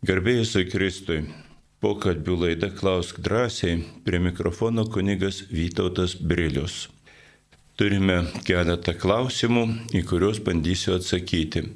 [0.00, 1.26] Garbėjus Kristui.
[1.84, 3.82] Pokalbių laida Klausk drąsiai.
[4.00, 6.86] Prie mikrofono kunigas Vytautas Brilius.
[7.76, 11.66] Turime keletą klausimų, į kuriuos bandysiu atsakyti.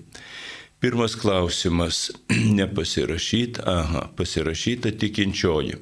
[0.80, 2.06] Pirmas klausimas-
[2.60, 5.76] nepasirašyta, aha, pasirašyta tikinčioji.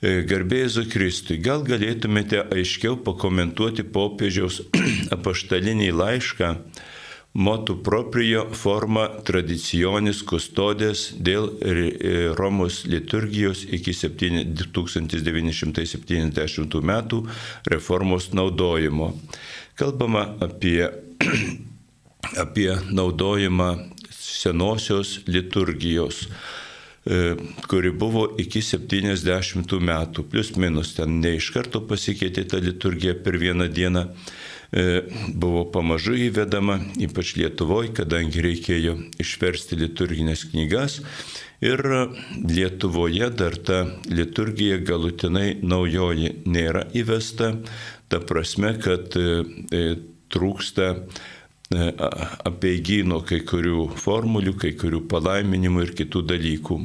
[0.00, 4.62] Garbėzu Kristui, gal galėtumėte aiškiau pakomentuoti popiežiaus
[5.18, 6.54] apaštalinį laišką
[7.32, 11.50] motu proprio forma tradicionis kustodės dėl
[12.38, 17.26] Romos liturgijos iki 1970 metų
[17.70, 19.14] reformos naudojimo.
[19.78, 20.90] Kalbama apie,
[22.44, 23.78] apie naudojimą
[24.10, 26.28] senosios liturgijos
[27.70, 33.38] kuri buvo iki 70 metų, plus minus ten ne iš karto pasikeitė ta liturgija per
[33.40, 34.08] vieną dieną, E,
[34.70, 41.00] buvo pamažu įvedama, ypač Lietuvoje, kadangi reikėjo išversti liturginės knygas.
[41.60, 41.82] Ir
[42.38, 47.56] Lietuvoje dar ta liturgija galutinai naujoji nėra įvesta,
[48.10, 49.42] ta prasme, kad e,
[49.74, 49.84] e,
[50.30, 50.94] trūksta
[51.70, 56.78] apieigino kai kurių formulių, kai kurių palaiminimų ir kitų dalykų.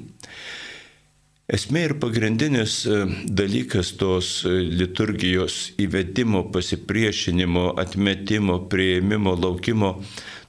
[1.46, 9.92] Esmė ir pagrindinis e, dalykas tos e, liturgijos įvedimo, pasipriešinimo, atmetimo, prieimimo, laukimo,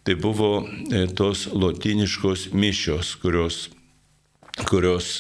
[0.09, 3.67] tai buvo e, tos lotiniškos mišios, kurios
[4.57, 5.19] kurios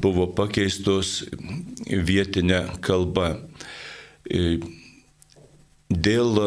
[0.00, 1.26] buvo pakeistos
[1.84, 3.34] vietinę kalbą
[5.90, 6.38] dėl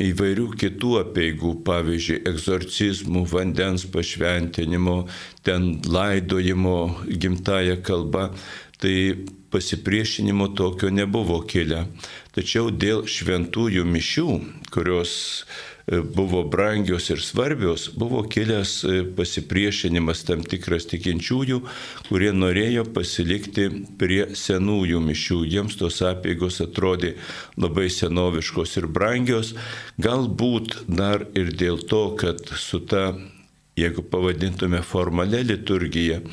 [0.00, 5.06] įvairių kitų apieigų, pavyzdžiui, egzorcizmų, vandens pašventinimo,
[5.44, 8.30] ten laidojimo gimtaja kalba,
[8.80, 11.86] tai pasipriešinimo tokio nebuvo kilę.
[12.36, 14.28] Tačiau dėl šventųjų mišių,
[14.72, 15.44] kurios
[15.86, 21.60] buvo brangios ir svarbios, buvo kilęs e, pasipriešinimas tam tikras tikinčiųjų,
[22.08, 23.68] kurie norėjo pasilikti
[24.00, 25.38] prie senųjų mišių.
[25.46, 27.14] Jiems tos apėgos atrodė
[27.54, 29.54] labai senoviškos ir brangios,
[30.02, 33.12] galbūt dar ir dėl to, kad su ta,
[33.78, 36.24] jeigu pavadintume formalę liturgiją,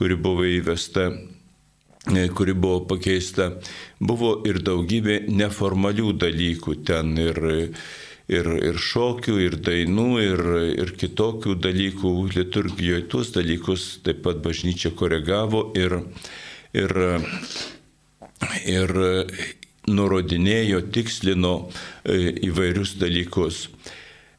[0.00, 3.50] kuri buvo įvesta e, kuri buvo pakeista,
[4.00, 7.44] buvo ir daugybė neformalių dalykų ten ir
[8.32, 10.44] ir, ir šokių, ir dainų, ir,
[10.84, 13.06] ir kitokių dalykų liturgijoje.
[13.12, 15.98] Tuos dalykus taip pat bažnyčia koregavo ir,
[16.76, 16.96] ir,
[18.66, 18.94] ir
[19.90, 21.54] nurodinėjo, tikslino
[22.04, 23.66] e, įvairius dalykus.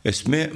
[0.03, 0.49] Esmė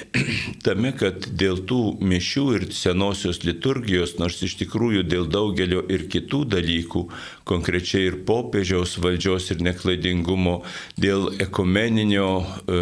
[0.66, 6.42] tame, kad dėl tų mišių ir senosios liturgijos, nors iš tikrųjų dėl daugelio ir kitų
[6.56, 7.04] dalykų,
[7.46, 10.56] konkrečiai ir popiežiaus valdžios ir neklaidingumo,
[10.98, 12.32] dėl ekumeninio,
[12.66, 12.80] e,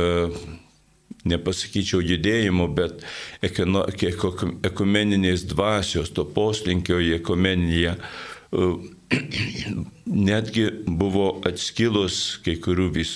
[1.28, 3.04] nepasakyčiau judėjimo, bet
[3.44, 7.98] ekumeninės dvasios, to poslinkio į ekumeniją
[10.28, 13.14] netgi buvo atskilus kai kurių vis,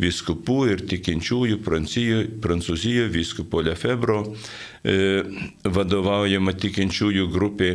[0.00, 5.22] viskupų ir tikinčiųjų Prancūzijoje viskupo Lefebro e,
[5.64, 7.70] vadovaujama tikinčiųjų grupė,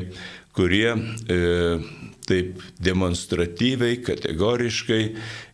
[0.57, 1.39] kurie e,
[2.29, 5.01] taip demonstratyviai, kategoriškai,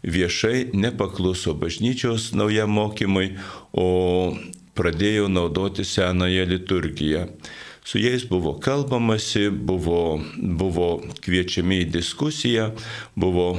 [0.03, 3.35] viešai nepakluso bažnyčios naujam mokymui,
[3.71, 4.35] o
[4.75, 7.29] pradėjo naudoti senąją liturgiją.
[7.85, 10.87] Su jais buvo kalbamasi, buvo, buvo
[11.21, 12.71] kviečiami į diskusiją,
[13.13, 13.51] buvo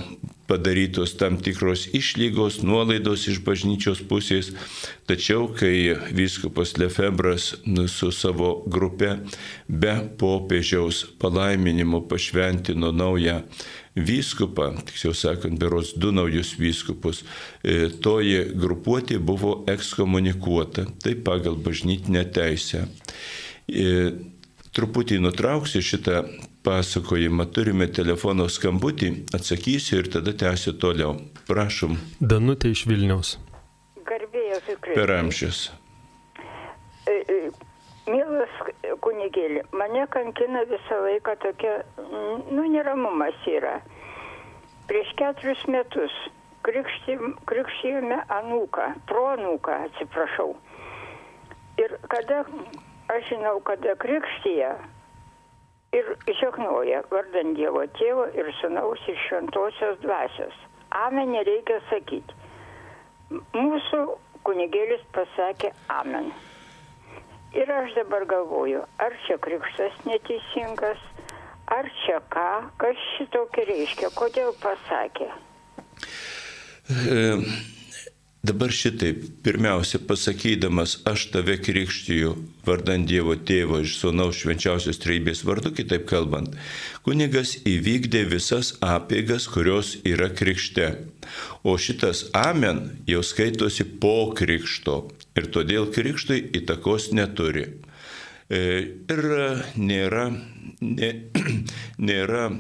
[0.46, 4.50] padarytos tam tikros išlygos, nuolaidos iš bažnyčios pusės.
[5.06, 9.16] Tačiau, kai vyskupas Lefebras nu, su savo grupe
[9.68, 13.40] be popiežiaus palaiminimo pašventino naują
[13.96, 17.22] vyskupą, tiksliau sakant, beros du naujus vyskupus,
[17.62, 22.88] e, toji grupuotė buvo ekskomunikuota, tai pagal bažnytinę teisę.
[23.66, 24.12] E,
[24.76, 26.22] truputį nutrauksiu šitą
[26.66, 27.48] pasakojimą.
[27.54, 31.16] Turime telefono skambutį, atsakysiu ir tada tęsiu toliau.
[31.48, 31.96] Prašom.
[32.20, 33.36] Danutė iš Vilniaus.
[34.06, 35.66] Garbėjus ir Per amžius.
[37.06, 37.38] E, e,
[38.10, 38.54] mielas
[39.02, 41.76] kunigėlį, mane kankina visą laiką tokia,
[42.50, 43.80] nu, neramumas yra.
[44.86, 46.14] Prieš keturis metus
[46.66, 50.52] krikštijome anūką, proanūką, atsiprašau.
[51.82, 52.42] Ir kada
[53.12, 54.70] aš žinau, kada krikštyje
[55.96, 56.10] ir
[56.40, 60.56] žegnoja vardant Dievo tėvo ir sunaus ir šventosios dvasios.
[61.04, 62.34] Amen nereikia sakyti.
[63.54, 64.02] Mūsų
[64.46, 66.30] kunigėlis pasakė amen.
[67.56, 71.00] Ir aš dabar galvoju, ar čia krikštas neteisingas,
[71.72, 72.50] ar čia ką,
[72.82, 75.30] kas šitokį reiškia, kodėl pasakė.
[76.86, 77.75] E
[78.46, 82.34] Dabar šitaip, pirmiausia, pasakydamas, aš tave krikštiju
[82.66, 86.54] vardant Dievo tėvo iš sunaus švenčiausios treibės vardu, kitaip kalbant,
[87.06, 90.92] kunigas įvykdė visas apėgas, kurios yra krikšte.
[91.66, 94.98] O šitas amen jau skaitosi po krikšto
[95.34, 97.66] ir todėl krikštui įtakos neturi.
[98.46, 98.62] E,
[99.10, 99.24] ir
[99.74, 100.28] nėra,
[100.84, 101.10] nė,
[102.10, 102.50] nėra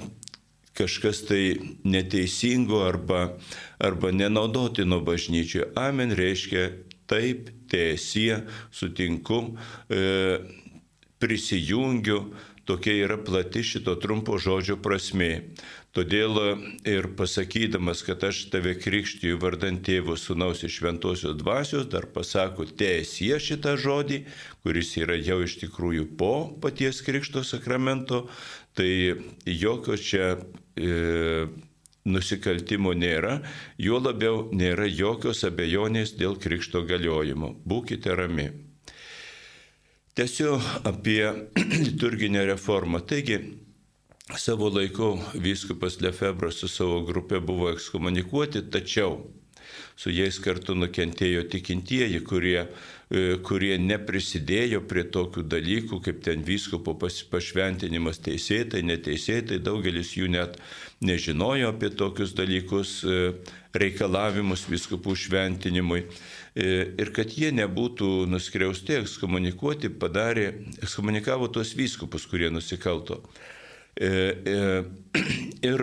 [0.76, 3.38] kažkas tai neteisingo arba,
[3.78, 5.70] arba nenaudotino bažnyčioje.
[5.76, 6.68] Amen reiškia
[7.06, 8.42] taip, tiesie,
[8.74, 9.56] sutinku,
[9.88, 10.38] e,
[11.18, 12.34] prisijungiu,
[12.66, 15.54] tokia yra plati šito trumpo žodžio prasme.
[15.96, 16.36] Todėl
[16.84, 23.38] ir pasakydamas, kad aš tave krikštiju vardant tėvų sunaus iš šventosios dvasios, dar pasako tiesie
[23.40, 24.18] šitą žodį,
[24.66, 28.26] kuris yra jau iš tikrųjų po paties krikšto sakramento,
[28.76, 28.90] tai
[29.48, 30.65] jokio čia e,
[32.06, 33.40] nusikaltimo nėra,
[33.82, 37.54] juo labiau nėra jokios abejonės dėl krikšto galiojimo.
[37.66, 38.50] Būkite rami.
[40.16, 41.22] Tiesiog apie
[41.86, 43.02] liturginę reformą.
[43.04, 43.40] Taigi,
[44.38, 49.18] savo laiku vyskupas Lefebvras su savo grupė buvo ekskomunikuoti, tačiau
[49.96, 52.68] su jais kartu nukentėjo tikintieji, kurie, e,
[53.46, 60.56] kurie neprisidėjo prie tokių dalykų, kaip ten vyskupo pašventinimas teisėtai, neteisėtai, daugelis jų net
[61.06, 63.30] nežinojo apie tokius dalykus, e,
[63.78, 66.02] reikalavimus viskupų šventinimui.
[66.02, 66.66] E,
[66.98, 70.48] ir kad jie nebūtų nuskriausti, ekskomunikuoti, padarė,
[70.82, 73.22] ekskomunikavo tos vyskupus, kurie nusikalto.
[75.66, 75.80] Ir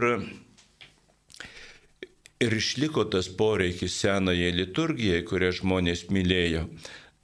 [2.43, 6.67] ir išliko tas poreikis senajai liturgijai, kurią žmonės mylėjo.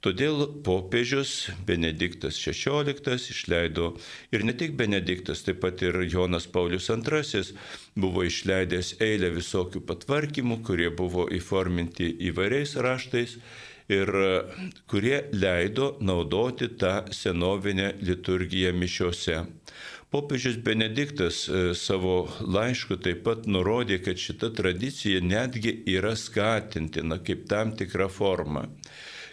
[0.00, 3.90] Todėl popiežius Benediktas XVI išleido
[4.32, 7.42] ir ne tik Benediktas, taip pat ir Jonas Paulius II
[8.00, 13.36] buvo išleidęs eilę visokių patvarkymų, kurie buvo įforminti įvairiais raštais
[13.92, 14.14] ir
[14.88, 19.44] kurie leido naudoti tą senovinę liturgiją mišiuose.
[20.10, 27.44] Popiežius Benediktas e, savo laišku taip pat nurodė, kad šita tradicija netgi yra skatintina kaip
[27.52, 28.64] tam tikra forma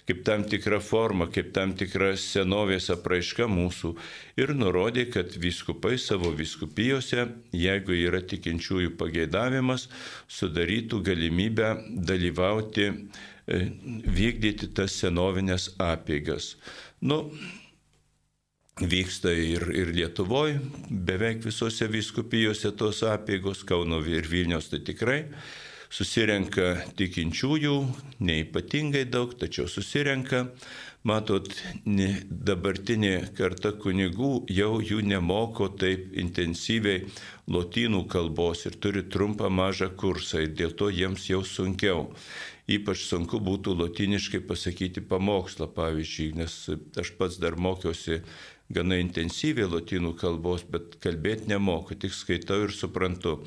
[0.08, 3.94] kaip tam tikra forma, kaip tam tikra senovės apraiška mūsų
[4.40, 9.90] ir nurodė, kad viskupai savo viskupijose, jeigu yra tikinčiųjų pageidavimas,
[10.32, 11.74] sudarytų galimybę
[12.08, 13.62] dalyvauti, e,
[14.08, 16.56] vykdyti tas senovinės apėgas.
[17.04, 17.26] Nu,
[18.80, 25.26] vyksta ir, ir Lietuvoje, beveik visose viskupijose tos apėgos, Kauno ir Vilnius tai tikrai.
[25.90, 27.78] Susirenka tikinčiųjų,
[28.20, 30.48] neipatingai daug, tačiau susirenka.
[31.08, 31.48] Matot,
[31.86, 37.06] dabartinė karta kunigų jau jų nemoko taip intensyviai
[37.48, 42.10] lotynų kalbos ir turi trumpą mažą kursą ir dėl to jiems jau sunkiau
[42.68, 46.56] ypač sunku būtų lotiniškai pasakyti pamokslą, pavyzdžiui, nes
[47.00, 48.20] aš pats dar mokiausi
[48.74, 53.40] gana intensyviai lotynų kalbos, bet kalbėti nemoku, tik skaitau ir suprantu.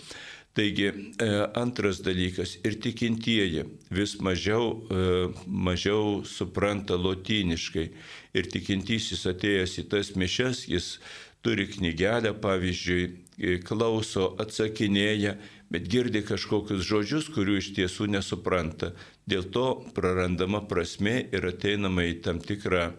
[0.55, 3.65] Taigi e, antras dalykas ir tikintieji
[3.95, 7.87] vis mažiau, e, mažiau supranta lotyniškai
[8.35, 10.89] ir tikintysis atėjęs į tas mišes, jis
[11.47, 13.07] turi knygelę, pavyzdžiui,
[13.39, 15.37] e, klauso, atsakinėja,
[15.71, 18.91] bet girdi kažkokius žodžius, kurių iš tiesų nesupranta.
[19.31, 22.91] Dėl to prarandama prasme ir ateinama į tam tikrą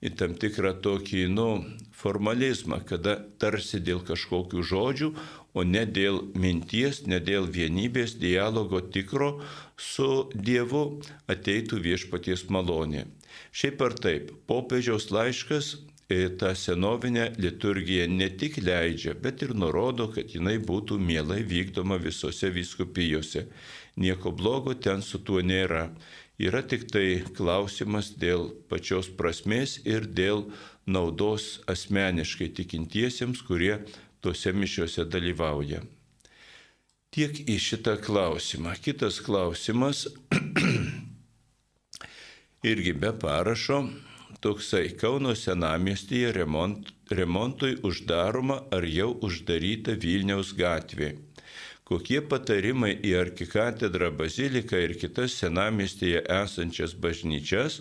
[0.00, 1.48] į tam tikrą tokį, nu,
[1.92, 5.10] formalizmą, kada tarsi dėl kažkokių žodžių,
[5.52, 9.30] o ne dėl minties, ne dėl vienybės, dialogo tikro
[9.76, 13.06] su Dievu ateitų viešpaties malonė.
[13.52, 15.72] Šiaip ar taip, popiežiaus laiškas
[16.10, 21.98] e, tą senovinę liturgiją ne tik leidžia, bet ir nurodo, kad jinai būtų mielai vykdoma
[22.02, 23.46] visose viskupijose.
[24.00, 25.90] Nieko blogo ten su tuo nėra.
[26.40, 30.46] Yra tik tai klausimas dėl pačios prasmės ir dėl
[30.88, 33.82] naudos asmeniškai tikintiesiems, kurie
[34.20, 35.80] tose mišiuose dalyvauja.
[37.10, 38.76] Tiek į šitą klausimą.
[38.84, 40.04] Kitas klausimas
[42.72, 43.82] irgi be parašo.
[44.40, 51.10] Toksai Kauno senamiestyje remont, remontui uždaroma ar jau uždaryta Vilniaus gatvė
[51.90, 57.80] kokie patarimai į arkikatedrą baziliką ir kitas senamestėje esančias bažnyčias,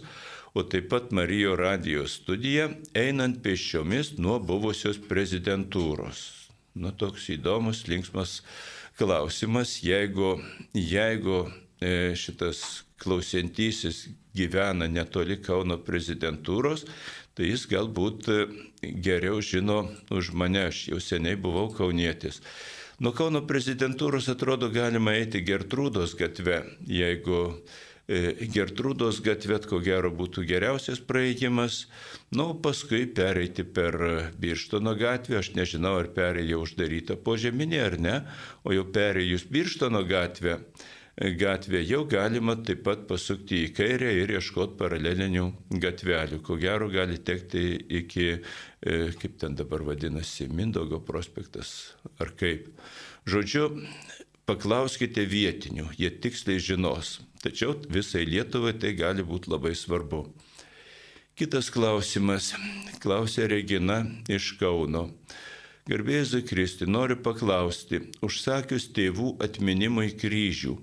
[0.54, 6.26] o taip pat Marijo radijos studiją, einant pėsčiomis nuo buvusios prezidentūros.
[6.80, 8.40] Nu, toks įdomus, linksmas
[9.00, 10.38] klausimas, jeigu,
[10.74, 11.42] jeigu
[11.82, 16.86] e, šitas klausiantysis gyvena netoli Kauno prezidentūros,
[17.36, 18.40] tai jis galbūt e,
[19.04, 22.42] geriau žino už mane, aš jau seniai buvau kaunietis.
[23.00, 27.62] Nuo Kauno prezidentūros atrodo galima eiti Gertrūdos gatve, jeigu
[28.10, 31.84] Gertrūdos gatvė, ko gero būtų geriausias praėjimas.
[32.32, 33.98] Na, nu, paskui pereiti per
[34.42, 38.16] Birštono gatvę, aš nežinau, ar perėjo uždaryta požeminė ar ne,
[38.66, 40.58] o jau perėjus Birštono gatvę,
[41.20, 45.46] gatvė jau galima taip pat pasukti į kairę ir ieškoti paralelinių
[45.84, 46.40] gatvelių.
[46.46, 47.66] Ko gero gali tekti
[48.00, 48.30] iki,
[48.82, 52.72] e, kaip ten dabar vadinasi, Mindogo prospektas ar kaip.
[53.30, 53.70] Žodžiu,
[54.50, 57.20] paklauskite vietinių, jie tiksliai žinos.
[57.44, 60.26] Tačiau visai Lietuvai tai gali būti labai svarbu.
[61.40, 62.50] Kitas klausimas.
[63.00, 65.06] Klausė Regina iš Kauno.
[65.90, 70.76] Garbėzui Kristi, noriu paklausti, užsakius tėvų atminimui kryžių,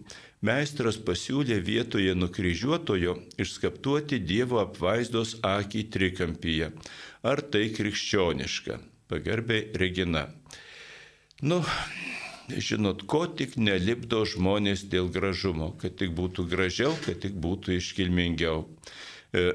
[0.46, 6.72] meistras pasiūlė vietoje nukryžiuotojo išskaptuoti Dievo apvaizdos akį trikampyje.
[7.22, 8.80] Ar tai krikščioniška?
[9.12, 10.24] Pagarbiai Regina.
[11.44, 11.60] Nu,
[12.48, 18.64] žinot, ko tik nelipdo žmonės dėl gražumo, kad tik būtų gražiau, kad tik būtų iškilmingiau.
[19.34, 19.52] E,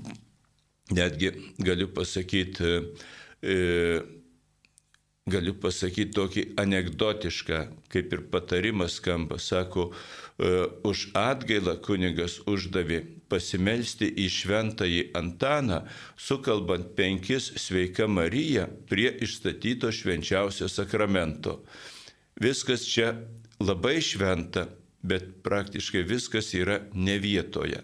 [0.98, 2.74] netgi galiu pasakyti,
[3.44, 3.56] e,
[5.28, 7.60] galiu pasakyti tokį anegdotišką,
[7.92, 10.54] kaip ir patarimas skamba, sako, e,
[10.84, 15.82] už atgailą kunigas uždavė pasimelsti į šventąjį Antaną,
[16.16, 21.60] sukalbant penkis sveika Marija prie išstatyto švenčiausio sakramento.
[22.40, 23.12] Viskas čia
[23.62, 24.66] labai šventa,
[25.02, 27.82] bet praktiškai viskas yra ne vietoje.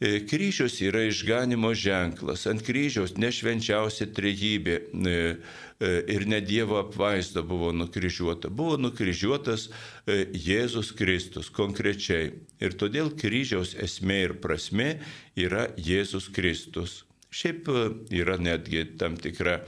[0.00, 2.44] E, kryžius yra išganimo ženklas.
[2.46, 8.46] Ant kryžiaus nešvenčiausia trejybė e, e, ir ne Dievo apvaizda buvo nukryžiuota.
[8.46, 9.66] Buvo nukryžiuotas
[10.06, 12.30] Jėzus Kristus konkrečiai.
[12.62, 15.00] Ir todėl kryžiaus esmė ir prasme
[15.34, 17.02] yra Jėzus Kristus.
[17.34, 17.66] Šiaip
[18.14, 19.64] yra netgi tam tikra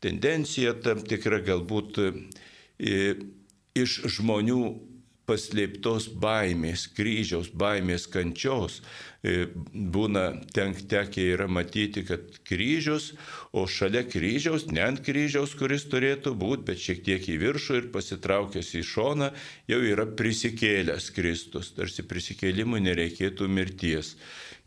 [0.00, 2.00] tendencija, tam tikra galbūt
[2.78, 4.60] iš žmonių
[5.24, 8.80] paslėptos baimės, kryžiaus baimės kančios.
[9.24, 13.12] E, būna tenk tekę yra matyti, kad kryžius,
[13.56, 17.90] o šalia kryžiaus, ne ant kryžiaus, kuris turėtų būti, bet šiek tiek į viršų ir
[17.94, 19.30] pasitraukęs į šoną,
[19.72, 21.72] jau yra prisikėlęs Kristus.
[21.78, 24.16] Tarsi prisikėlimui nereikėtų mirties.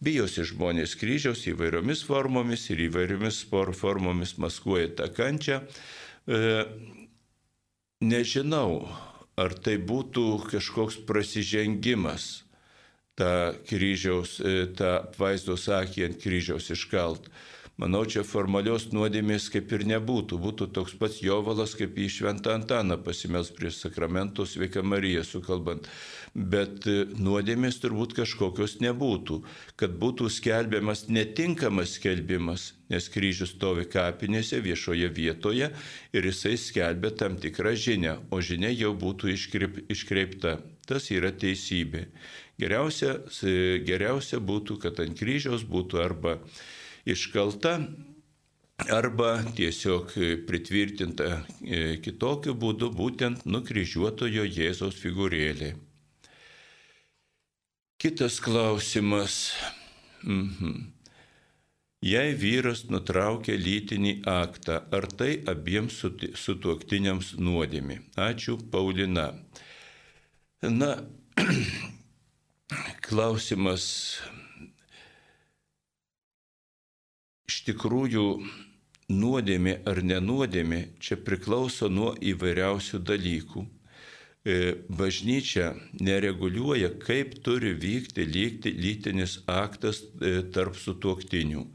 [0.02, 5.62] Bijosi žmonės kryžiaus įvairiomis formomis ir įvairiomis formomis maskuoja tą kančią.
[7.98, 8.86] Nežinau,
[9.34, 12.44] ar tai būtų kažkoks prasižengimas
[13.18, 17.26] tą kryžiaus, e, tą vaizdos akį ant kryžiaus iškalt.
[17.82, 20.38] Manau, čia formalios nuodėmės kaip ir nebūtų.
[20.38, 25.90] Būtų toks pats jovalas, kaip į Šventą Antaną pasimels prieš sakramentos sveika Marija sukalbant.
[26.38, 29.42] Bet e, nuodėmės turbūt kažkokios nebūtų.
[29.74, 35.70] Kad būtų skelbiamas netinkamas skelbimas, nes kryžius stovi kapinėse viešoje vietoje
[36.16, 40.58] ir jisai skelbia tam tikrą žinią, o žinia jau būtų iškreip, iškreipta.
[40.88, 42.06] Tas yra teisybė.
[42.58, 43.18] Geriausia,
[43.86, 46.38] geriausia būtų, kad ant kryžiaus būtų arba
[47.06, 47.76] iškalta
[48.86, 50.14] arba tiesiog
[50.48, 55.74] pritvirtinta e, kitokiu būdu, būtent nukryžiuotojo Jėzaus figūrėlė.
[57.98, 59.58] Kitas klausimas.
[60.24, 60.97] Mhm.
[62.06, 66.04] Jei vyras nutraukia lytinį aktą, ar tai abiems
[66.38, 67.98] sutuoktiniams nuodėmi?
[68.14, 69.32] Ačiū, Paulina.
[70.62, 70.92] Na,
[73.08, 73.88] klausimas
[77.50, 78.28] iš tikrųjų
[79.10, 83.66] nuodėmė ar nenuodėmė čia priklauso nuo įvairiausių dalykų.
[84.48, 91.66] E, bažnyčia nereguliuoja, kaip turi vykti lygti lytinis aktas e, tarp sutuoktinių.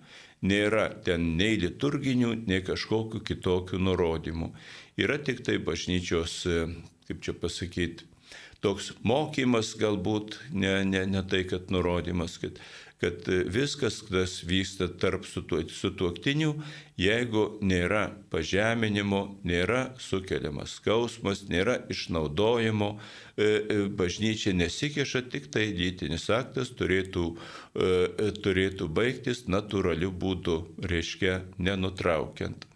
[0.42, 4.50] Nėra ten nei liturginių, nei kažkokių kitokių nurodymų.
[4.98, 6.64] Yra tik tai bažnyčios, e,
[7.06, 8.08] kaip čia pasakyti,
[8.62, 12.58] toks mokymas galbūt, ne, ne, ne tai, kad nurodymas, kad
[13.02, 16.52] kad viskas, kas vyksta tarp sutuoktinių,
[17.02, 22.98] jeigu nėra pažeminimo, nėra sukeliamas skausmas, nėra išnaudojimo, e,
[23.42, 27.24] e, bažnyčia nesikeša, tik tai lytinis aktas turėtų,
[27.74, 32.68] e, turėtų baigtis natūraliu būdu, reiškia nenutraukiant.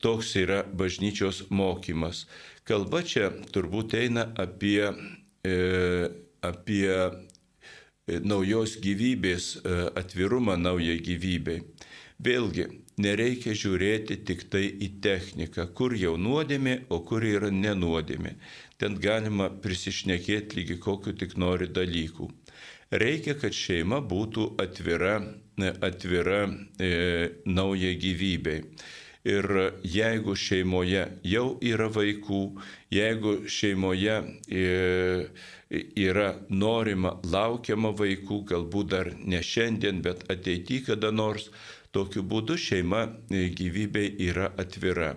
[0.00, 2.22] Toks yra bažnyčios mokymas.
[2.64, 4.88] Kalba čia turbūt eina apie,
[6.40, 6.88] apie
[8.06, 11.62] naujos gyvybės e, atvirumą naujai gyvybei.
[12.24, 12.66] Vėlgi,
[13.00, 18.36] nereikia žiūrėti tik tai į techniką, kur jau nuodėmė, o kur yra nenuodėmė.
[18.78, 22.28] Ten galima prisišnekėti lygi kokiu tik nori dalykų.
[22.94, 25.16] Reikia, kad šeima būtų atvira,
[25.82, 26.44] atvira
[26.78, 28.60] e, naujai gyvybei.
[29.24, 29.46] Ir
[29.88, 32.42] jeigu šeimoje jau yra vaikų,
[32.92, 34.18] jeigu šeimoje
[34.52, 34.64] e,
[36.06, 41.50] yra norima, laukiama vaikų, galbūt dar ne šiandien, bet ateityje kada nors,
[41.94, 45.14] tokiu būdu šeima gyvybei yra atvira.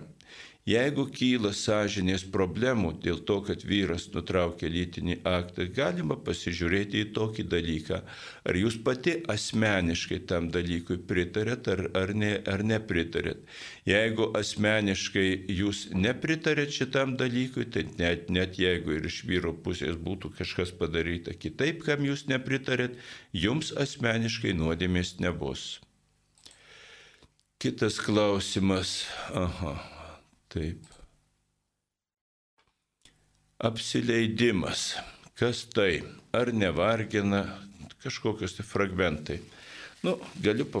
[0.68, 7.46] Jeigu kyla sąžinės problemų dėl to, kad vyras nutraukė lytinį aktą, galima pasižiūrėti į tokį
[7.54, 8.00] dalyką.
[8.44, 13.40] Ar jūs pati asmeniškai tam dalykui pritarėt ar, ar, ne, ar nepritarėt.
[13.88, 20.34] Jeigu asmeniškai jūs nepritarėt šitam dalykui, tai net, net jeigu ir iš vyro pusės būtų
[20.36, 23.00] kažkas padaryta kitaip, kam jūs nepritarėt,
[23.32, 25.78] jums asmeniškai nuodėmės nebus.
[27.56, 29.06] Kitas klausimas.
[29.32, 29.97] Aha.
[30.48, 30.84] Taip.
[33.58, 34.94] Apsileidimas.
[35.38, 36.02] Kas tai?
[36.32, 37.44] Ar nevargina
[38.02, 39.38] kažkokios tai fragmentai?
[40.02, 40.80] Nu, galiu pa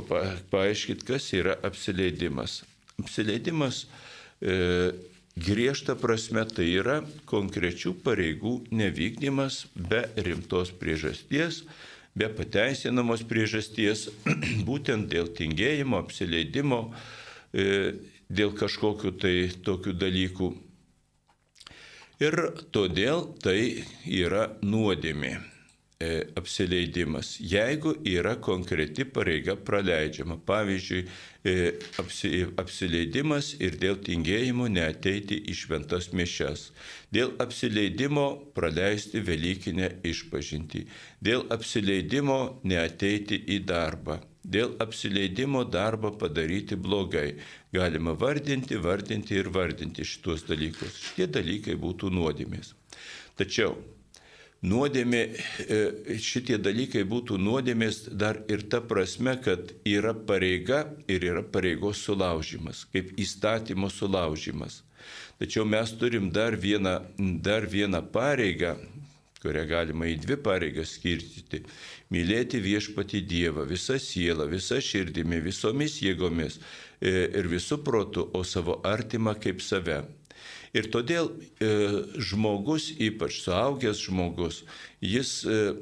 [0.50, 2.62] paaiškinti, kas yra apsileidimas.
[3.02, 3.84] Apsileidimas
[4.40, 4.92] e,
[5.34, 11.64] griežta prasme tai yra konkrečių pareigų nevykdymas be rimtos priežasties,
[12.18, 14.08] be pateisinamos priežasties,
[14.68, 16.84] būtent dėl tingėjimo, apsileidimo,
[17.52, 17.66] e,
[18.28, 20.48] dėl kažkokiu tai tokių dalykų.
[22.18, 22.34] Ir
[22.74, 26.08] todėl tai yra nuodėmė e,
[26.38, 30.40] apsileidimas, jeigu yra konkreti pareiga praleidžiama.
[30.48, 31.04] Pavyzdžiui,
[31.46, 31.54] e,
[32.02, 36.72] apsi, apsileidimas ir dėl tingėjimo neateiti į šventas mišes,
[37.14, 38.26] dėl apsileidimo
[38.58, 40.88] praleisti Velykinę išpažinti,
[41.22, 44.18] dėl apsileidimo neateiti į darbą,
[44.48, 47.36] dėl apsileidimo darbą padaryti blogai.
[47.72, 50.96] Galima vardinti, vardinti ir vardinti šitos dalykus.
[51.04, 52.72] Šitie dalykai būtų nuodėmės.
[53.38, 53.76] Tačiau
[54.64, 55.22] nuodėmė,
[55.68, 62.02] e, šitie dalykai būtų nuodėmės dar ir ta prasme, kad yra pareiga ir yra pareigos
[62.02, 64.82] sulaužimas, kaip įstatymo sulaužimas.
[65.38, 66.98] Tačiau mes turim dar vieną,
[67.42, 68.74] dar vieną pareigą,
[69.42, 71.62] kurią galima į dvi pareigas skirstyti-
[72.14, 78.80] mylėti viešpati Dievą visą sielą, visą širdimi, visomis jėgomis e, ir visų protų, o savo
[78.84, 80.02] artimą kaip save.
[80.76, 81.30] Ir todėl
[81.60, 81.70] e,
[82.20, 84.64] žmogus, ypač suaugęs žmogus,
[85.00, 85.74] jis, e,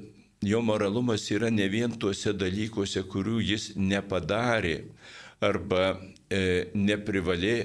[0.46, 4.84] jo moralumas yra ne vien tuose dalykuose, kurių jis nepadarė
[5.40, 5.96] arba
[6.30, 7.56] e, neprivalė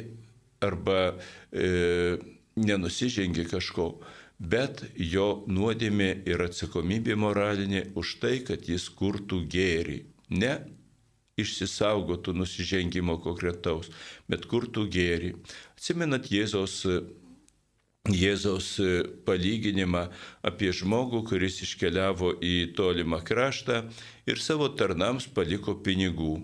[0.61, 1.13] arba
[1.51, 2.17] e,
[2.59, 3.93] nenusižengė kažko
[4.41, 10.01] bet jo nuodėmė ir atsakomybė moralinė už tai, kad jis kurtų gėrį.
[10.33, 10.53] Ne
[11.41, 13.89] išsisaugotų nusižengimo konkretaus,
[14.29, 15.35] bet kurtų gėrį.
[15.77, 16.81] Atsimenat Jėzaus
[18.09, 18.79] Jėzaus
[19.27, 20.07] palyginimą
[20.41, 23.83] apie žmogų, kuris iškeliavo į tolimą kraštą
[24.25, 26.39] ir savo tarnams paliko pinigų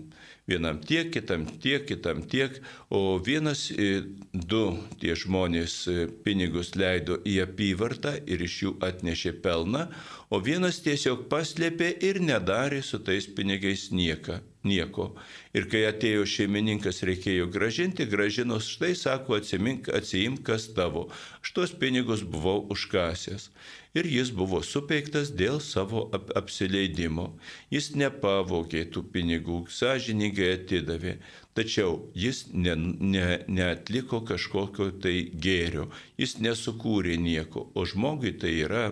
[0.48, 2.58] vienam tiek, kitam tiek, kitam tiek,
[2.90, 4.64] o vienas, e, du
[5.00, 9.86] tie žmonės e, pinigus leido į apyvartą ir iš jų atnešė pelną,
[10.32, 15.12] o vienas tiesiog paslėpė ir nedarė su tais pinigais nieką nieko.
[15.56, 21.08] Ir kai atėjo šeimininkas reikėjo gražinti, gražinos štai sako, atsimink, atsiimk, kas tavo.
[21.42, 23.48] Aš tuos pinigus buvau užkasęs.
[23.96, 27.30] Ir jis buvo supeiktas dėl savo ap apsileidimo.
[27.72, 31.16] Jis nepavogė tų pinigų, sąžiningai atidavė.
[31.56, 35.88] Tačiau jis ne, ne, neatliko kažkokio tai gėrio,
[36.20, 38.84] jis nesukūrė nieko, o žmogui tai yra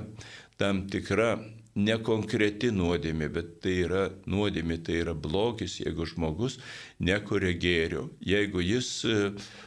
[0.59, 1.37] tam tikra
[1.77, 6.59] nekonkreti nuodėmė, bet tai yra nuodėmė, tai yra blogis, jeigu žmogus
[7.05, 9.17] nekuria gėrio, jeigu jis e,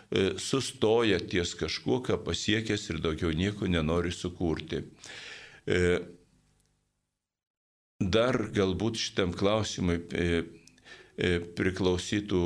[0.09, 4.81] e, sustoja ties kažkuo, ką pasiekęs ir daugiau nieko nenori sukurti.
[5.69, 5.99] E,
[8.01, 10.01] dar galbūt šitam klausimui
[11.19, 12.41] priklausytų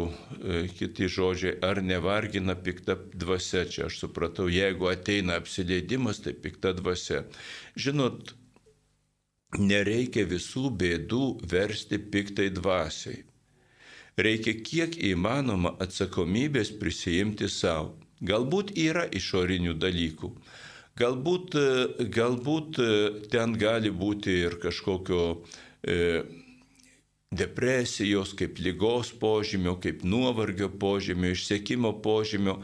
[0.79, 3.67] kiti žodžiai, ar nevargina pikta dvasia.
[3.69, 7.21] Čia aš supratau, jeigu ateina apsileidimas, tai pikta dvasia.
[7.77, 8.33] Žinot,
[9.59, 13.23] nereikia visų bėdų versti piktai dvasiai.
[14.17, 17.95] Reikia kiek įmanoma atsakomybės prisijimti savo.
[18.23, 20.29] Galbūt yra išorinių dalykų.
[21.01, 21.57] Galbūt,
[22.13, 22.77] galbūt
[23.33, 25.23] ten gali būti ir kažkokio
[25.81, 26.21] e,
[27.33, 32.59] depresijos, kaip lygos požymio, kaip nuovargio požymio, išsiekimo požymio.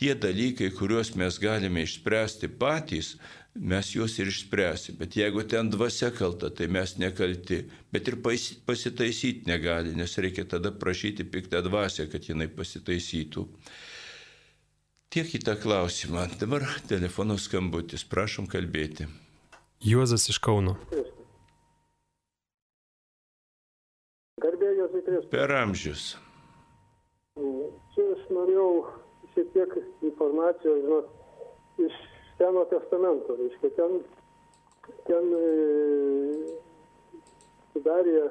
[0.00, 3.14] Tie dalykai, kuriuos mes galime išspręsti patys,
[3.54, 4.96] mes juos ir išspręsim.
[5.00, 7.64] Bet jeigu ten dvasia kalta, tai mes nekalti.
[7.92, 8.18] Bet ir
[8.66, 13.46] pasitaisyti negali, nes reikia tada prašyti piktą dvasę, kad jinai pasitaisytų.
[15.10, 16.28] Tiek į tą klausimą.
[16.38, 18.04] Dabar telefono skambutis.
[18.06, 19.08] Prašom kalbėti.
[19.82, 20.76] Juozas iš Kauno.
[24.40, 25.30] Garbėjus į Kristų.
[25.32, 26.12] Per amžius.
[27.96, 28.70] Čia aš norėjau
[29.34, 29.74] šiek tiek
[30.06, 31.10] informacijos, žinot,
[31.88, 31.98] iš
[32.40, 33.36] Seno testamento.
[33.36, 33.98] Reiškia, ten,
[35.04, 35.48] ten e,
[37.74, 38.30] sudarė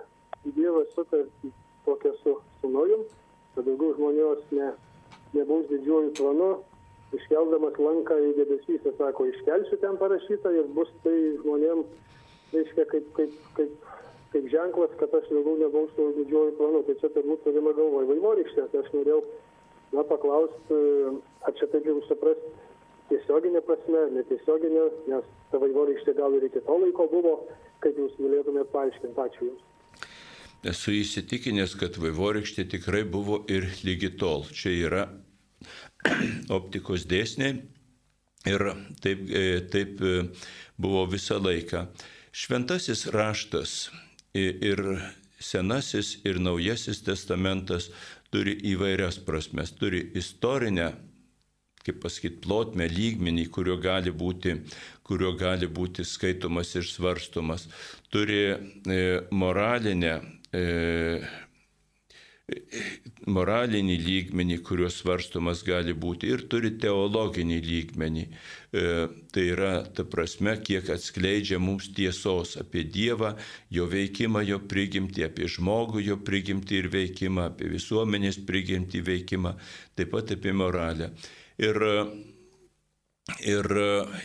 [0.55, 1.51] Dievas sutartį
[1.85, 3.03] tokią su, su Nojum,
[3.53, 4.71] kad daugiau žmonijos ne,
[5.35, 6.47] nebus didžiuoju planu,
[7.13, 11.83] iškeldamas lanką į debesys, ir sako, iškelsiu ten parašyta ir bus tai žmonėm,
[12.55, 13.91] reiškia, kaip, kaip, kaip,
[14.33, 16.81] kaip ženklas, kad aš daugiau nebausiu didžiuoju planu.
[16.87, 19.21] Tai čia turbūt turime galvoje vaivorykštė, tai aš norėjau,
[19.93, 20.81] na, paklausti,
[21.45, 22.68] ar čia taip jau suprasti
[23.09, 27.33] tiesioginė prasme, netiesioginė, nes ta vaivorykštė gal ir iki to laiko buvo,
[27.83, 29.25] kaip jūs galėtumėte paaiškinti.
[29.25, 29.65] Ačiū Jums.
[30.69, 34.43] Esu įsitikinęs, kad vaivorykštė tikrai buvo ir lygi tol.
[34.51, 35.05] Čia yra
[36.57, 37.61] optikos dėsniai
[38.49, 38.65] ir
[39.03, 40.15] taip, e, taip e,
[40.79, 41.87] buvo visą laiką.
[42.35, 43.89] Šventasis raštas
[44.35, 44.83] ir
[45.39, 47.89] senasis ir naujasis testamentas
[48.31, 49.71] turi įvairias prasmes.
[49.79, 50.91] Turi istorinę
[51.89, 54.55] kaip pasakyti, plotmę, lygmenį, kurio gali būti,
[55.07, 57.67] kurio gali būti skaitomas ir svarstomas.
[58.13, 58.99] Turi e,
[59.31, 60.19] moralinę,
[60.53, 60.65] e,
[63.29, 68.25] moralinį lygmenį, kuriuo svarstomas gali būti, ir turi teologinį lygmenį.
[68.25, 68.85] E,
[69.33, 73.35] tai yra ta prasme, kiek atskleidžia mums tiesos apie Dievą,
[73.73, 79.57] jo veikimą, jo prigimtį, apie žmogų, jo prigimtį ir veikimą, apie visuomenės prigimtį veikimą,
[79.97, 81.13] taip pat apie moralę.
[81.59, 81.75] Ir,
[83.43, 83.67] ir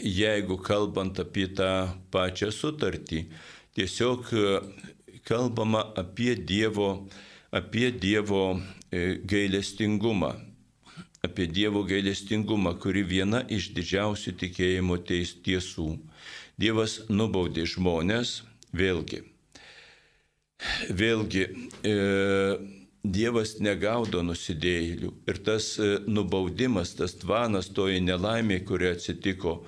[0.06, 1.70] jeigu kalbant apie tą
[2.14, 3.24] pačią sutartį,
[3.74, 4.30] tiesiog
[5.26, 7.08] kalbama apie Dievo,
[7.54, 10.34] apie dievo e, gailestingumą,
[11.22, 15.94] apie Dievo gailestingumą, kuri viena iš didžiausių tikėjimo teis tiesų.
[16.60, 18.42] Dievas nubaudė žmonės,
[18.74, 19.22] vėlgi.
[20.90, 21.46] Vėlgi,
[21.86, 21.94] e,
[23.04, 29.58] Dievas negaudo nusidėjėlių ir tas e, nubaudimas, tas tvanas, toji nelaimė, kuri atsitiko,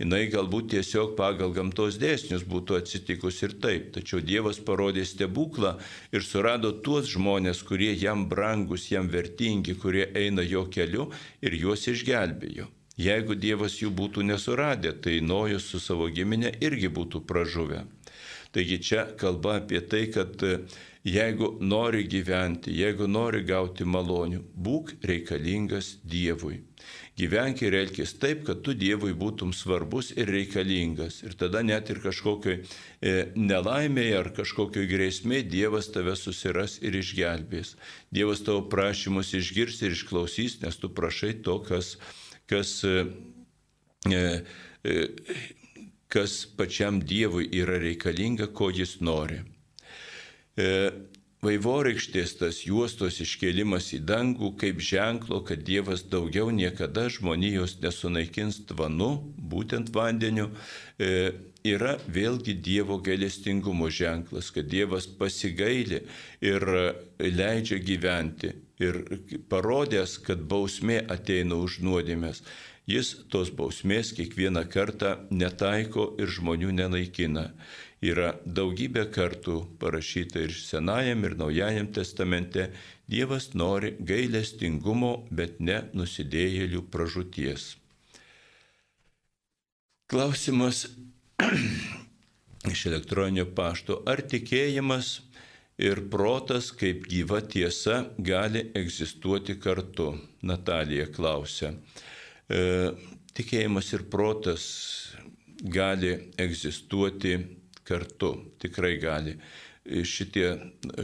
[0.00, 3.90] jinai galbūt tiesiog pagal gamtos dėsnius būtų atsitikus ir taip.
[3.98, 5.74] Tačiau Dievas parodė stebuklą
[6.08, 11.10] ir surado tuos žmonės, kurie jam brangus, jam vertingi, kurie eina jo keliu
[11.44, 12.70] ir juos išgelbėjo.
[12.96, 17.84] Jeigu Dievas jų būtų nesuradę, tai Nojus su savo giminė irgi būtų pražuvę.
[18.56, 20.62] Taigi čia kalba apie tai, kad e,
[21.06, 26.64] jeigu nori gyventi, jeigu nori gauti malonių, būk reikalingas Dievui.
[27.16, 31.22] Gyvenk ir elkis taip, kad tu Dievui būtum svarbus ir reikalingas.
[31.24, 37.76] Ir tada net ir kažkokioj e, nelaimėje ar kažkokioj grėsmė Dievas tave susiras ir išgelbės.
[38.12, 41.96] Dievas tavo prašymus išgirs ir išklausys, nes tu prašai to, kas,
[42.50, 43.08] kas e,
[44.12, 45.00] e,
[46.12, 49.40] kas pačiam Dievui yra reikalinga, ko jis nori.
[50.56, 50.90] E,
[51.44, 59.10] Vaivorykštės tas juostos iškelimas į dangų kaip ženklo, kad Dievas daugiau niekada žmonijos nesunaikins tvanu,
[59.36, 60.48] būtent vandeniu,
[60.98, 66.02] e, yra vėlgi Dievo gailestingumo ženklas, kad Dievas pasigaili
[66.40, 66.66] ir
[67.20, 68.54] leidžia gyventi.
[68.80, 69.04] Ir
[69.48, 72.42] parodęs, kad bausmė ateina už nuodėmės,
[72.86, 77.48] Jis tos bausmės kiekvieną kartą netaiko ir žmonių nenaikina.
[78.04, 82.70] Yra daugybė kartų parašyta ir Senajam, ir Naujajam testamente,
[83.08, 87.76] Dievas nori gailestingumo, bet ne nusidėjėlių pražūties.
[90.10, 90.84] Klausimas
[92.72, 94.02] iš elektroninio pašto.
[94.06, 95.22] Ar tikėjimas
[95.78, 100.12] ir protas kaip gyva tiesa gali egzistuoti kartu?
[100.42, 101.72] Natalija klausia.
[102.50, 102.92] E,
[103.32, 104.66] tikėjimas ir protas
[105.62, 107.38] gali egzistuoti
[107.86, 109.36] kartu, tikrai gali.
[109.86, 110.48] Šitie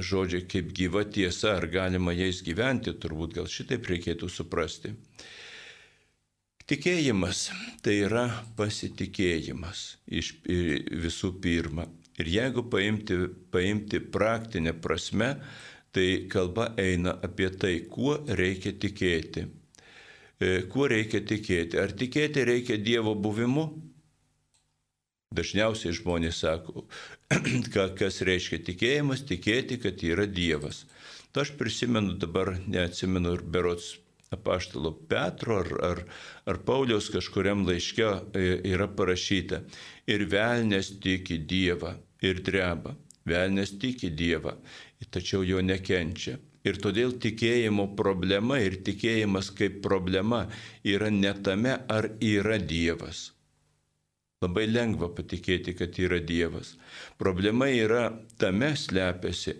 [0.02, 4.96] žodžiai kaip gyva tiesa, ar galima jais gyventi, turbūt gal šitaip reikėtų suprasti.
[6.66, 7.48] Tikėjimas
[7.82, 8.26] tai yra
[8.58, 11.86] pasitikėjimas iš visų pirma.
[12.20, 13.16] Ir jeigu paimti,
[13.54, 15.36] paimti praktinę prasme,
[15.92, 19.46] tai kalba eina apie tai, kuo reikia tikėti.
[20.42, 21.78] E, kuo reikia tikėti?
[21.80, 23.66] Ar tikėti reikia Dievo buvimu?
[25.32, 26.84] Dažniausiai žmonės sako,
[28.00, 30.84] kas reiškia tikėjimas, tikėti, kad yra Dievas.
[31.32, 33.94] Tai aš prisimenu dabar, neatsimenu ir berots
[34.32, 36.02] apaštalo Petro ar, ar,
[36.48, 38.04] ar Pauliaus kažkuriam laiške
[38.36, 39.62] e, yra parašyta.
[40.08, 42.96] Ir velnės tiki Dievą ir dreba.
[43.28, 44.56] Velnės tiki Dievą,
[45.14, 46.38] tačiau jo nekenčia.
[46.66, 50.44] Ir todėl tikėjimo problema ir tikėjimas kaip problema
[50.86, 53.30] yra ne tame, ar yra Dievas.
[54.42, 56.74] Labai lengva patikėti, kad yra Dievas.
[57.20, 58.08] Problema yra
[58.42, 59.54] tame slepiasi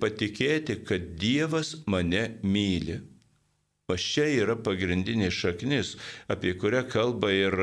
[0.00, 3.00] patikėti, kad Dievas mane myli.
[3.84, 5.96] Va čia yra pagrindinė šaknis,
[6.32, 7.54] apie kurią kalba ir,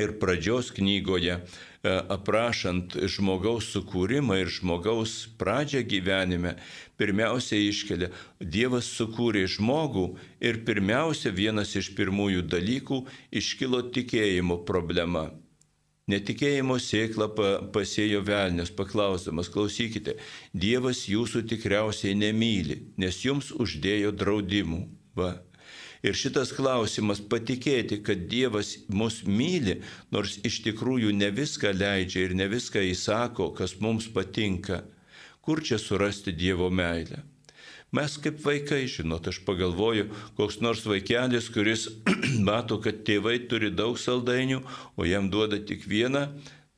[0.00, 6.54] ir pradžios knygoje, e, aprašant žmogaus sukūrimą ir žmogaus pradžią gyvenime,
[7.00, 10.06] pirmiausia iškelia, Dievas sukūrė žmogų
[10.44, 13.00] ir pirmiausia vienas iš pirmųjų dalykų
[13.40, 15.30] iškilo tikėjimo problema.
[16.12, 17.30] Netikėjimo sėklą
[17.72, 20.18] pasėjo velnės, paklausdamas, klausykite,
[20.52, 24.82] Dievas jūsų tikriausiai nemyli, nes jums uždėjo draudimų.
[25.16, 25.32] Va.
[26.04, 29.78] Ir šitas klausimas patikėti, kad Dievas mus myli,
[30.12, 34.82] nors iš tikrųjų ne viską leidžia ir ne viską įsako, kas mums patinka.
[35.44, 37.20] Kur čia surasti Dievo meilę?
[37.92, 40.06] Mes kaip vaikai, žinot, aš pagalvoju,
[40.38, 41.84] koks nors vaikelis, kuris
[42.48, 44.62] mato, kad tėvai turi daug saldainių,
[44.96, 46.22] o jam duoda tik vieną,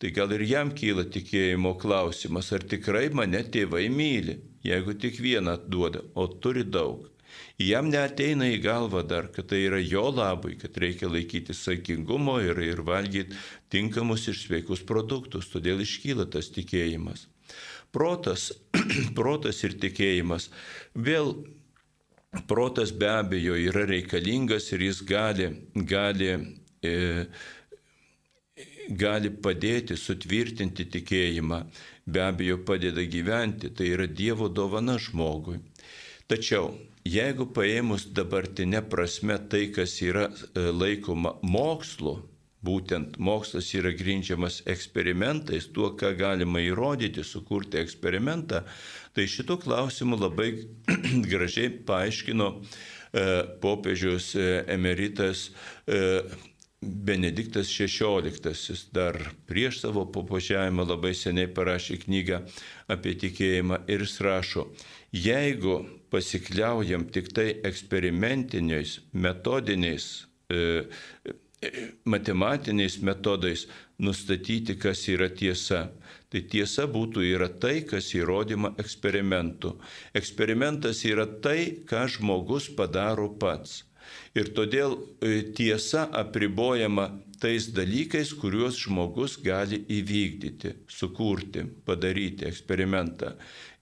[0.02, 5.54] tai gal ir jam kyla tikėjimo klausimas, ar tikrai mane tėvai myli, jeigu tik vieną
[5.70, 7.06] duoda, o turi daug.
[7.62, 12.58] Jam neteina į galvą dar, kad tai yra jo labui, kad reikia laikyti saikingumo ir,
[12.66, 13.38] ir valgyti
[13.72, 17.28] tinkamus ir sveikus produktus, todėl iškyla tas tikėjimas.
[17.96, 18.50] Protas,
[19.18, 20.50] protas ir tikėjimas.
[20.92, 21.32] Vėl
[22.48, 25.48] protas be abejo yra reikalingas ir jis gali,
[25.92, 26.32] gali,
[26.84, 26.92] e,
[28.90, 31.62] gali padėti sutvirtinti tikėjimą,
[32.06, 35.58] be abejo padeda gyventi, tai yra Dievo dovana žmogui.
[36.28, 36.74] Tačiau
[37.06, 42.18] jeigu paėmus dabartinę prasme tai, kas yra e, laikoma mokslu,
[42.66, 48.64] būtent mokslas yra grindžiamas eksperimentais, tuo, ką galima įrodyti, sukurti eksperimentą,
[49.14, 50.50] tai šitų klausimų labai
[51.30, 53.24] gražiai paaiškino e,
[53.62, 55.48] popiežius e, emeritas
[55.86, 56.04] e,
[56.86, 59.16] Benediktas XVI dar
[59.48, 62.42] prieš savo papožiavimą labai seniai parašė knygą
[62.92, 64.66] apie tikėjimą ir jis rašo,
[65.10, 65.78] jeigu
[66.12, 70.84] pasikliaujam tik tai eksperimentiniais, metodiniais e,
[72.04, 73.66] matematiniais metodais
[73.98, 75.86] nustatyti, kas yra tiesa.
[76.30, 79.76] Tai tiesa būtų yra tai, kas įrodyma eksperimentu.
[80.16, 83.84] Eksperimentas yra tai, ką žmogus padaro pats.
[84.36, 87.08] Ir todėl e, tiesa apribojama
[87.40, 93.34] tais dalykais, kuriuos žmogus gali įvykdyti, sukurti, padaryti eksperimentą.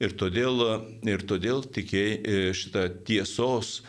[0.03, 0.63] Ir todėl,
[1.07, 3.81] ir todėl tikėjai e, šitą tiesos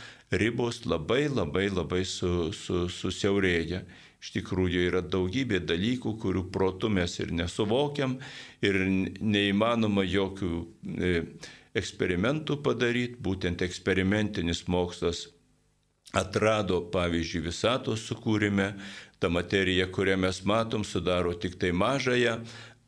[0.42, 3.84] ribos labai labai labai su, su, susiaurėja.
[4.26, 8.18] Iš tikrųjų yra daugybė dalykų, kurių protų mes ir nesuvokiam
[8.66, 8.80] ir
[9.22, 10.52] neįmanoma jokių
[10.98, 11.12] e,
[11.78, 13.20] eksperimentų padaryti.
[13.22, 15.28] Būtent eksperimentinis mokslas
[16.16, 18.72] atrado, pavyzdžiui, visatos sukūrime,
[19.20, 22.40] ta materija, kurią mes matom, sudaro tik tai mažąją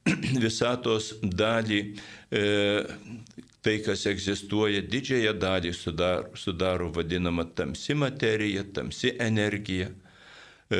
[0.46, 1.82] visatos dalį.
[2.32, 2.44] E,
[3.67, 9.89] tai, kas egzistuoja, didžiąją dalį sudaro, sudaro vadinama tamsi materija, tamsi energija.
[10.71, 10.80] E,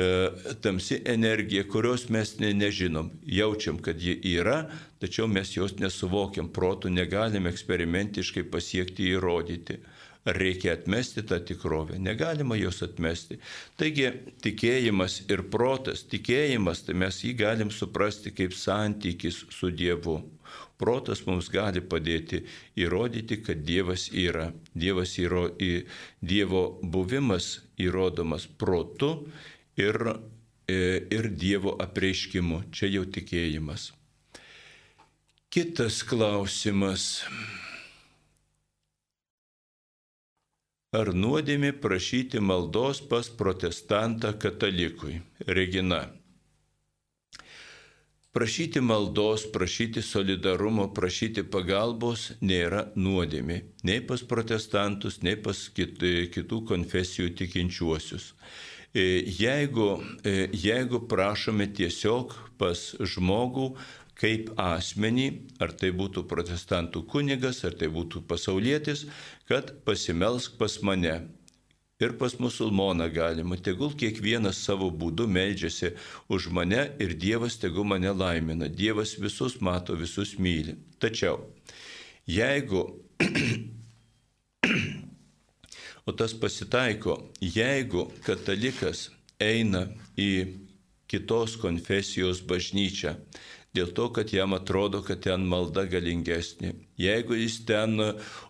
[0.64, 4.62] tamsi energija, kurios mes ne, nežinom, jaučiam, kad ji yra,
[5.04, 9.82] tačiau mes jos nesuvokiam, protų negalim eksperimentiškai pasiekti įrodyti.
[10.24, 11.96] Reikia atmesti tą tikrovę?
[12.00, 13.38] Negalima jos atmesti.
[13.80, 14.10] Taigi
[14.44, 20.22] tikėjimas ir protas, tikėjimas, tai mes jį galim suprasti kaip santykis su Dievu.
[20.78, 22.44] Protas mums gali padėti
[22.78, 24.52] įrodyti, kad Dievas yra.
[24.78, 25.70] Dievas į,
[26.22, 29.26] Dievo buvimas įrodomas protu
[29.76, 29.98] ir,
[30.70, 32.68] e, ir Dievo apreiškimu.
[32.70, 33.90] Čia jau tikėjimas.
[35.50, 37.24] Kitas klausimas.
[40.94, 45.18] Ar nuodėmė prašyti maldos pas protestantą katalikui?
[45.44, 46.06] Regina.
[48.32, 53.56] Prašyti maldos, prašyti solidarumo, prašyti pagalbos nėra nuodėmė.
[53.88, 58.34] Nei pas protestantus, nei pas kitų konfesijų tikinčiuosius.
[58.92, 59.88] E, jeigu,
[60.28, 63.70] e, jeigu prašome tiesiog pas žmogų
[64.18, 65.28] kaip asmenį,
[65.64, 69.06] ar tai būtų protestantų kunigas, ar tai būtų pasaulietis,
[69.48, 71.16] kad pasimelsk pas mane
[72.00, 73.56] ir pas musulmoną galima.
[73.56, 75.94] Tegul kiekvienas savo būdu meldžiasi
[76.30, 78.68] už mane ir Dievas tegu mane laimina.
[78.68, 80.76] Dievas visus mato, visus myli.
[81.02, 81.42] Tačiau,
[82.26, 82.84] jeigu,
[86.06, 89.08] o tas pasitaiko, jeigu katalikas
[89.42, 90.30] eina į
[91.08, 93.16] kitos konfesijos bažnyčią,
[93.78, 96.74] dėl to, kad jam atrodo, kad ten malda galingesnė.
[96.98, 97.96] Jeigu jis ten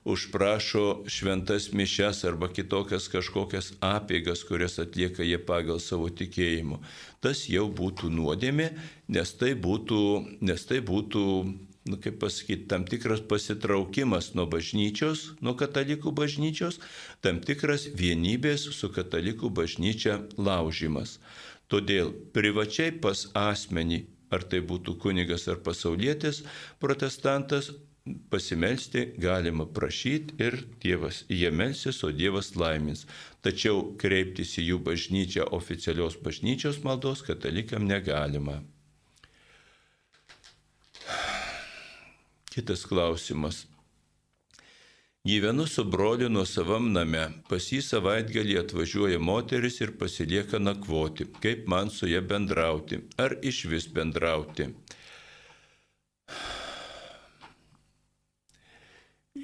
[0.09, 6.81] užprašo šventas mišes arba kitokias kažkokias apėgas, kurias atlieka jie pagal savo tikėjimu,
[7.21, 8.73] tas jau būtų nuodėmė,
[9.13, 10.03] nes tai būtų,
[10.41, 11.25] nes tai būtų
[11.89, 16.81] nu, kaip pasakyti, tam tikras pasitraukimas nuo bažnyčios, nuo katalikų bažnyčios,
[17.25, 21.19] tam tikras vienybės su katalikų bažnyčia laužimas.
[21.69, 26.43] Todėl privačiai pas asmenį, ar tai būtų kunigas ar pasaulietis,
[26.83, 27.71] protestantas,
[28.31, 33.05] pasimelsti galima prašyti ir Dievas, jie melsis, o Dievas laimins.
[33.45, 38.63] Tačiau kreiptis į jų bažnyčią oficialios bažnyčios maldos katalikam negalima.
[42.53, 43.67] Kitas klausimas.
[45.25, 47.25] Gyvenu su broliu nuo savam name.
[47.51, 51.27] Pas jį savaitgalį atvažiuoja moteris ir pasilieka nakvoti.
[51.43, 53.01] Kaip man su ją bendrauti?
[53.19, 54.69] Ar iš vis bendrauti?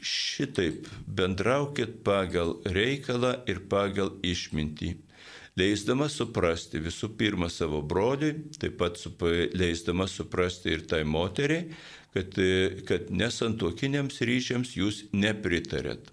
[0.04, 4.94] Šitaip bendraukit pagal reikalą ir pagal išmintį
[5.58, 8.98] leisdama suprasti visų pirma savo broliui, taip pat
[9.54, 11.68] leisdama suprasti ir tai moteriai,
[12.14, 12.36] kad,
[12.88, 16.12] kad nesantuokiniams ryšiams jūs nepritarėt.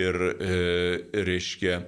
[0.00, 0.54] Ir e,
[1.26, 1.82] reiškia,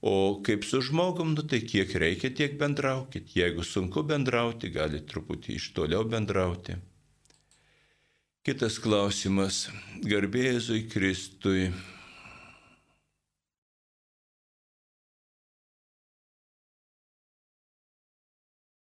[0.00, 3.34] o kaip su žmogum, nu tai kiek reikia, tiek bendraukit.
[3.36, 6.78] Jeigu sunku bendrauti, gali truputį iš toliau bendrauti.
[8.40, 9.66] Kitas klausimas.
[10.00, 11.68] Garbėzui Kristui.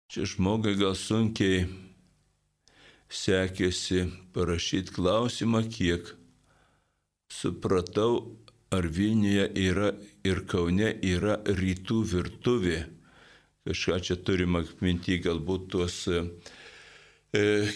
[0.10, 1.68] Čia žmogui gal sunkiai
[3.16, 6.12] sekėsi parašyti klausimą, kiek
[7.32, 8.36] supratau,
[8.76, 9.94] ar Vilniuje yra
[10.28, 12.82] ir Kaune yra rytų virtuvė.
[13.66, 16.22] Kažką čia turime minti, galbūt tuos e,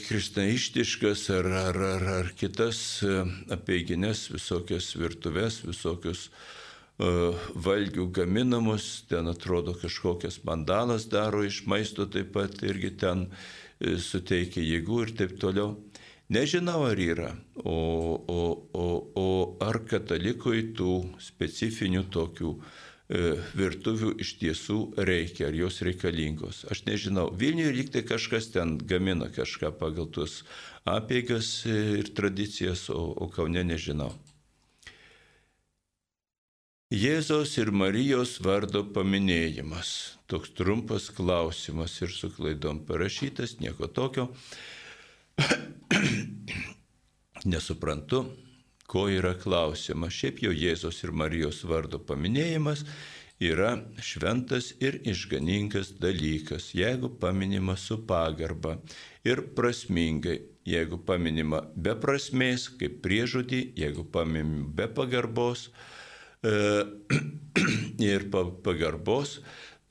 [0.06, 3.22] kristaištiškas ar, ar, ar, ar kitas e,
[3.56, 12.34] apieiginės visokias virtuves, visokius uh, valgių gaminamus, ten atrodo kažkokias mandalas daro iš maisto taip
[12.36, 15.78] pat irgi ten E, suteikia jėgų ir taip toliau.
[16.30, 17.74] Nežinau, ar yra, o,
[18.30, 18.42] o,
[18.78, 19.30] o, o
[19.66, 20.92] ar katalikui tų
[21.26, 24.78] specifinių tokių e, virtuvių iš tiesų
[25.10, 26.68] reikia, ar jos reikalingos.
[26.70, 27.32] Aš nežinau.
[27.34, 30.44] Vilniuje lyg tai kažkas ten gamina kažką pagal tuos
[30.86, 34.14] apėgas ir tradicijas, o, o Kaune nežinau.
[36.94, 40.19] Jėzaus ir Marijos vardo paminėjimas.
[40.30, 44.28] Toks trumpas klausimas ir su klaidom parašytas, nieko tokio.
[47.52, 48.26] Nesuprantu,
[48.86, 50.12] ko yra klausima.
[50.14, 52.86] Šiaip jau Jėzos ir Marijos vardo paminėjimas
[53.42, 53.72] yra
[54.06, 58.78] šventas ir išganingas dalykas, jeigu paminima su pagarba
[59.26, 65.72] ir prasmingai, jeigu paminima be prasmės, kaip priežodį, jeigu paminima be pagarbos,
[66.40, 66.84] E,
[68.12, 69.40] ir pagarbos,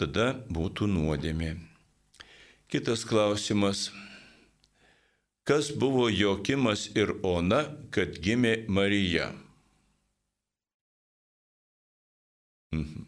[0.00, 1.56] tada būtų nuodėmė.
[2.68, 3.88] Kitas klausimas.
[5.48, 9.30] Kas buvo Jokimas ir Ona, kad gimė Marija?
[12.76, 13.06] Mhm.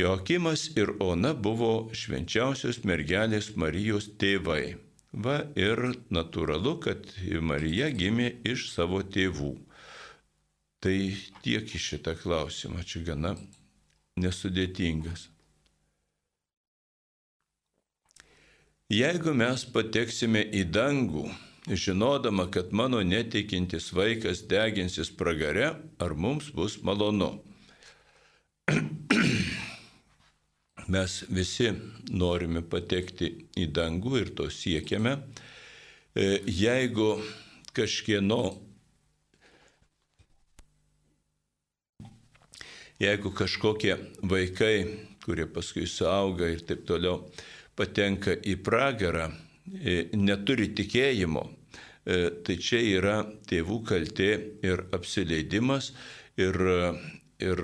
[0.00, 4.78] Jokimas ir Ona buvo švenčiausios mergelės Marijos tėvai.
[5.12, 5.82] Va ir
[6.14, 7.04] natūralu, kad
[7.42, 9.50] Marija gimė iš savo tėvų.
[10.80, 10.96] Tai
[11.44, 13.34] tiek į šitą klausimą, čia gana
[14.16, 15.26] nesudėtingas.
[18.90, 21.28] Jeigu mes pateksime į dangų,
[21.78, 27.36] žinodama, kad mano netikintis vaikas deginsis pragare, ar mums bus malonu?
[30.90, 31.70] Mes visi
[32.10, 33.28] norime patekti
[33.62, 35.12] į dangų ir to siekiame.
[36.10, 37.12] E, jeigu
[37.70, 38.40] kažkieno
[42.98, 43.94] jeigu kažkokie
[44.34, 44.74] vaikai,
[45.22, 47.22] kurie paskui suauga ir taip toliau,
[47.80, 49.30] patenka į pragarą,
[49.72, 53.16] e, neturi tikėjimo, e, tai čia yra
[53.48, 54.30] tėvų kaltė
[54.66, 55.92] ir apsileidimas
[56.36, 56.56] ir,
[57.40, 57.60] ir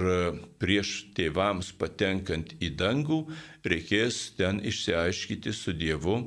[0.60, 3.22] prieš tėvams patenkant į dangų
[3.64, 6.20] reikės ten išsiaiškyti su Dievu,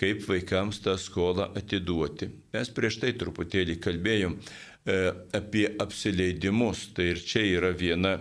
[0.00, 2.30] kaip vaikams tą skolą atiduoti.
[2.54, 4.98] Mes prieš tai truputėlį kalbėjom e,
[5.36, 8.16] apie apsileidimus, tai ir čia yra viena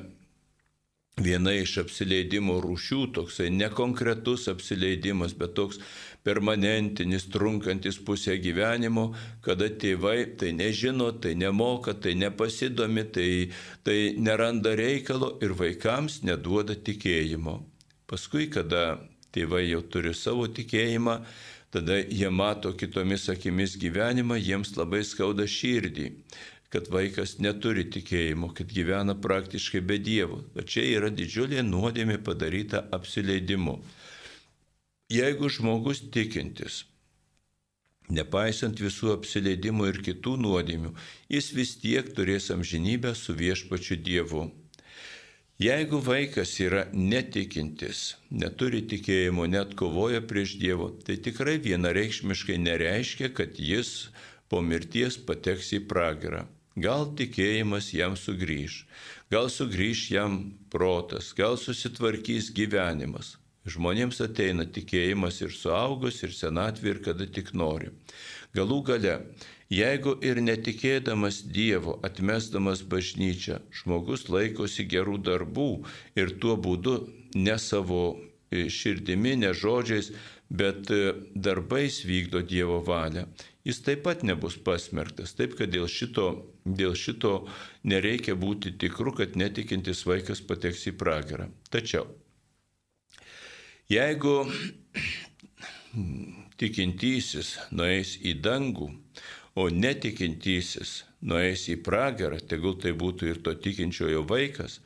[1.24, 5.80] viena iš apsileidimo rūšių, toksai nekonkretus apsileidimas, bet toks
[6.24, 9.10] permanentinis, trunkantis pusę gyvenimo,
[9.46, 13.30] kada tėvai tai nežino, tai nemoka, tai nepasidomi, tai,
[13.84, 17.60] tai neranda reikalo ir vaikams neduoda tikėjimo.
[18.10, 19.00] Paskui, kada
[19.36, 21.20] tėvai jau turi savo tikėjimą,
[21.70, 26.10] tada jie mato kitomis akimis gyvenimą, jiems labai skauda širdį
[26.74, 30.44] kad vaikas neturi tikėjimo, kad gyvena praktiškai be Dievo.
[30.54, 33.80] Bet čia yra didžiulė nuodėmė padaryta apsileidimu.
[35.10, 36.84] Jeigu žmogus tikintis,
[38.14, 40.94] nepaisant visų apsileidimų ir kitų nuodėmių,
[41.34, 44.46] jis vis tiek turės amžinybę su viešpačiu Dievu.
[45.60, 53.58] Jeigu vaikas yra netikintis, neturi tikėjimo, net kovoja prieš Dievo, tai tikrai vienareikšmiškai nereiškia, kad
[53.60, 54.08] jis
[54.48, 56.46] po mirties pateks į pragarą.
[56.78, 58.86] Gal tikėjimas jam sugrįž,
[59.32, 60.40] gal sugrįž jam
[60.70, 63.38] protas, gal susitvarkys gyvenimas.
[63.70, 67.92] Žmonėms ateina tikėjimas ir suaugus, ir senatvė, ir kada tik nori.
[68.56, 69.16] Galų gale
[69.70, 75.70] Jeigu ir netikėdamas Dievo, atmesdamas bažnyčią, žmogus laikosi gerų darbų
[76.18, 76.96] ir tuo būdu
[77.38, 80.10] ne savo e, širdimi, ne žodžiais,
[80.50, 83.28] bet e, darbais vykdo Dievo valią,
[83.70, 85.36] jis taip pat nebus pasmerktas.
[85.38, 86.28] Taip, kad dėl šito,
[86.66, 87.34] dėl šito
[87.88, 91.50] nereikia būti tikru, kad netikintis vaikas pateks į pragarą.
[91.72, 92.08] Tačiau,
[93.90, 94.36] jeigu
[96.60, 98.90] tikintysis nueis į dangų,
[99.60, 104.80] o netikintysis nueis į pragarą, tegul tai būtų ir to tikinčiojo vaikas,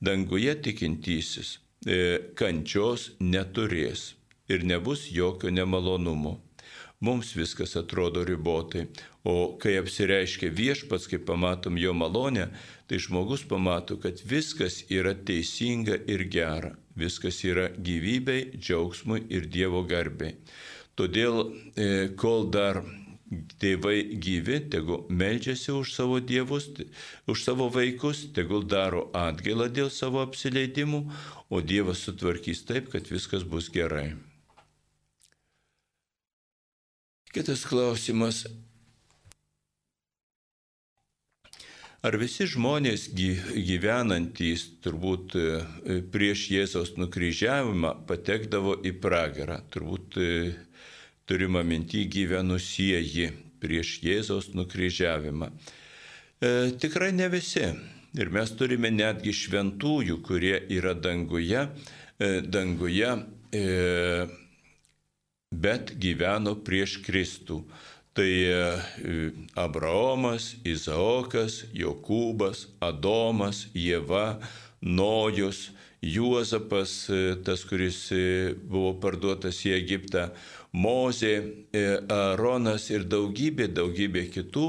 [0.00, 4.14] danguje tikintysis e, kančios neturės
[4.48, 6.38] ir nebus jokio nemalonumo.
[7.04, 8.86] Mums viskas atrodo ribotai,
[9.28, 12.48] o kai apsireiškia viešpats, kai pamatom jo malonę,
[12.88, 19.84] tai žmogus pamato, kad viskas yra teisinga ir gera, viskas yra gyvybei, džiaugsmui ir Dievo
[19.88, 20.38] garbiai.
[20.96, 21.40] Todėl,
[21.76, 22.84] e, kol dar
[23.60, 26.68] tėvai gyvi, tegul meldžiasi už savo dievus,
[27.26, 31.02] už savo vaikus, tegul daro atgailą dėl savo apsileidimų,
[31.50, 34.14] o Dievas sutvarkys taip, kad viskas bus gerai.
[37.34, 38.44] Kitas klausimas.
[42.04, 45.46] Ar visi žmonės gyvenantys turbūt e,
[46.14, 49.56] prieš Jėzaus nukryžiavimą patekdavo į pragarą?
[49.74, 50.28] Turbūt e,
[51.26, 55.50] turima minti gyvenusieji prieš Jėzaus nukryžiavimą.
[55.50, 57.66] E, tikrai ne visi.
[58.14, 61.66] Ir mes turime netgi šventųjų, kurie yra danguje,
[62.22, 63.10] e, danguje,
[63.50, 63.64] e,
[65.60, 67.62] bet gyveno prieš Kristų.
[68.14, 68.58] Tai e,
[69.58, 74.38] Abraomas, Izaokas, Jokūbas, Adomas, Jėva,
[74.78, 75.72] Nojus,
[76.04, 80.28] Juozapas, e, tas, kuris e, buvo parduotas į Egiptą,
[80.74, 81.34] Mozė,
[82.10, 84.64] Aaronas ir daugybė, daugybė kitų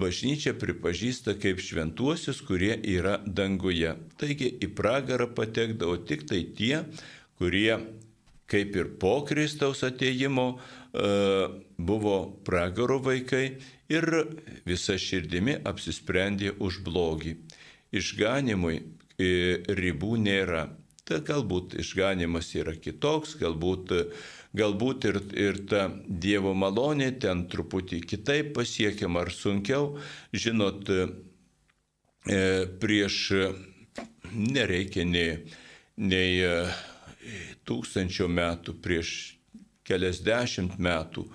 [0.00, 3.92] bažnyčia pripažįsta kaip šventuosius, kurie yra danguje.
[4.20, 6.86] Taigi į pragarą patekdavo tik tai tie,
[7.36, 7.76] kurie
[8.52, 10.46] kaip ir po Kristaus ateimo
[10.92, 13.46] buvo pragaro vaikai
[13.88, 14.08] ir
[14.68, 17.36] visa širdimi apsisprendė už blogį.
[17.96, 18.76] Išganimui
[19.18, 20.68] ribų nėra.
[21.04, 23.90] Tai galbūt išganimas yra kitoks, galbūt,
[24.54, 29.96] galbūt ir, ir ta Dievo malonė ten truputį kitaip pasiekiama ar sunkiau.
[30.32, 32.46] Žinot, e,
[32.78, 33.18] prieš
[34.30, 35.42] nereikia nei,
[35.98, 36.54] nei e,
[37.68, 39.38] tūkstančio metų, prieš
[39.88, 41.26] keliasdešimt metų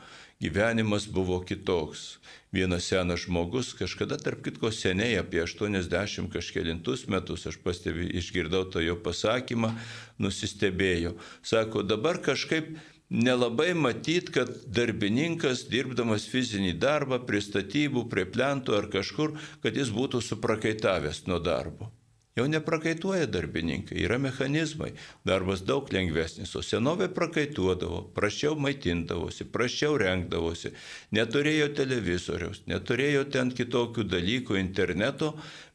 [0.42, 2.18] gyvenimas buvo kitoks
[2.54, 8.84] vienas senas žmogus, kažkada tarp kitko seniai, apie 80 kažkėlintus metus, aš pastebi, išgirdau tą
[8.86, 9.74] jo pasakymą,
[10.22, 11.18] nusistebėjau.
[11.46, 12.78] Sako, dabar kažkaip
[13.10, 19.94] nelabai matyt, kad darbininkas, dirbdamas fizinį darbą, prie statybų, prie plentų ar kažkur, kad jis
[19.94, 21.92] būtų suprakaitavęs nuo darbo.
[22.38, 24.92] Jau neprakaituoja darbininkai, yra mechanizmai,
[25.26, 30.70] darbas daug lengvesnis, o senovė prakaituodavo, prašiau maitindavosi, prašiau rengdavosi,
[31.18, 35.32] neturėjo televizoriaus, neturėjo ten kitokių dalykų, interneto,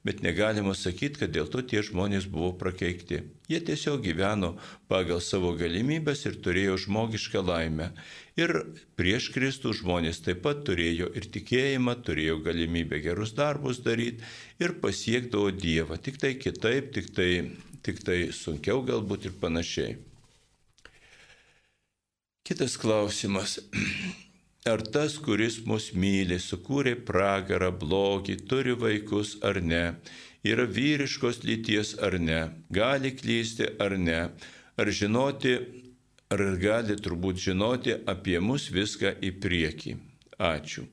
[0.07, 3.25] bet negalima sakyti, kad dėl to tie žmonės buvo prakeikti.
[3.51, 4.55] Jie tiesiog gyveno
[4.91, 7.91] pagal savo galimybės ir turėjo žmogišką laimę.
[8.41, 8.53] Ir
[8.97, 14.25] prieš Kristų žmonės taip pat turėjo ir tikėjimą, turėjo galimybę gerus darbus daryti
[14.63, 15.99] ir pasiekdavo Dievą.
[16.01, 17.29] Tik tai kitaip, tik tai,
[17.85, 19.99] tik tai sunkiau galbūt ir panašiai.
[22.49, 23.59] Kitas klausimas.
[24.73, 29.97] Ar tas, kuris mus myli, sukūrė pragarą, blogį, turi vaikus ar ne,
[30.47, 34.21] yra vyriškos lyties ar ne, gali klysti ar ne,
[34.79, 35.57] ar žinoti,
[36.33, 39.97] ar gali turbūt žinoti apie mus viską į priekį.
[40.43, 40.87] Ačiū.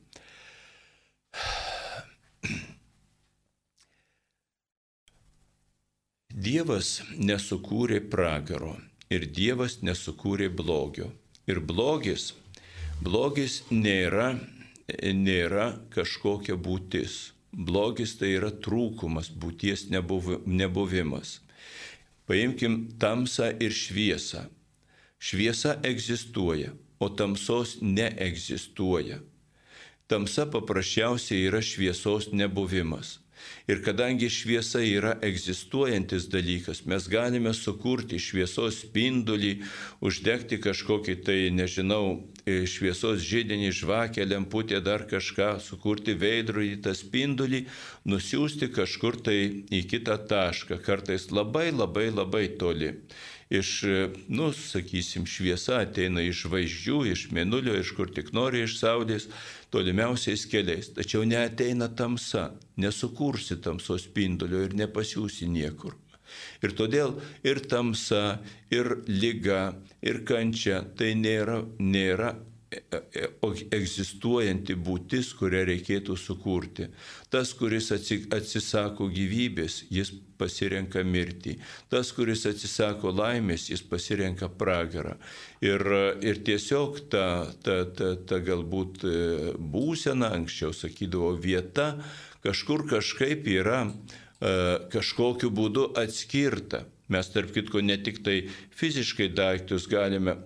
[6.29, 8.75] Dievas nesukūrė pragaro
[9.09, 11.09] ir Dievas nesukūrė blogio.
[11.49, 12.29] Ir blogis
[12.99, 14.33] Blogis nėra,
[15.15, 17.31] nėra kažkokia būtis.
[17.55, 21.39] Blogis tai yra trūkumas, būties nebuvimas.
[22.27, 24.49] Paimkim tamsą ir šviesą.
[25.19, 29.19] Šviesa egzistuoja, o tamsos neegzistuoja.
[30.07, 33.19] tamsa paprasčiausiai yra šviesos nebuvimas.
[33.67, 39.51] Ir kadangi šviesa yra egzistuojantis dalykas, mes galime sukurti šviesos spindulį,
[40.01, 47.65] uždegti kažkokį tai, nežinau, e, šviesos žydinį, žvakę, lemputę, dar kažką, sukurti veidrodį, tą spindulį,
[48.09, 49.39] nusiųsti kažkur tai
[49.69, 52.95] į kitą tašką, kartais labai labai labai toli
[53.49, 53.69] iš,
[54.29, 59.29] nu, sakysim, šviesa ateina iš žvaigždžių, iš mėnulio, iš kur tik nori, iš saulės,
[59.73, 60.91] tolimiausiais keliais.
[60.93, 65.97] Tačiau neateina tamsa, nesukursi tamsos spindulio ir nepasiūsi niekur.
[66.61, 68.37] Ir todėl ir tamsa,
[68.69, 69.73] ir lyga,
[70.05, 72.35] ir kančia tai nėra, nėra
[72.69, 76.89] egzistuojanti būtis, kurią reikėtų sukurti.
[77.33, 81.57] Tas, kuris atsisako gyvybės, jis pasirenka mirtį.
[81.89, 85.17] Tas, kuris atsisako laimės, jis pasirenka pragarą.
[85.65, 85.81] Ir,
[86.21, 87.25] ir tiesiog ta,
[87.65, 89.15] ta, ta, ta galbūt e,
[89.57, 91.95] būsena, anksčiau sakydavo, vieta
[92.45, 93.87] kažkur kažkaip yra
[94.39, 96.85] kažkokiu būdu atskirta.
[97.09, 98.37] Mes, tarp kitko, ne tik tai
[98.79, 100.37] fiziškai daiktus galime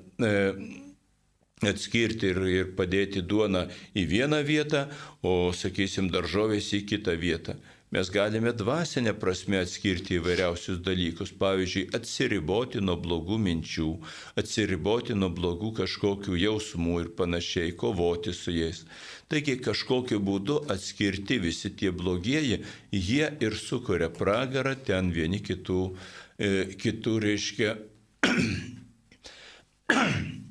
[1.72, 4.88] atskirti ir, ir padėti duoną į vieną vietą,
[5.22, 7.55] o, sakysim, daržovės į kitą vietą.
[7.93, 13.86] Mes galime dvasinę prasme atskirti įvairiausius dalykus, pavyzdžiui, atsiriboti nuo blogų minčių,
[14.41, 18.82] atsiriboti nuo blogų kažkokių jausmų ir panašiai, kovoti su jais.
[19.30, 25.82] Taigi kažkokiu būdu atskirti visi tie blogieji, jie ir sukuria pragarą ten vieni kitų,
[26.41, 27.78] e, kitų reiškia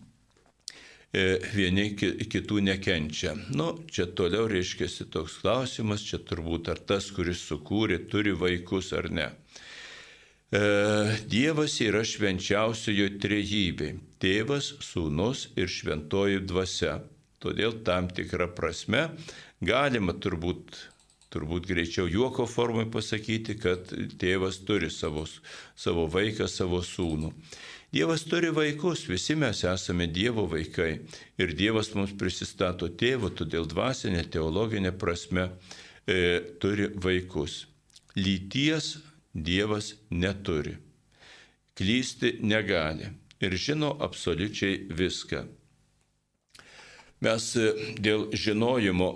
[1.13, 3.35] vieni kitų nekenčia.
[3.53, 9.11] Nu, čia toliau reiškia toks klausimas, čia turbūt ar tas, kuris sukūrė, turi vaikus ar
[9.13, 9.29] ne.
[10.53, 10.63] E,
[11.29, 17.03] Dievas yra švenčiausiojo trejybė- tėvas, sūnus ir šventoji dvasia.
[17.41, 19.11] Todėl tam tikrą prasme
[19.61, 20.77] galima turbūt,
[21.33, 23.89] turbūt greičiau juoko formai pasakyti, kad
[24.21, 25.27] tėvas turi savo,
[25.77, 27.33] savo vaiką, savo sūnų.
[27.93, 30.93] Dievas turi vaikus, visi mes esame Dievo vaikai
[31.37, 35.51] ir Dievas mums prisistato tėvu, todėl dvasinė, teologinė prasme
[36.09, 37.67] e, turi vaikus.
[38.17, 38.95] Lyties
[39.35, 40.79] Dievas neturi.
[41.77, 43.11] Klysti negali
[43.45, 45.45] ir žino absoliučiai viską.
[47.23, 47.69] Mes e,
[48.01, 49.11] dėl žinojimo,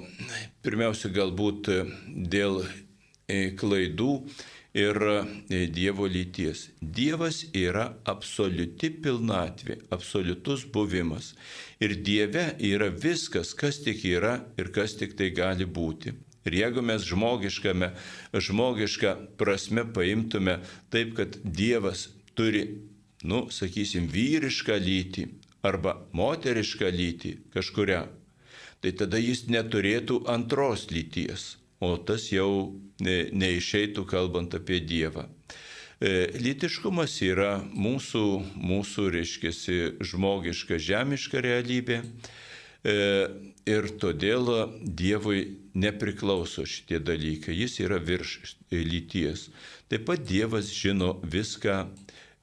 [0.60, 1.78] pirmiausia galbūt e,
[2.36, 4.12] dėl e, klaidų,
[4.76, 5.00] ir
[5.48, 6.68] e, Dievo lyties.
[6.80, 11.32] Dievas yra absoliuti pilnatvė, absoliutus buvimas.
[11.80, 16.12] Ir Dieve yra viskas, kas tik yra ir kas tik tai gali būti.
[16.46, 17.90] Ir jeigu mes žmogiškame,
[18.36, 20.60] žmogišką prasme paimtume
[20.92, 22.06] taip, kad Dievas
[22.38, 22.68] turi,
[23.26, 25.26] nu, sakysim, vyrišką lytį
[25.66, 28.04] arba moterišką lytį kažkuria,
[28.84, 35.26] tai tada jis neturėtų antros lyties o tas jau neišeitų kalbant apie Dievą.
[35.96, 38.24] E, lytiškumas yra mūsų,
[38.60, 42.96] mūsų reiškiasi, žmogiška, žemiška realybė e,
[43.64, 44.50] ir todėl
[44.84, 49.48] Dievui nepriklauso šitie dalykai, jis yra virš lyties.
[49.88, 51.86] Taip pat Dievas žino viską,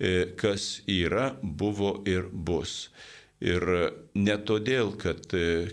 [0.02, 2.90] e, kas yra, buvo ir bus.
[3.44, 3.64] Ir
[4.16, 5.26] ne todėl, kad,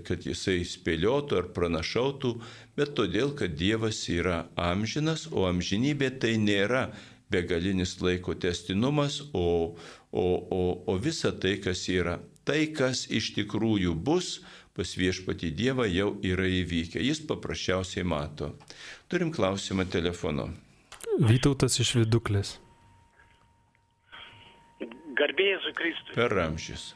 [0.06, 2.32] kad jisai spėliotų ar pranašautų,
[2.74, 6.88] bet todėl, kad Dievas yra amžinas, o amžinybė tai nėra
[7.30, 9.76] begalinis laiko testinumas, o,
[10.10, 12.18] o, o, o visa tai, kas yra.
[12.42, 14.40] Tai, kas iš tikrųjų bus,
[14.74, 16.98] pas viešpati Dievą jau yra įvykę.
[17.04, 18.54] Jis paprasčiausiai mato.
[19.06, 20.50] Turim klausimą telefonu.
[21.20, 22.56] Vytautas iš viduklės.
[25.20, 26.16] Garbėjai su Kristui.
[26.16, 26.94] Per amžius.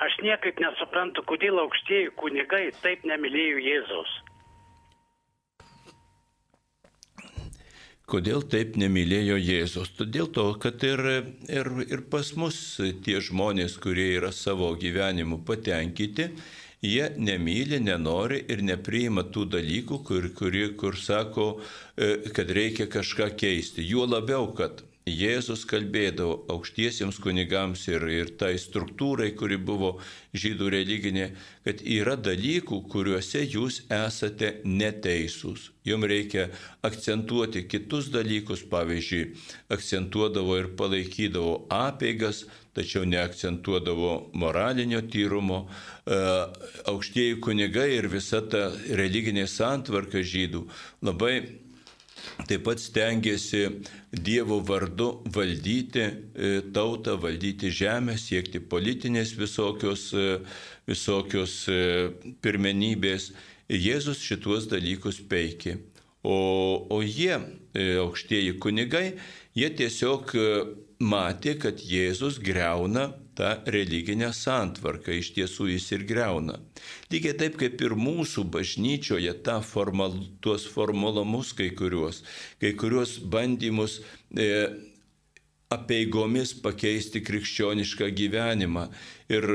[0.00, 4.18] Aš niekaip nesuprantu, kodėl aukštieji kunigai taip nemylėjo Jėzaus.
[8.10, 9.92] Kodėl taip nemylėjo Jėzus?
[9.94, 11.00] Todėl to, kad ir,
[11.46, 12.56] ir, ir pas mus
[13.04, 16.26] tie žmonės, kurie yra savo gyvenimu patenkinti,
[16.82, 21.46] jie nemyli, nenori ir nepriima tų dalykų, kur, kur, kur sako,
[21.94, 23.86] e, kad reikia kažką keisti.
[23.86, 29.96] Juo labiau, kad Jėzus kalbėdavo aukštiesiems kunigams ir, ir tai struktūrai, kuri buvo
[30.36, 31.26] žydų religinė,
[31.66, 35.70] kad yra dalykų, kuriuose jūs esate neteisūs.
[35.84, 36.48] Jums reikia
[36.86, 39.30] akcentuoti kitus dalykus, pavyzdžiui,
[39.72, 42.44] akcentuodavo ir palaikydavo apeigas,
[42.76, 45.64] tačiau neakcentuodavo moralinio tyrumo.
[46.06, 46.20] E,
[46.92, 48.68] aukštieji kunigai ir visa ta
[49.00, 50.66] religinė santvarka žydų
[51.06, 51.34] labai
[52.48, 53.66] taip pat stengiasi
[54.10, 60.40] Dievo vardu valdyti e, tautą, valdyti žemę, siekti politinės visokios, e,
[60.90, 62.10] visokios e,
[62.42, 63.30] pirmenybės.
[63.70, 65.76] Jėzus šituos dalykus peikė.
[66.26, 66.36] O,
[66.90, 67.38] o jie,
[68.02, 69.14] aukštieji kunigai,
[69.56, 70.34] jie tiesiog
[71.00, 73.06] matė, kad Jėzus greuna
[73.38, 76.58] tą religinę santvarką, iš tiesų jis ir greuna.
[77.12, 82.22] Lygiai taip kaip ir mūsų bažnyčioje tą formal, tuos formulamus kai kuriuos,
[82.62, 84.00] kai kuriuos bandymus
[84.34, 84.50] e,
[85.70, 88.88] apieigomis pakeisti krikščionišką gyvenimą
[89.30, 89.46] ir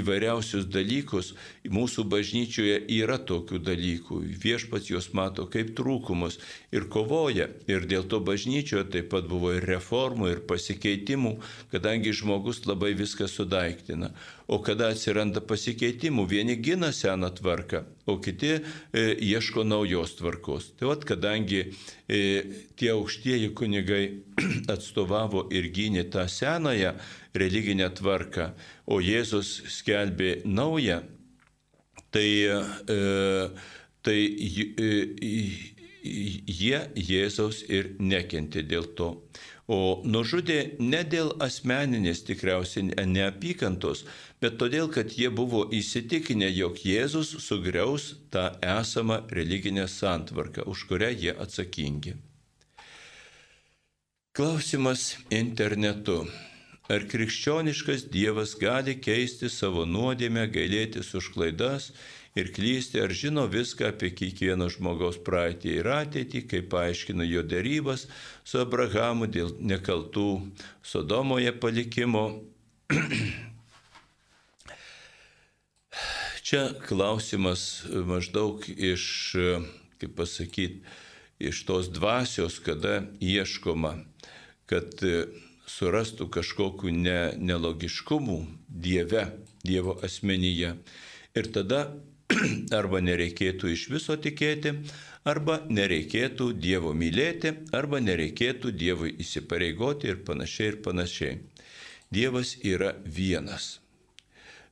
[0.00, 1.32] įvairiausius dalykus.
[1.64, 4.20] Mūsų bažnyčioje yra tokių dalykų.
[4.44, 6.38] Viešpats juos mato kaip trūkumus
[6.74, 7.48] ir kovoja.
[7.70, 11.38] Ir dėl to bažnyčioje taip pat buvo ir reformų, ir pasikeitimų,
[11.72, 14.12] kadangi žmogus labai viską sudaiktina.
[14.46, 18.60] O kada atsiranda pasikeitimų, vieni gina seną tvarką, o kiti e,
[19.24, 20.74] ieško naujos tvarkos.
[20.76, 22.20] Tai vad, kadangi e,
[22.76, 24.04] tie aukštieji kunigai
[24.74, 26.92] atstovavo ir gynė tą senąją
[27.34, 28.50] religinę tvarką,
[28.84, 31.00] o Jėzus skelbė naują,
[32.12, 32.98] tai, e,
[34.04, 34.90] tai e,
[36.04, 39.14] jie Jėzaus ir nekentė dėl to.
[39.66, 44.04] O nužudė ne dėl asmeninės tikriausiai neapykantos,
[44.40, 51.10] bet todėl, kad jie buvo įsitikinę, jog Jėzus sugriaus tą esamą religinę santvarką, už kurią
[51.16, 52.12] jie atsakingi.
[54.36, 56.26] Klausimas internetu.
[56.92, 61.94] Ar krikščioniškas Dievas gali keisti savo nuodėmę, gailėtis už klaidas
[62.34, 68.08] ir klysti, ar žino viską apie kiekvieno žmogaus praeitį ir ateitį, kaip paaiškina jo darybas
[68.44, 70.50] su Abrahamu dėl nekaltų
[70.82, 72.24] Sodomoje palikimo.
[76.44, 79.36] Čia klausimas maždaug iš,
[80.02, 80.82] kaip pasakyti,
[81.40, 83.94] iš tos dvasios, kada ieškoma,
[84.70, 85.00] kad
[85.70, 89.30] surastų kažkokiu ne, nelogiškumu Dieve,
[89.64, 90.74] Dievo asmenyje.
[91.34, 91.94] Ir tada
[92.80, 94.74] arba nereikėtų iš viso tikėti,
[95.28, 101.38] arba nereikėtų Dievo mylėti, arba nereikėtų Dievui įsipareigoti ir panašiai ir panašiai.
[102.14, 103.83] Dievas yra vienas.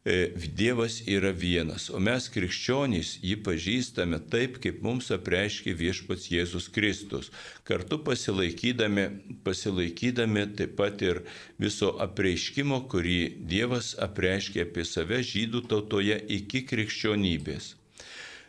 [0.04, 6.66] E, Dievas yra vienas, o mes krikščionys jį pažįstame taip, kaip mums apreiškė viešpats Jėzus
[6.74, 7.30] Kristus,
[7.62, 9.04] kartu pasilaikydami,
[9.46, 11.22] pasilaikydami taip pat ir
[11.62, 17.76] viso apreiškimo, kurį Dievas apreiškė apie save žydų tautoje iki krikščionybės.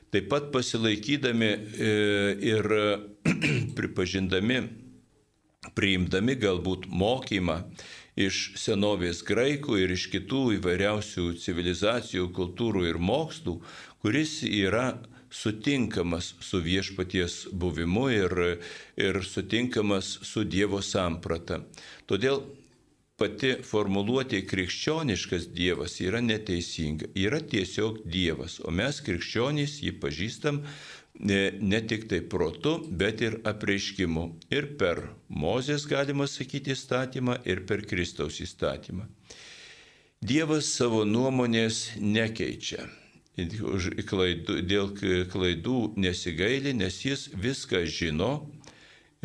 [0.10, 1.94] Taip pat pasilaikydami e,
[2.50, 2.74] ir
[3.78, 4.64] pripažindami,
[5.78, 7.62] priimdami galbūt mokymą,
[8.16, 13.60] iš senovės graikų ir iš kitų įvairiausių civilizacijų, kultūrų ir mokslų,
[14.04, 15.00] kuris yra
[15.34, 18.36] sutinkamas su viešpaties buvimu ir,
[18.98, 21.64] ir sutinkamas su Dievo samprata.
[22.06, 22.44] Todėl
[23.18, 27.10] pati formuluotė krikščioniškas Dievas yra neteisinga.
[27.18, 30.62] Yra tiesiog Dievas, o mes krikščionys jį pažįstam
[31.24, 34.26] ne, tik tai protu, bet ir apreiškimu.
[34.52, 39.08] Ir per Mozės, galima sakyti, įstatymą, ir per Kristaus įstatymą.
[40.24, 42.86] Dievas savo nuomonės nekeičia.
[43.34, 44.92] Klaidų, dėl
[45.32, 48.34] klaidų nesigaili, nes jis viską žino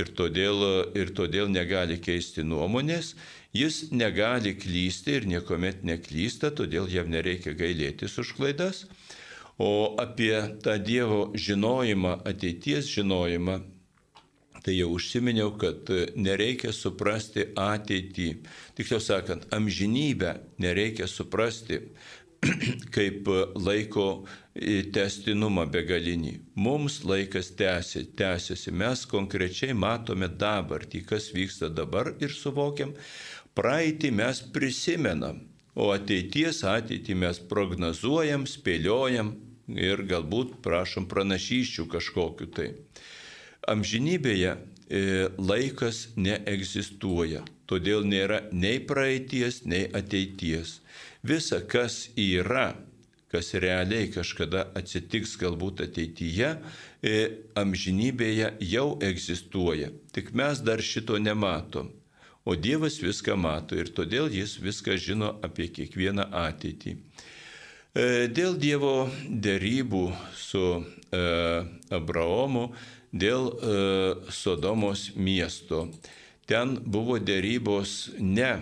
[0.01, 0.65] ir todėl,
[0.97, 3.13] ir todėl negali keisti nuomonės,
[3.53, 8.87] jis negali klysti ir niekuomet neklysta, todėl jam nereikia gailėtis už klaidas.
[9.59, 13.59] O apie tą Dievo žinojimą, ateities žinojimą,
[14.63, 18.29] tai jau užsiminiau, kad nereikia suprasti ateitį.
[18.79, 21.81] Tiksliau sakant, amžinybę nereikia suprasti
[22.95, 23.27] kaip
[23.59, 24.07] laiko
[24.95, 26.37] testinumą begalinį.
[26.59, 32.95] Mums laikas tęsi, tęsiasi, mes konkrečiai matome dabartį, kas vyksta dabar ir suvokiam.
[33.59, 35.43] Praeitį mes prisimenam,
[35.75, 39.35] o ateities ateitį mes prognozuojam, spėliojam,
[39.69, 42.69] ir galbūt prašom pranašyščių kažkokiu tai.
[43.69, 50.79] Amžinybėje e, laikas neegzistuoja, todėl nėra nei praeities, nei ateities.
[51.23, 52.73] Visa, kas yra,
[53.29, 56.55] kas realiai kažkada atsitiks galbūt ateityje,
[57.05, 57.17] e,
[57.61, 59.93] amžinybėje jau egzistuoja.
[60.17, 61.93] Tik mes dar šito nematom.
[62.49, 66.95] O Dievas viską mato ir todėl jis viską žino apie kiekvieną ateitį.
[67.97, 70.05] E, dėl Dievo dėrybų
[70.37, 71.21] su e,
[71.89, 72.69] Abraomu,
[73.13, 73.77] dėl e,
[74.29, 75.87] Sodomos miesto.
[76.49, 78.53] Ten buvo dėrybos ne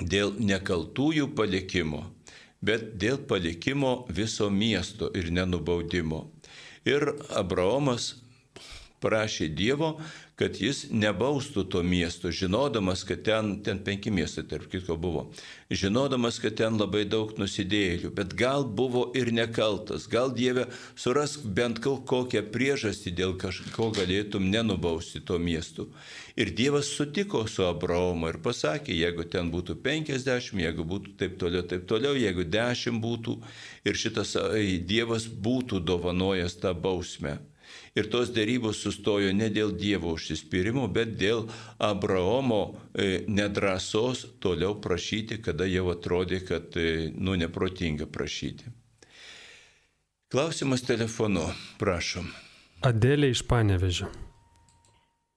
[0.00, 2.04] dėl nekaltųjų palikimo,
[2.60, 6.26] bet dėl palikimo viso miesto ir nenubaudimo.
[6.84, 8.12] Ir Abraomas
[9.00, 9.96] prašė Dievo,
[10.36, 15.22] kad jis nebaustų to miesto, žinodamas, kad ten, ten penki miestai, tarp kitko buvo,
[15.72, 21.80] žinodamas, kad ten labai daug nusidėjėlių, bet gal buvo ir nekaltas, gal Dieve surask bent
[21.80, 25.88] kokią priežastį, dėl kažko galėtum nenubausti to miestu.
[26.36, 31.64] Ir Dievas sutiko su Abraomu ir pasakė, jeigu ten būtų 50, jeigu būtų taip toliau,
[31.64, 33.40] taip toliau, jeigu 10 būtų
[33.88, 34.36] ir šitas
[34.84, 37.38] Dievas būtų dovanojęs tą bausmę.
[37.96, 41.46] Ir tos dėrybos sustojo ne dėl Dievo užsispyrimo, bet dėl
[41.80, 42.60] Abraomo
[42.92, 48.68] e, nedrasos toliau prašyti, kada jau atrodė, kad, e, nu, neprotinga prašyti.
[50.28, 51.46] Klausimas telefonu,
[51.80, 52.28] prašom.
[52.84, 54.10] Adėlė iš Panevežio.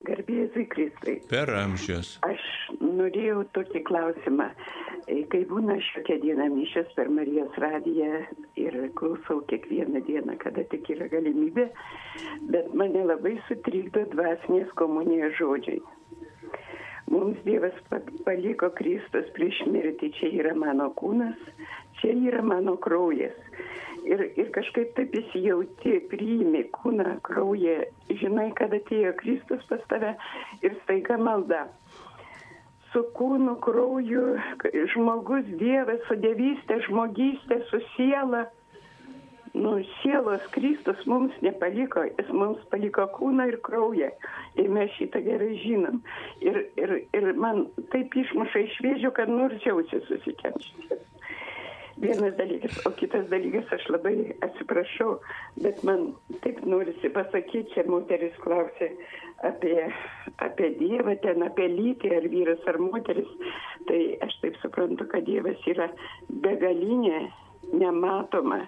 [0.08, 1.16] Garbėzui Kristai.
[1.32, 2.18] Per amžius.
[2.28, 2.44] Aš
[2.82, 4.50] norėjau tokį klausimą.
[5.10, 8.20] Kai būna šiokia diena mišęs per Marijos radiją
[8.62, 11.66] ir klausau kiekvieną dieną, kada tik yra galimybė,
[12.54, 15.82] bet mane labai sutrikdo dvasinės komunijos žodžiai.
[17.10, 17.74] Mums Dievas
[18.26, 21.42] paliko Kristus prieš mirtį, čia yra mano kūnas,
[22.02, 23.38] čia yra mano kraujas
[24.10, 27.82] ir, ir kažkaip taip įsijauti, priimi kūną, kraują,
[28.22, 30.16] žinai, kad atėjo Kristus pas tave
[30.66, 31.68] ir staiga malda.
[32.94, 34.24] Su kūnu, krauju,
[34.94, 38.48] žmogus, Dievas, su dievystė, žmogystė, su siela.
[39.54, 44.12] Nu, sielos Kristus mums nepaliko, jis mums paliko kūną ir kraują.
[44.62, 46.04] Ir mes šitą gerai žinom.
[46.46, 51.00] Ir, ir, ir man taip išmuša iš vėžių, kad nurčiausi susikenčiu
[52.00, 54.16] vienas dalykas o kitas dalykas aš labai
[54.46, 55.18] atsiprašau
[55.64, 56.14] bet man
[56.44, 58.94] taip norisi pasakyt čia moteris klausė
[59.48, 59.76] apie
[60.46, 63.30] apie dievą ten apie lytį ar vyras ar moteris
[63.90, 65.90] tai aš taip suprantu kad dievas yra
[66.46, 67.22] begalinė
[67.74, 68.62] nematoma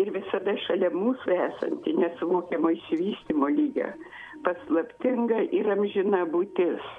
[0.00, 3.90] ir visada šalia mūsų esanti nesuvokiamo išsivystymo lygio
[4.46, 6.92] paslaptinga ir amžina būtis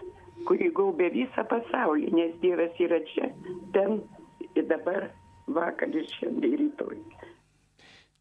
[0.48, 3.32] kuri gaubia visą pasaulį nes dievas yra čia
[3.76, 4.02] ten
[4.56, 5.10] ir dabar
[5.48, 6.98] vakar ir šiandien rytoj.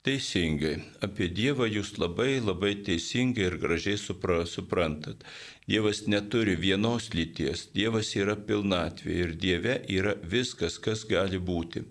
[0.02, 0.80] Teisingai.
[1.06, 5.22] Apie Dievą jūs labai labai teisingai ir gražiai supra, suprantat.
[5.70, 11.84] Dievas neturi vienos lyties, Dievas yra pilnatvė ir Dieve yra viskas, kas gali būti.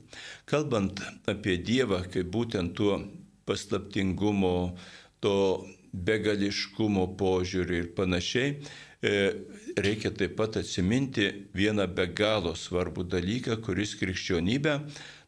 [0.43, 0.99] Kalbant
[1.31, 2.99] apie Dievą, kaip būtent tuo
[3.47, 4.75] paslaptingumo,
[5.23, 5.37] to
[5.95, 9.17] begališkumo požiūrį ir panašiai, e,
[9.79, 14.81] reikia taip pat atsiminti vieną be galo svarbų dalyką, kuris krikščionybę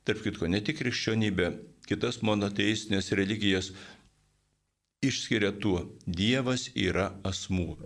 [0.04, 1.48] tarp kitko, ne tik krikščionybė,
[1.90, 3.72] kitas monoteistinės religijas
[5.04, 7.78] išskiria tuo, Dievas yra asmuo,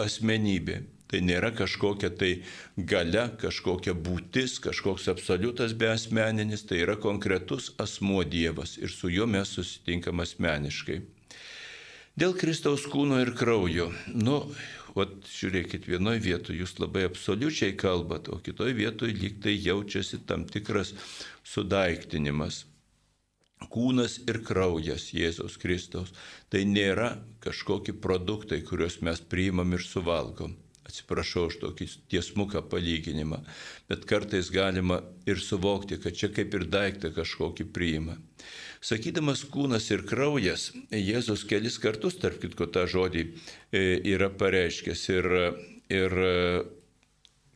[0.00, 0.82] asmenybė.
[1.10, 2.30] Tai nėra kažkokia tai
[2.90, 9.52] gale, kažkokia būtis, kažkoks absoliutas beasmeninis, tai yra konkretus asmuo Dievas ir su juo mes
[9.54, 11.02] susitinkam asmeniškai.
[12.18, 14.40] Dėl Kristaus kūno ir kraujo, nu,
[14.94, 20.46] o žiūrėkit, vienoje vietoje jūs labai absoliučiai kalbat, o kitoje vietoje lyg tai jaučiasi tam
[20.50, 20.94] tikras
[21.42, 22.64] sudaiktinimas.
[23.70, 26.12] Kūnas ir kraujas Jėzaus Kristaus
[26.52, 30.56] tai nėra kažkokie produktai, kuriuos mes priimam ir suvalgom.
[30.84, 33.38] Atsiprašau už tokį tiesmuką palyginimą,
[33.88, 38.18] bet kartais galima ir suvokti, kad čia kaip ir daiktą kažkokį priima.
[38.84, 43.80] Sakydamas kūnas ir kraujas, Jėzus kelis kartus, tarp kitko, tą žodį e,
[44.12, 45.30] yra pareiškęs ir,
[45.88, 46.18] ir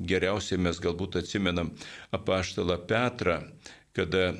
[0.00, 1.74] geriausiai mes galbūt atsimenam
[2.16, 3.42] apaštalą Petrą,
[3.92, 4.32] kada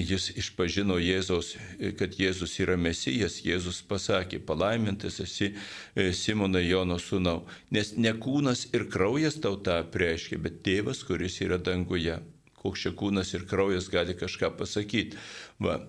[0.00, 1.52] jis išpažino Jėzaus,
[1.98, 8.70] kad Jėzus yra Mesijas, Jėzus pasakė, palaimintas esi e, Simono Jono sūnau, nes ne kūnas
[8.72, 12.16] ir kraujas tau tą prieškia, bet tėvas, kuris yra danguje.
[12.62, 15.20] Koks čia kūnas ir kraujas gali kažką pasakyti.
[15.60, 15.82] Va.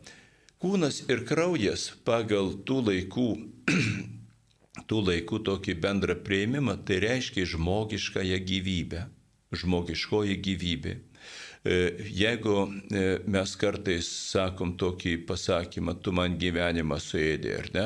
[0.59, 3.29] Kūnas ir kraujas pagal tų laikų,
[4.89, 9.07] tų laikų tokį bendrą prieimimą, tai reiškia žmogiškąją gyvybę.
[9.53, 10.97] Žmogiškoji gyvybė.
[11.63, 13.01] E, jeigu e,
[13.31, 17.85] mes kartais sakom tokį pasakymą, tu man gyvenimą suėdė, ar ne?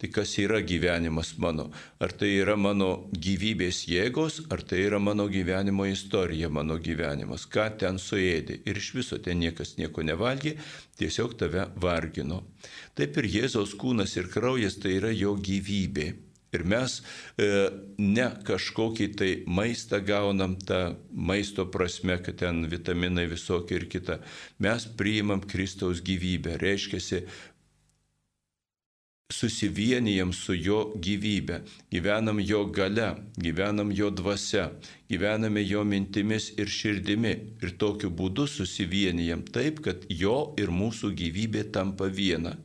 [0.00, 1.68] Tai kas yra gyvenimas mano?
[2.02, 7.44] Ar tai yra mano gyvybės jėgos, ar tai yra mano gyvenimo istorija, mano gyvenimas?
[7.46, 8.62] Ką ten suėdė?
[8.66, 10.56] Ir iš viso ten niekas nieko nevalgė,
[10.98, 12.40] tiesiog tave vargino.
[12.98, 16.10] Taip ir Jėzaus kūnas ir kraujas tai yra jo gyvybė.
[16.52, 16.98] Ir mes
[17.40, 17.46] e,
[17.96, 24.18] ne kažkokį tai maistą gaunam tą maisto prasme, kad ten vitaminai visokie ir kita.
[24.60, 26.58] Mes priimam Kristaus gyvybę.
[26.60, 27.22] Reiškia,
[29.32, 33.08] susivienijam su jo gyvybė, gyvenam jo gale,
[33.40, 34.68] gyvenam jo dvasia,
[35.10, 37.32] gyvename jo mintimis ir širdimi
[37.64, 42.56] ir tokiu būdu susivienijam taip, kad jo ir mūsų gyvybė tampa viena.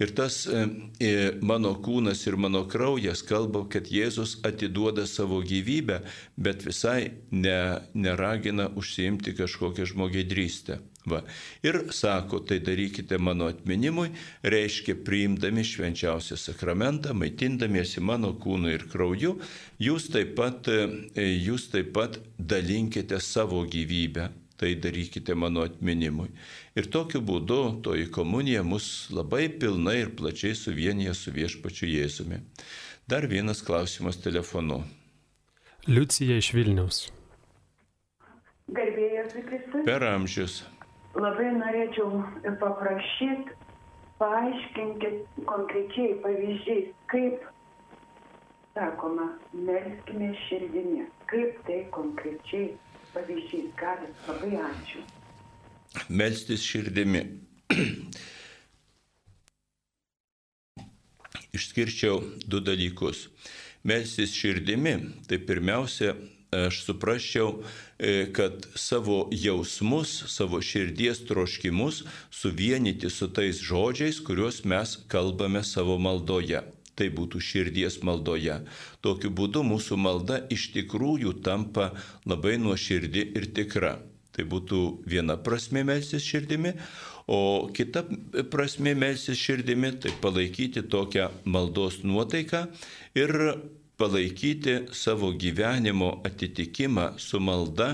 [0.00, 0.60] Ir tas e,
[0.96, 1.10] e,
[1.44, 6.00] mano kūnas ir mano kraujas kalba, kad Jėzus atiduoda savo gyvybę,
[6.40, 7.58] bet visai ne,
[7.92, 10.80] neragina užsiimti kažkokią žmogėdrystę.
[11.08, 11.20] Va.
[11.64, 14.10] Ir sako, tai darykite mano atminimui,
[14.44, 19.38] reiškia priimdami švenčiausią sakramentą, maitindamiesi mano kūnu ir krauju,
[19.80, 24.30] jūs taip pat, e, jūs taip pat dalinkite savo gyvybę
[24.60, 26.28] tai darykite mano atminimui.
[26.80, 32.38] Ir tokiu būdu toji komunija mus labai pilnai ir plačiai suvienyje su viešpačiu Jėzumi.
[33.10, 34.78] Dar vienas klausimas telefonu.
[35.90, 37.02] Liucija iš Vilniaus.
[38.72, 39.84] Garbėjas Kristus.
[39.84, 40.56] Per amžius.
[41.18, 42.22] Labai norėčiau
[42.64, 43.58] paprašyti,
[44.22, 47.48] paaiškinkit konkrečiai pavyzdžiais, kaip,
[48.78, 52.70] sakoma, melskime širdinė, kaip tai konkrečiai
[53.12, 54.28] pavyzdžiais galit.
[54.30, 55.08] Labai ačiū.
[56.08, 57.24] Melstis širdimi.
[61.54, 63.28] Išskirčiau du dalykus.
[63.82, 64.94] Melstis širdimi,
[65.26, 66.14] tai pirmiausia,
[66.54, 67.62] aš suprasčiau,
[67.98, 75.98] e, kad savo jausmus, savo širdies troškimus suvienyti su tais žodžiais, kuriuos mes kalbame savo
[75.98, 76.62] maldoje
[77.00, 78.58] tai būtų širdies maldoje.
[79.00, 81.94] Tokiu būdu mūsų malda iš tikrųjų tampa
[82.28, 83.94] labai nuoširdi ir tikra.
[84.40, 86.70] Tai būtų viena prasme melsis širdimi,
[87.28, 88.06] o kita
[88.48, 92.62] prasme melsis širdimi tai palaikyti tokią maldos nuotaiką
[93.20, 93.34] ir
[94.00, 97.90] palaikyti savo gyvenimo atitikimą su malda,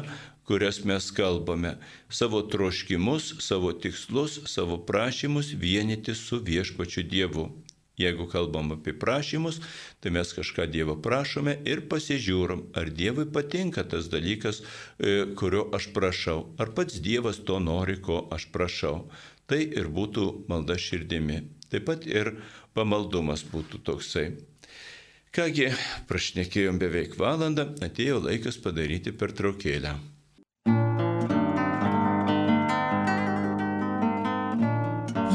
[0.47, 1.75] kurias mes kalbame,
[2.07, 7.49] savo troškimus, savo tikslus, savo prašymus vienyti su viešpačiu Dievu.
[7.97, 9.63] Jeigu kalbam apie prašymus,
[10.05, 15.89] tai mes kažką Dievo prašome ir pasižiūrom, ar Dievui patinka tas dalykas, e, kurio aš
[15.97, 19.09] prašau, ar pats Dievas to nori, ko aš prašau.
[19.49, 21.41] Tai ir būtų malda širdimi.
[21.71, 22.35] Taip pat ir
[22.77, 24.27] pamaldumas būtų toksai.
[25.37, 25.71] Kągi,
[26.09, 29.97] prašnekėjom beveik valandą, atėjo laikas padaryti pertraukėlę.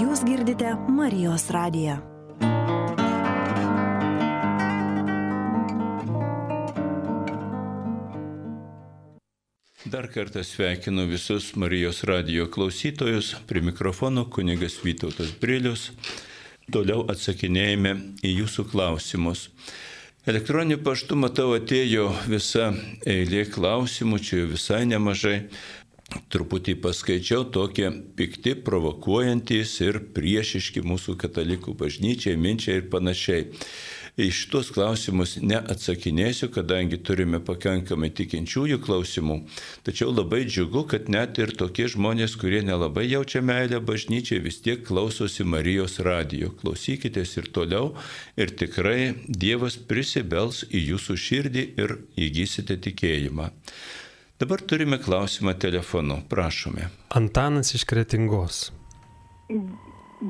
[0.01, 1.99] Jūs girdite Marijos radiją.
[9.91, 15.89] Dar kartą sveikinu visus Marijos radio klausytojus, prie mikrofono kunigas Vytautas Brilius.
[16.71, 17.91] Toliau atsakinėjame
[18.23, 19.49] į jūsų klausimus.
[20.31, 22.69] Elektroniniu paštu matau atėjo visa
[23.03, 25.37] eilė klausimų, čia jau visai nemažai.
[26.31, 27.87] Truputį paskaičiau tokie
[28.17, 33.47] pikti, provokuojantis ir priešiški mūsų katalikų bažnyčiai, minčiai ir panašiai.
[34.19, 39.37] Iš tuos klausimus neatsakinėsiu, kadangi turime pakankamai tikinčiųjų klausimų.
[39.87, 44.83] Tačiau labai džiugu, kad net ir tokie žmonės, kurie nelabai jaučia meilę bažnyčiai, vis tiek
[44.83, 46.51] klausosi Marijos radijo.
[46.59, 47.93] Klausykitės ir toliau
[48.35, 51.97] ir tikrai Dievas prisibels į jūsų širdį ir
[52.27, 53.47] įgysite tikėjimą.
[54.41, 56.15] Dabar turime klausimą telefonu.
[56.29, 56.87] Prašome.
[57.09, 58.71] Antanas iš Kretingos.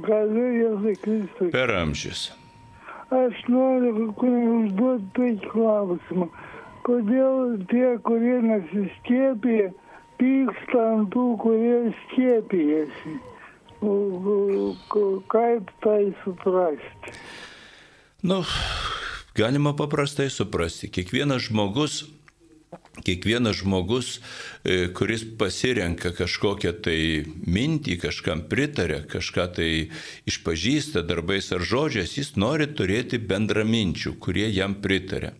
[0.07, 1.47] Galiu Jėzui Kristui.
[1.53, 2.26] Per amžius.
[3.07, 6.28] Aš noriu užduoti tokį klausimą.
[6.84, 9.72] Kodėl tie, kurie nesiskiepė,
[10.20, 13.18] pyksta ant tų, kurie skiepijasi?
[15.32, 17.20] Kaip tai suprasti?
[18.28, 18.43] Nu,
[19.39, 20.91] galima paprastai suprasti.
[20.91, 22.03] Kiekvienas žmogus
[23.00, 24.20] kiekvienas žmogus,
[24.64, 29.70] e, kuris pasirenka kažkokią tai mintį, kažkam pritarė, kažką tai
[30.30, 35.34] išpažįsta darbais ar žodžiais, jis nori turėti bendraminčių, kurie jam pritarė.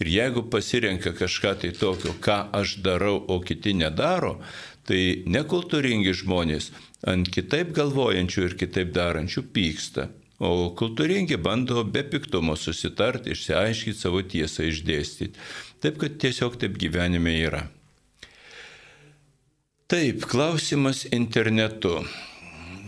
[0.00, 4.40] Ir jeigu pasirenka kažką tai tokio, ką aš darau, o kiti nedaro,
[4.88, 6.72] tai nekultūringi žmonės
[7.08, 10.08] ant kitaip galvojančių ir kitaip darančių pyksta.
[10.44, 15.38] O kultūringi bando be piktumo susitarti, išsiaiškyti savo tiesą, išdėstyti.
[15.84, 17.66] Taip, kad tiesiog taip gyvenime yra.
[19.92, 21.98] Taip, klausimas internetu.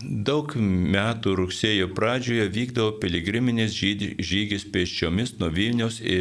[0.00, 0.54] Daug
[0.94, 6.16] metų rugsėjo pradžioje vykdavo piligriminės žygis pėsčiomis nuo Vilniaus į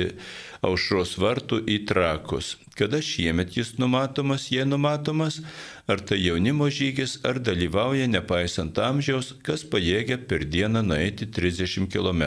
[0.68, 2.58] aušros vartų į trakus.
[2.76, 5.40] Kada šiemet jis numatomas, jie numatomas,
[5.88, 12.26] ar tai jaunimo žygis, ar dalyvauja nepaisant amžiaus, kas pajėgia per dieną nueiti 30 km.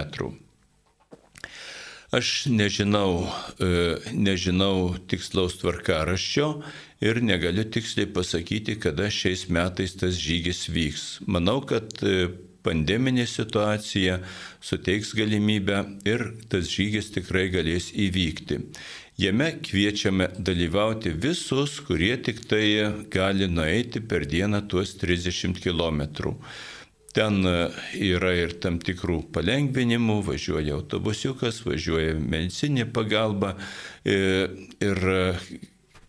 [2.08, 3.28] Aš nežinau,
[3.60, 6.46] e, nežinau tikslaus tvarkaraščio
[7.04, 11.02] ir negaliu tiksliai pasakyti, kada šiais metais tas žygis vyks.
[11.28, 12.30] Manau, kad e,
[12.64, 14.22] pandeminė situacija
[14.64, 18.62] suteiks galimybę ir tas žygis tikrai galės įvykti.
[19.20, 22.64] Jame kviečiame dalyvauti visus, kurie tik tai
[23.12, 26.06] gali nueiti per dieną tuos 30 km.
[27.16, 33.54] Ten yra ir tam tikrų palengvinimų, važiuoja autobusiukas, važiuoja medicinė pagalba
[34.04, 35.02] ir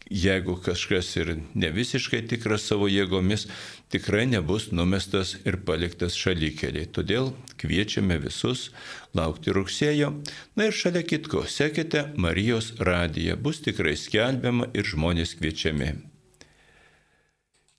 [0.09, 3.45] jeigu kažkas ir ne visiškai tikras savo jėgomis,
[3.93, 6.89] tikrai nebus numestas ir paliktas šalikeliai.
[6.89, 7.31] Todėl
[7.61, 8.69] kviečiame visus
[9.17, 10.11] laukti rugsėjo.
[10.57, 15.93] Na ir šalia kitko, sekite Marijos radiją, bus tikrai skelbiama ir žmonės kviečiami.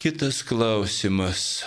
[0.00, 1.64] Kitas klausimas.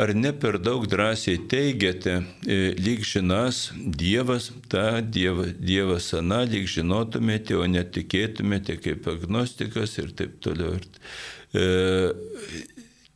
[0.00, 2.14] Ar ne per daug drąsiai teigiate,
[2.48, 10.14] e, lyg žinas Dievas, tą dievą, Dievas aną, lyg žinotumėte, o netikėtumėte kaip agnostikas ir
[10.16, 10.78] taip toliau.
[11.52, 11.66] E,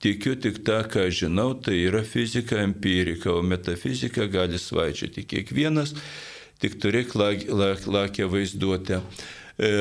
[0.05, 5.95] tikiu tik tą, ką žinau, tai yra fizika empirika, o metafizika gali svaičioti kiekvienas,
[6.61, 9.01] tik turėk lakę vaizduotę.
[9.57, 9.72] E,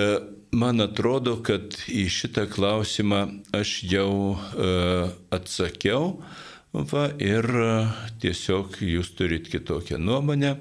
[0.55, 3.25] man atrodo, kad į šitą klausimą
[3.59, 4.71] aš jau e,
[5.35, 6.21] atsakiau.
[6.73, 7.73] Va, ir e,
[8.17, 10.55] tiesiog jūs turit kitokią nuomonę.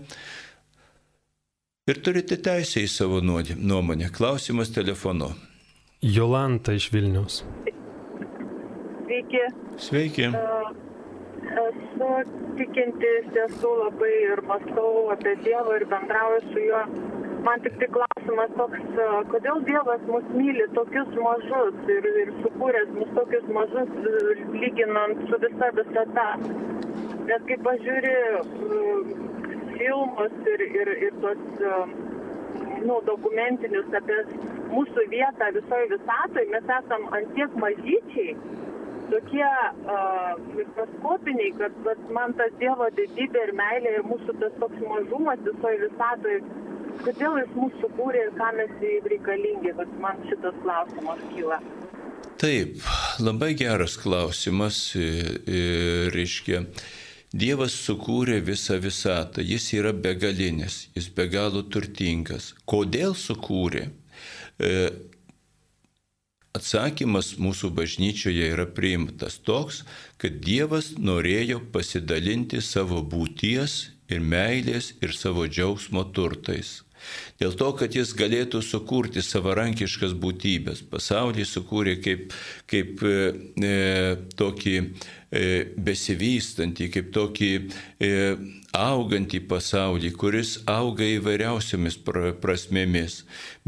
[1.89, 4.11] Ir turite teisę į savo nuomonę.
[4.13, 5.31] Klausimas telefonu.
[6.05, 7.41] Jolanta iš Vilnius.
[9.07, 9.43] Sveiki.
[9.87, 10.29] Sveiki.
[11.63, 12.11] Esu
[12.61, 16.85] tikintis, esu labai ir mąstau apie Dievą ir bendrauju su juo
[17.45, 18.83] man tik tai klausimas toks,
[19.33, 23.91] kodėl Dievas mus myli tokius mažus ir, ir sukūręs mus tokius mažus,
[24.55, 26.29] lyginant su visa visata.
[27.27, 28.15] Nes kaip pažiūri
[29.77, 31.45] filmus ir, ir, ir tos
[32.87, 34.19] nu, dokumentinius apie
[34.73, 38.35] mūsų vietą visoje visatoje, mes esam antiek mažyčiai,
[39.13, 44.85] tokie uh, mikroskopiniai, kad vat, man tas Dievo didybė ir meilė ir mūsų tas toks
[44.89, 46.41] mažumas visoje visatoje
[47.01, 48.75] kodėl jis mūsų sukūrė ir ką mes
[49.13, 51.61] reikalingi, kad man šitas klausimas kyla.
[52.43, 52.83] Taip,
[53.23, 54.83] labai geras klausimas,
[56.17, 56.65] reiškia,
[57.33, 62.51] Dievas sukūrė visą visatą, jis yra begalinis, jis be galo turtingas.
[62.69, 63.87] Kodėl sukūrė?
[66.53, 69.81] Atsakymas mūsų bažnyčioje yra priimtas toks,
[70.21, 73.79] kad Dievas norėjo pasidalinti savo būties
[74.13, 76.81] ir meilės ir savo džiaugsmo turtais.
[77.41, 80.85] Dėl to, kad jis galėtų sukurti savarankiškas būtybės.
[80.93, 82.35] Pasaulį sukūrė kaip,
[82.71, 83.17] kaip e,
[83.59, 83.73] e
[84.39, 85.47] tokį e,
[85.89, 88.13] besivystantį, kaip tokį e,
[88.73, 91.99] augantį pasaulį, kuris auga įvairiausiamis
[92.41, 93.19] prasmėmis.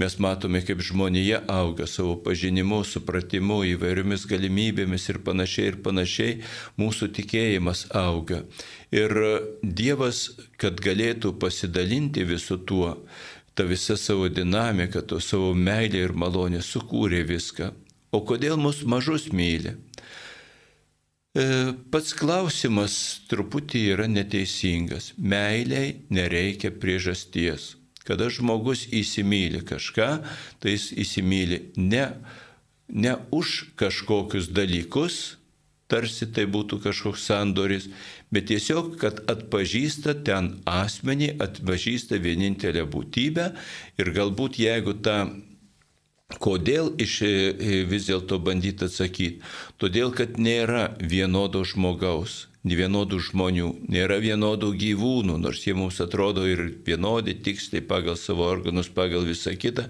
[0.01, 6.39] Mes matome, kaip žmonėje auga savo pažinimu, supratimu, įvairiomis galimybėmis ir panašiai ir panašiai
[6.81, 8.43] mūsų tikėjimas auga.
[8.95, 9.13] Ir
[9.63, 12.97] Dievas, kad galėtų pasidalinti visu tuo,
[13.55, 17.75] ta visa savo dinamika, to savo meilė ir malonė sukūrė viską.
[18.15, 19.77] O kodėl mus mažus myli?
[21.35, 21.45] E,
[21.91, 25.11] pats klausimas truputį yra neteisingas.
[25.19, 27.73] Meiliai nereikia priežasties.
[28.07, 30.11] Kada žmogus įsimylė kažką,
[30.63, 32.05] tai jis įsimylė ne,
[32.87, 35.39] ne už kažkokius dalykus,
[35.91, 37.89] tarsi tai būtų kažkoks sandoris,
[38.31, 43.51] bet tiesiog, kad atpažįsta ten asmenį, atpažįsta vienintelę būtybę
[43.99, 45.19] ir galbūt jeigu tą
[46.45, 47.19] Kodėl iš
[47.91, 49.43] vis dėlto bandyti atsakyti?
[49.77, 56.63] Todėl, kad nėra vienodo žmogaus vienodų žmonių, nėra vienodų gyvūnų, nors jie mums atrodo ir
[56.87, 59.85] vienodi, tiksliai pagal savo organus, pagal visą kitą,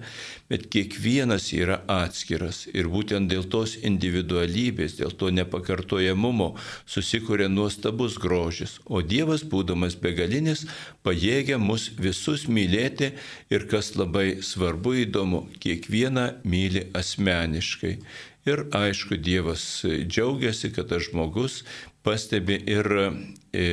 [0.51, 6.51] bet kiekvienas yra atskiras ir būtent dėl tos individualybės, dėl to nepakartojamumo
[6.83, 10.67] susikuria nuostabus grožis, o Dievas, būdamas begalinis,
[11.07, 13.13] pajėgia mus visus mylėti
[13.49, 17.97] ir kas labai svarbu įdomu, kiekvieną myli asmeniškai.
[18.45, 21.63] Ir aišku, Dievas džiaugiasi, kad tas žmogus
[22.05, 23.65] pastebi ir e,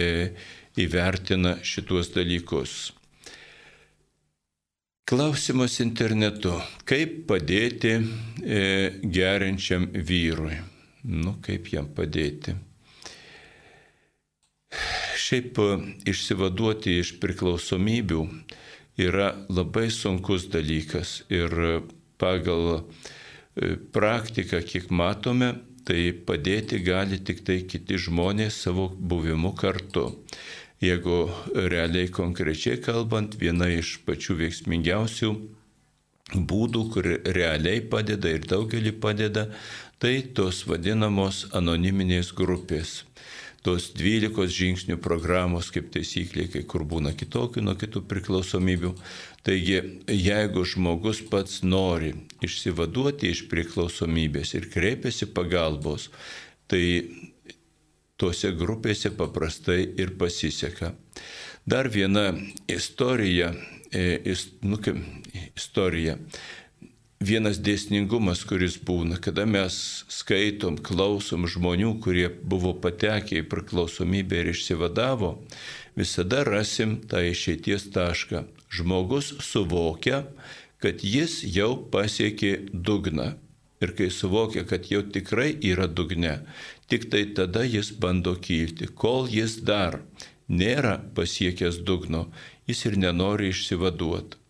[0.80, 2.91] įvertina šituos dalykus.
[5.12, 6.55] Klausimas internetu.
[6.89, 8.61] Kaip padėti e,
[9.05, 10.57] geriančiam vyrui?
[11.05, 12.55] Nu, kaip jam padėti?
[15.20, 15.59] Šiaip
[16.09, 18.22] išsivaduoti iš priklausomybių
[19.03, 21.53] yra labai sunkus dalykas ir
[22.20, 25.53] pagal e, praktiką, kiek matome,
[25.87, 30.09] tai padėti gali tik tai kiti žmonės savo buvimu kartu.
[30.83, 35.30] Jeigu realiai konkrečiai kalbant, viena iš pačių veiksmingiausių
[36.33, 39.47] būdų, kur realiai padeda ir daugelį padeda,
[40.03, 43.03] tai tos vadinamos anoniminės grupės
[43.63, 48.93] tos 12 žingsnių programos kaip taisyklė, kai kur būna kitokių nuo kitų priklausomybių.
[49.47, 49.79] Taigi,
[50.11, 56.11] jeigu žmogus pats nori išsivaduoti iš priklausomybės ir kreipiasi pagalbos,
[56.71, 56.83] tai
[58.19, 60.93] tose grupėse paprastai ir pasiseka.
[61.67, 62.33] Dar viena
[62.71, 63.53] istorija,
[63.95, 64.35] e,
[64.67, 64.79] nu,
[65.55, 66.17] istorija
[67.23, 69.75] vienas dėsningumas, kuris būna, kada mes
[70.12, 75.37] skaitom, klausom žmonių, kurie buvo patekę į priklausomybę ir išsivadavo,
[75.99, 78.45] visada rasim tą išeities tašką.
[78.73, 80.25] Žmogus suvokia,
[80.83, 83.33] kad jis jau pasiekė dugną.
[83.83, 86.37] Ir kai suvokia, kad jau tikrai yra dugne,
[86.87, 88.87] tik tai tada jis bando kilti.
[88.87, 90.01] Kol jis dar
[90.49, 92.29] nėra pasiekęs dugno,
[92.70, 94.41] jis ir nenori išsivaduoti.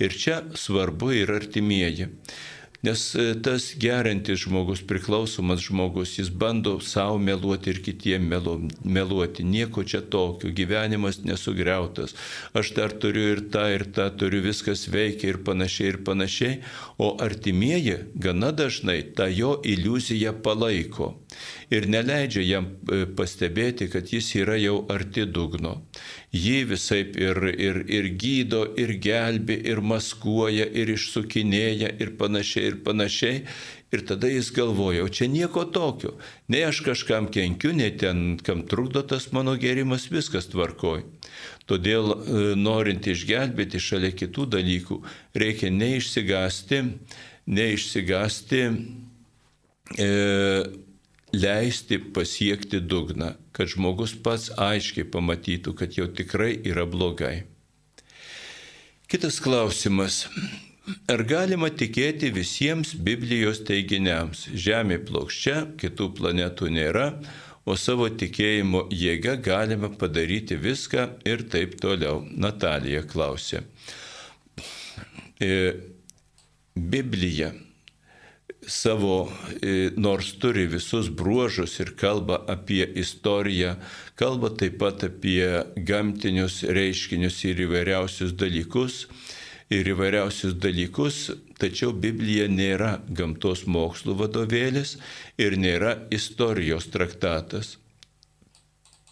[0.00, 2.08] Ir čia svarbu ir artimieji.
[2.80, 8.54] Nes e, tas gerintis žmogus, priklausomas žmogus, jis bando savo meluoti ir kitiem melu,
[8.84, 9.44] meluoti.
[9.44, 12.16] Nieko čia tokio, gyvenimas nesugriautas.
[12.56, 16.56] Aš dar turiu ir tą, ir tą, turiu viskas veikia ir panašiai, ir panašiai.
[16.96, 21.12] O artimieji gana dažnai tą jo iliuziją palaiko
[21.70, 25.76] ir neleidžia jam e, pastebėti, kad jis yra jau arti dugno.
[26.34, 32.80] Jį visai ir, ir, ir gydo, ir gelbi, ir maskuoja, ir išsukinėja, ir panašiai, ir
[32.86, 33.44] panašiai.
[33.90, 36.12] Ir tada jis galvoja, čia nieko tokio.
[36.46, 41.02] Nei aš kažkam kenkiu, nei ten, kam trukdo tas mano gerimas, viskas tvarkoj.
[41.70, 45.00] Todėl e, norint išgelbėti šalia kitų dalykų,
[45.42, 46.84] reikia neišsigasti,
[47.50, 48.62] neišsigasti
[49.98, 50.08] e,
[51.32, 57.44] leisti pasiekti dugną, kad žmogus pats aiškiai pamatytų, kad jau tikrai yra blogai.
[59.10, 60.24] Kitas klausimas.
[61.10, 64.48] Ar galima tikėti visiems Biblijos teiginiams?
[64.54, 67.06] Žemė plokščia, kitų planetų nėra,
[67.66, 72.24] o savo tikėjimo jėga galima padaryti viską ir taip toliau.
[72.30, 73.62] Natalija klausė.
[75.40, 75.50] E,
[76.74, 77.52] Biblija
[78.70, 83.74] savo, e, nors turi visus bruožus ir kalba apie istoriją,
[84.14, 89.04] kalba taip pat apie gamtinius reiškinius ir įvairiausius dalykus.
[89.70, 91.18] Ir įvairiausius dalykus,
[91.62, 94.96] tačiau Biblija nėra gamtos mokslų vadovėlis
[95.38, 97.76] ir nėra istorijos traktatas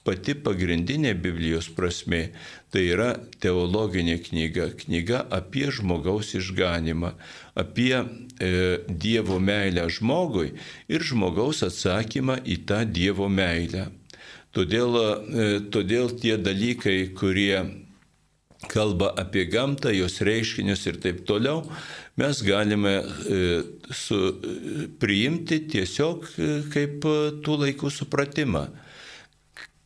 [0.09, 2.31] pati pagrindinė Biblijos prasme
[2.73, 3.11] tai yra
[3.45, 7.13] teologinė knyga, knyga apie žmogaus išganimą,
[7.61, 8.07] apie e,
[8.89, 10.55] Dievo meilę žmogui
[10.89, 13.91] ir žmogaus atsakymą į tą Dievo meilę.
[14.57, 17.61] Todėl, e, todėl tie dalykai, kurie
[18.73, 21.63] kalba apie gamtą, jos reiškinius ir taip toliau,
[22.19, 23.41] mes galime e,
[23.93, 24.19] su,
[25.01, 27.05] priimti tiesiog e, kaip
[27.45, 28.67] tų laikų supratimą.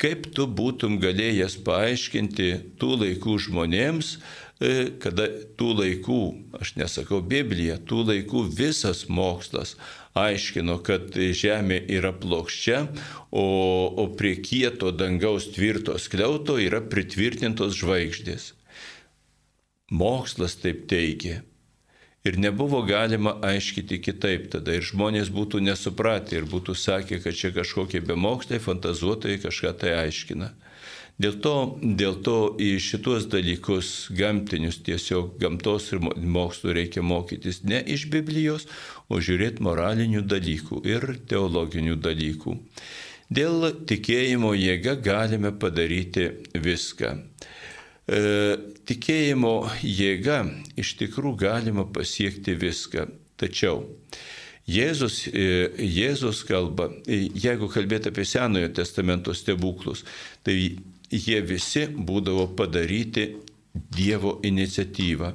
[0.03, 2.47] Kaip tu būtum galėjęs paaiškinti
[2.81, 4.17] tų laikų žmonėms,
[4.59, 4.73] e,
[5.03, 5.29] kada
[5.59, 6.23] tų laikų,
[6.59, 9.77] aš nesakau Biblija, tų laikų visas mokslas
[10.19, 12.81] aiškino, kad Žemė yra plokščia,
[13.31, 13.47] o,
[13.95, 18.51] o prie kieto dangaus tvirto skliauto yra pritvirtintos žvaigždės.
[19.95, 21.45] Mokslas taip teigia.
[22.23, 24.77] Ir nebuvo galima aiškiti kitaip tada.
[24.79, 30.53] Ir žmonės būtų nesupratę ir būtų sakę, kad čia kažkokie bemokslai, fantazuotojai kažką tai aiškina.
[31.23, 37.83] Dėl to, dėl to į šituos dalykus gamtinius tiesiog gamtos ir mokslų reikia mokytis ne
[37.95, 38.65] iš Biblijos,
[39.11, 42.57] o žiūrėti moralinių dalykų ir teologinių dalykų.
[43.33, 47.15] Dėl tikėjimo jėga galime padaryti viską.
[48.13, 48.57] E,
[48.89, 50.43] tikėjimo jėga
[50.81, 53.07] iš tikrųjų galima pasiekti viską.
[53.41, 53.87] Tačiau
[54.69, 60.05] Jėzus, e, Jėzus kalba, e, jeigu kalbėti apie Senojo testamento stebuklus,
[60.45, 60.77] tai
[61.11, 63.33] jie visi būdavo padaryti
[63.73, 65.33] Dievo iniciatyvą.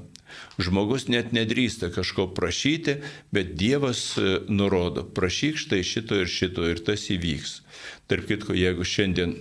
[0.61, 2.99] Žmogus net nedrįsta kažko prašyti,
[3.33, 4.19] bet Dievas
[4.49, 7.61] nurodo, prašyk štai šito ir šito ir tas įvyks.
[8.05, 9.33] Tark kitko, jeigu šiandien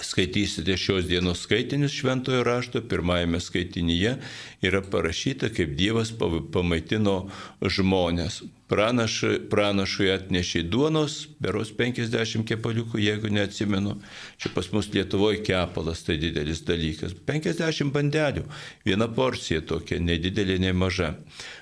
[0.00, 4.16] skaitysite šios dienos skaitinius šventojo rašto, pirmajame skaitinyje
[4.64, 6.14] yra parašyta, kaip Dievas
[6.52, 7.16] pamaitino
[7.60, 8.40] žmonės.
[8.72, 9.18] Pranaš,
[9.52, 13.98] pranašui atnešė duonos, beros 50 kepaliukų, jeigu neatsimenu.
[14.40, 17.12] Čia pas mus Lietuvoje kepalas tai didelis dalykas.
[17.28, 18.46] 50 bandelių,
[18.88, 21.10] viena porcija tokia, nedidelė, nei maža.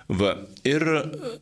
[0.06, 0.86] Va, ir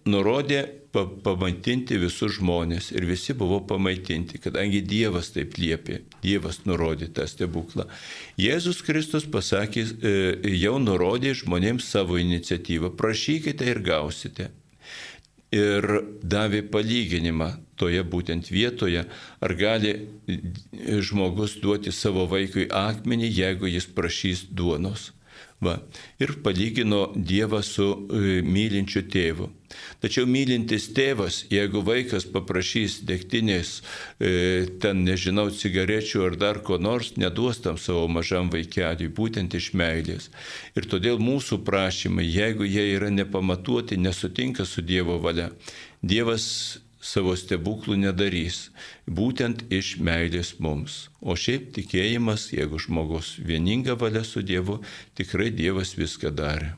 [0.09, 0.62] nurodė
[0.93, 7.27] pa, pamaitinti visus žmonės ir visi buvo pamaitinti, kadangi Dievas taip liepė, Dievas nurodė tą
[7.28, 7.85] stebuklą.
[8.40, 10.16] Jėzus Kristus pasakė, e,
[10.62, 14.49] jau nurodė žmonėms savo iniciatyvą, prašykite ir gausite.
[15.55, 15.85] Ir
[16.20, 19.05] davė palyginimą toje būtent vietoje,
[19.41, 19.95] ar gali
[21.09, 25.12] žmogus duoti savo vaikui akmenį, jeigu jis prašys duonos.
[25.61, 25.75] Va.
[26.23, 29.49] Ir palygino Dievą su e, mylinčiu tėvu.
[29.99, 33.73] Tačiau mylintis tėvas, jeigu vaikas paprašys degtinės,
[34.23, 34.31] e,
[34.83, 40.31] ten nežinau, cigarečių ar dar ko nors, neduos tam savo mažam vaikeliui, būtent iš meilės.
[40.79, 45.51] Ir todėl mūsų prašymai, jeigu jie yra nepamatuoti, nesutinka su Dievo valia,
[46.07, 48.69] Dievas savo stebuklų nedarys,
[49.07, 51.07] būtent iš meilės mums.
[51.20, 54.81] O šiaip tikėjimas, jeigu žmogus vieninga valia su Dievu,
[55.19, 56.75] tikrai Dievas viską darė.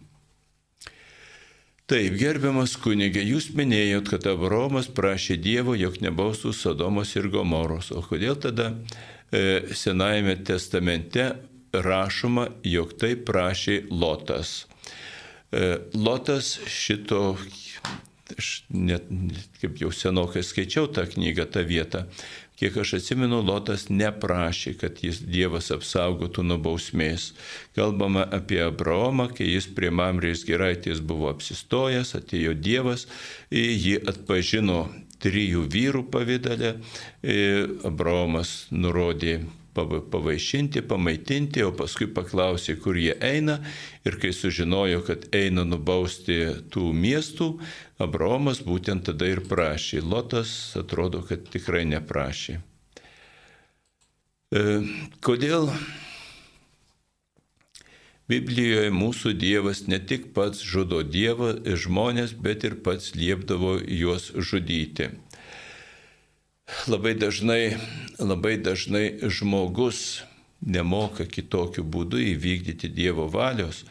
[1.90, 7.88] Taip, gerbiamas kunigė, jūs minėjot, kad Abromas prašė Dievo, jog nebaustų Sodomos ir Gomoros.
[7.90, 8.68] O kodėl tada
[9.34, 11.32] e, Senajame testamente
[11.74, 14.68] rašoma, jog tai prašė Lotas?
[15.51, 17.32] E, Lotas šito
[18.39, 19.07] aš net,
[19.61, 22.05] kaip jau senokai skaičiau tą knygą, tą vietą,
[22.61, 27.31] kiek aš atsimenu, Lotas neprašė, kad jis Dievas apsaugotų nuo bausmės.
[27.77, 33.07] Kalbama apie Abraomą, kai jis prie Mamrės geraitės buvo apsistojęs, atėjo Dievas,
[33.51, 34.85] jį atpažino
[35.20, 36.77] trijų vyrų pavydalę,
[37.89, 39.40] Abraomas nurodė
[39.85, 43.59] pavaišinti, pamaitinti, o paskui paklausė, kur jie eina
[44.07, 46.40] ir kai sužinojo, kad eina nubausti
[46.73, 47.52] tų miestų,
[48.01, 50.01] Abraomas būtent tada ir prašė.
[50.02, 52.61] Lotas atrodo, kad tikrai neprašė.
[54.51, 54.62] E,
[55.23, 55.69] kodėl
[58.31, 65.11] Biblijoje mūsų Dievas ne tik pats žudo Dievą žmonės, bet ir pats liepdavo juos žudyti
[66.88, 67.76] labai dažnai,
[68.18, 70.22] labai dažnai žmogus
[70.60, 73.84] nemoka kitokiu būdu įvykdyti Dievo valios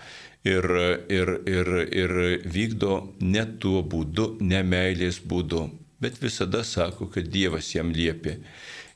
[0.45, 0.65] ir,
[1.09, 1.69] ir, ir,
[2.01, 2.15] ir
[2.45, 5.67] vykdo ne tuo būdu, ne meilės būdu,
[5.99, 8.37] bet visada sako, kad Dievas jam liepia.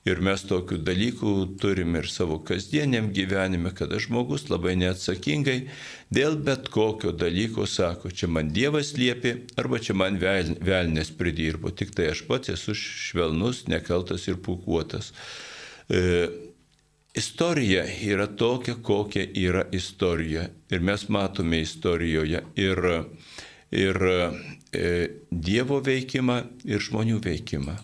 [0.03, 5.69] Ir mes tokių dalykų turim ir savo kasdieniam gyvenime, kada žmogus labai neatsakingai
[6.11, 11.95] dėl bet kokio dalyko sako, čia man Dievas liepė arba čia man velnės pridirbo, tik
[11.95, 15.13] tai aš pats esu švelnus, nekaltas ir pukuotas.
[15.87, 16.27] E,
[17.15, 20.49] istorija yra tokia, kokia yra istorija.
[20.67, 22.83] Ir mes matome istorijoje ir,
[23.71, 24.91] ir e,
[25.31, 27.79] Dievo veikimą, ir žmonių veikimą.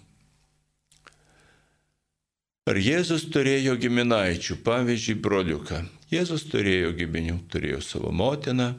[2.68, 5.80] Ar Jėzus turėjo giminaičių, pavyzdžiui, broliuką?
[6.12, 8.74] Jėzus turėjo giminių, turėjo savo motiną,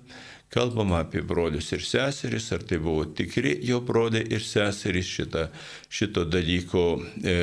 [0.53, 5.47] kalbama apie brolius ir seseris, ar tai buvo tikri jo broliai ir seserys, šita,
[5.89, 6.85] šito dalyko
[7.23, 7.37] e,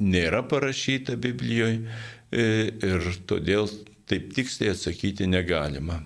[0.00, 1.84] nėra parašyta Biblijoje
[2.32, 3.68] e, ir todėl
[4.08, 6.00] taip tiksliai atsakyti negalima.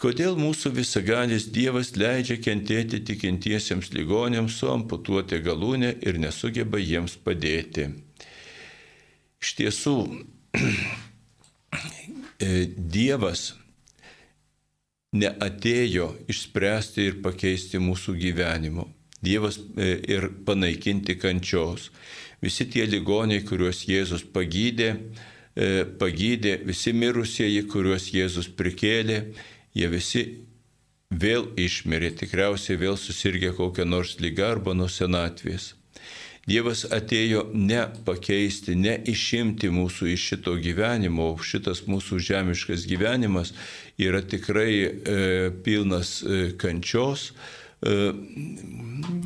[0.00, 7.90] Kodėl mūsų visagalis Dievas leidžia kentėti tikintiesiems ligonėms su amputuoti galūnė ir nesugeba jiems padėti?
[9.44, 9.96] Iš tiesų,
[12.46, 12.64] e,
[12.96, 13.52] Dievas
[15.14, 18.88] neatėjo išspręsti ir pakeisti mūsų gyvenimo.
[19.24, 21.90] Dievas e, ir panaikinti kančios.
[22.42, 24.90] Visi tie ligoniai, kuriuos Jėzus pagydė,
[25.56, 29.20] e, pagydė, visi mirusieji, kuriuos Jėzus prikėlė,
[29.74, 30.24] jie visi
[31.10, 35.74] vėl išmirė, tikriausiai vėl susirgė kokią nors lygą arba nuo senatvės.
[36.44, 43.54] Dievas atėjo ne pakeisti, ne išimti mūsų iš šito gyvenimo, o šitas mūsų žemiškas gyvenimas
[43.96, 44.90] yra tikrai e,
[45.64, 47.30] pilnas e, kančios,
[47.80, 47.94] e,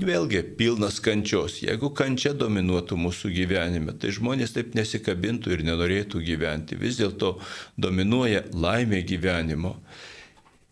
[0.06, 1.58] vėlgi pilnas kančios.
[1.64, 6.78] Jeigu kančia dominuotų mūsų gyvenime, tai žmonės taip nesikabintų ir nenorėtų gyventi.
[6.78, 7.34] Vis dėlto
[7.74, 9.74] dominuoja laimė gyvenimo.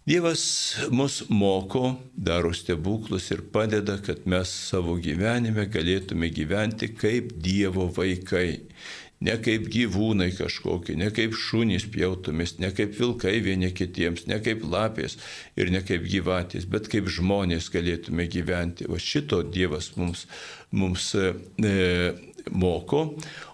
[0.07, 7.89] Dievas mus moko, daro stebuklus ir padeda, kad mes savo gyvenime galėtume gyventi kaip Dievo
[7.97, 8.61] vaikai.
[9.27, 14.63] Ne kaip gyvūnai kažkokie, ne kaip šunys pjautumės, ne kaip vilkai vieni kitiems, ne kaip
[14.63, 15.19] lapės
[15.59, 18.87] ir ne kaip gyvatės, bet kaip žmonės galėtume gyventi.
[18.87, 20.29] O šito Dievas mums,
[20.71, 21.33] mums e,
[22.55, 23.09] moko.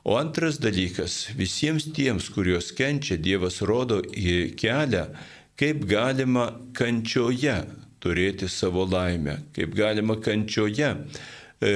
[0.04, 5.06] O antras dalykas, visiems tiems, kuriuos kenčia, Dievas rodo kelią
[5.60, 7.56] kaip galima kančioje
[8.02, 11.72] turėti savo laimę, kaip galima kančioje e,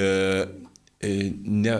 [0.99, 1.13] e,
[1.45, 1.77] ne,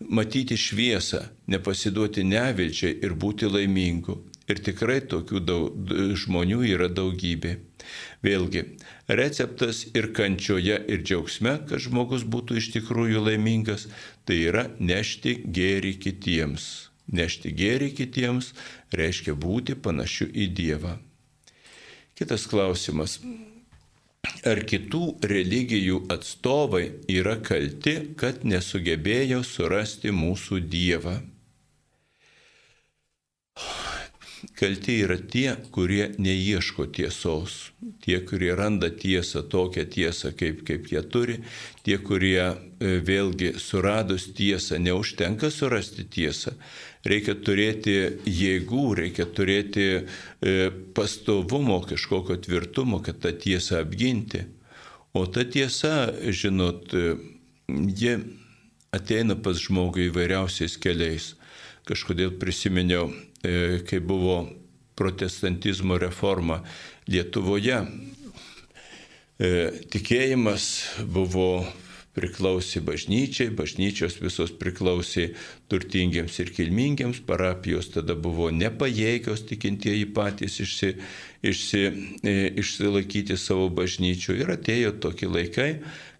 [0.00, 1.22] matyti šviesą,
[1.52, 4.22] nepasiduoti nevilčiai ir būti laimingu.
[4.46, 5.88] Ir tikrai tokių daug,
[6.22, 7.56] žmonių yra daugybė.
[8.22, 8.62] Vėlgi,
[9.10, 13.88] receptas ir kančioje, ir džiaugsme, kad žmogus būtų iš tikrųjų laimingas,
[14.26, 18.48] tai yra nešti gėrį kitiems Nešti gėrį kitiems
[18.92, 20.96] reiškia būti panašiu į Dievą.
[22.16, 23.18] Kitas klausimas.
[24.46, 31.20] Ar kitų religijų atstovai yra kalti, kad nesugebėjo surasti mūsų Dievą?
[34.56, 37.56] kalti yra tie, kurie neieško tiesos,
[38.04, 41.38] tie, kurie randa tiesą, tokią tiesą, kaip, kaip jie turi,
[41.84, 42.54] tie, kurie e,
[43.04, 46.56] vėlgi suradus tiesą, neužtenka surasti tiesą,
[47.06, 47.94] reikia turėti
[48.26, 50.56] jėgų, reikia turėti e,
[50.96, 54.44] pastovumo, kažkokio tvirtumo, kad tą tiesą apginti.
[55.16, 57.16] O ta tiesa, žinot, e,
[57.70, 58.18] ji
[58.96, 61.34] ateina pas žmogų įvairiausiais keliais.
[61.86, 63.12] Kažkodėl prisiminiau
[63.46, 64.48] E, kai buvo
[64.96, 66.62] protestantizmo reforma
[67.06, 67.82] Lietuvoje.
[69.92, 70.64] Tikėjimas
[71.12, 71.66] buvo
[72.16, 75.28] priklausė bažnyčiai, bažnyčios visos priklausė
[75.70, 80.92] turtingiems ir kilmingiems, parapijos tada buvo nepajėgios tikintieji patys išsi,
[81.44, 81.82] išsi,
[82.24, 85.70] e, išsilaikyti savo bažnyčių ir atėjo tokie laikai,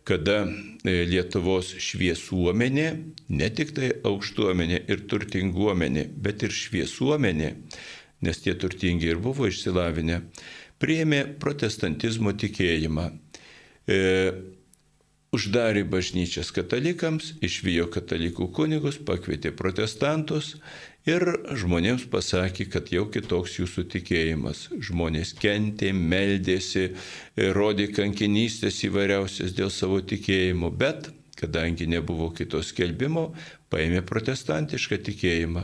[0.06, 2.89] kada e, Lietuvos šviesuomenė,
[3.32, 7.55] ne tik tai aukštuomenė ir turtinguomenė, bet ir šviesuomenė,
[8.27, 10.20] nes tie turtingi ir buvo išsilavinę,
[10.82, 13.09] priėmė protestantizmo tikėjimą.
[13.86, 13.98] E,
[15.36, 20.56] uždarė bažnyčias katalikams, išvijo katalikų kunigus, pakvietė protestantus
[21.06, 21.22] Ir
[21.54, 24.64] žmonėms pasakė, kad jau kitoks jūsų tikėjimas.
[24.88, 26.88] Žmonės kentė, meldėsi,
[27.54, 33.28] rodė kankinystės įvairiausias dėl savo tikėjimo, bet kadangi nebuvo kitos skelbimo,
[33.70, 35.62] paėmė protestantišką tikėjimą.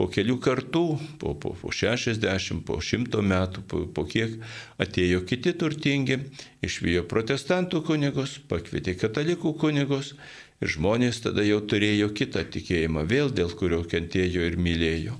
[0.00, 0.84] Po kelių kartų,
[1.20, 4.38] po, po, po 60, po 100 metų, po, po kiek
[4.80, 6.22] atėjo kiti turtingi,
[6.64, 10.14] išvijo protestantų kunigus, pakvietė katalikų kunigus
[10.60, 15.14] Ir žmonės tada jau turėjo kitą tikėjimą, vėl dėl kurio kentėjo ir mylėjo.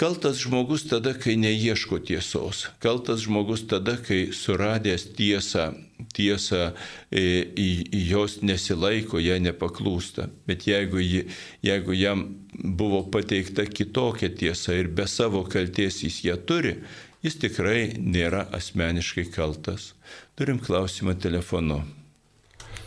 [0.00, 2.62] Kaltas žmogus tada, kai neieško tiesos.
[2.80, 5.74] Kaltas žmogus tada, kai suradęs tiesą,
[6.16, 6.70] tiesą
[7.12, 7.66] į, e, į,
[7.98, 10.30] į jos nesilaiko, ją nepaklūsta.
[10.48, 12.22] Bet jeigu, jeigu jam
[12.56, 16.78] buvo pateikta kitokia tiesa ir be savo kalties jis ją turi,
[17.20, 19.92] jis tikrai nėra asmeniškai kaltas.
[20.32, 21.82] Turim klausimą telefonu.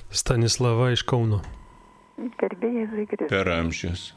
[0.09, 1.43] Stanislava iš Kauno.
[3.29, 4.15] Per amžius.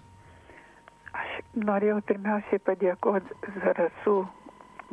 [1.57, 4.15] Norėjau pirmiausiai padėkoti Zarasų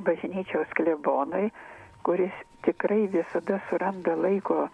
[0.10, 1.50] bažnyčios klebonui,
[2.08, 2.38] kuris
[2.68, 4.70] tikrai visada suranda laiko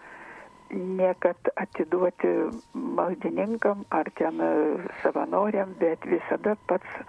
[0.70, 2.30] ne kad atiduoti
[2.98, 4.38] maldininkam ar ten
[5.02, 7.00] savanoriam, bet visada pats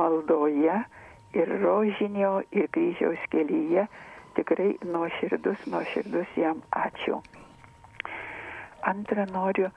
[0.00, 0.80] maldoje
[1.38, 3.86] ir rožinio ir kryžiaus kelyje
[4.40, 7.20] tikrai nuoširdus, nuoširdus jam ačiū.
[8.94, 9.70] Antra noriu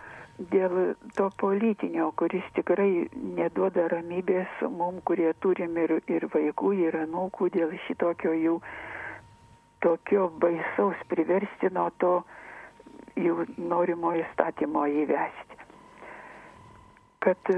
[0.49, 7.49] dėl to politinio, kuris tikrai neduoda ramybės mum, kurie turim ir, ir vaikų, ir anūkų,
[7.53, 8.55] dėl šitokio jų
[9.81, 12.13] tokio baisaus priverstino to
[13.18, 15.59] jų norimo įstatymo įvesti.
[17.22, 17.51] Kad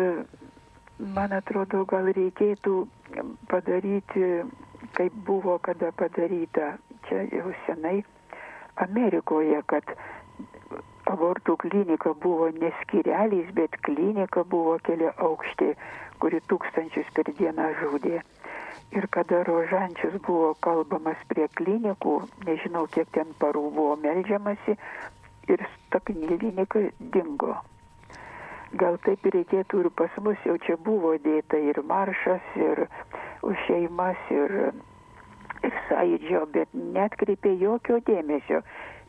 [1.15, 2.75] man atrodo, gal reikėtų
[3.51, 4.27] padaryti,
[4.97, 6.73] kaip buvo kada padaryta
[7.07, 8.01] čia jau senai
[8.83, 9.95] Amerikoje, kad
[11.11, 15.73] abortų klinika buvo ne skireliais, bet klinika buvo keli aukšti,
[16.23, 18.21] kuri tūkstančius per dieną žudė.
[18.93, 24.77] Ir kada rožančius buvo kalbamas prie klinikų, nežinau kiek ten parų buvo melžiamasi,
[25.47, 27.57] ir ta klinika dingo.
[28.79, 32.87] Gal taip reikėtų ir pas mus, jau čia buvo dėta ir maršas, ir
[33.45, 34.55] už šeimas, ir,
[35.61, 38.63] ir sąidžio, bet netkreipė jokio dėmesio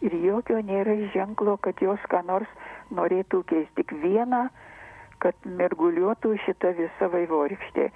[0.05, 2.51] ir jokio nėra ženklo, kad jos ką nors
[2.95, 3.75] norėtų keisti.
[3.81, 4.49] Tik viena,
[5.25, 7.89] kad merguliuotų šitą visą vaivorykštę.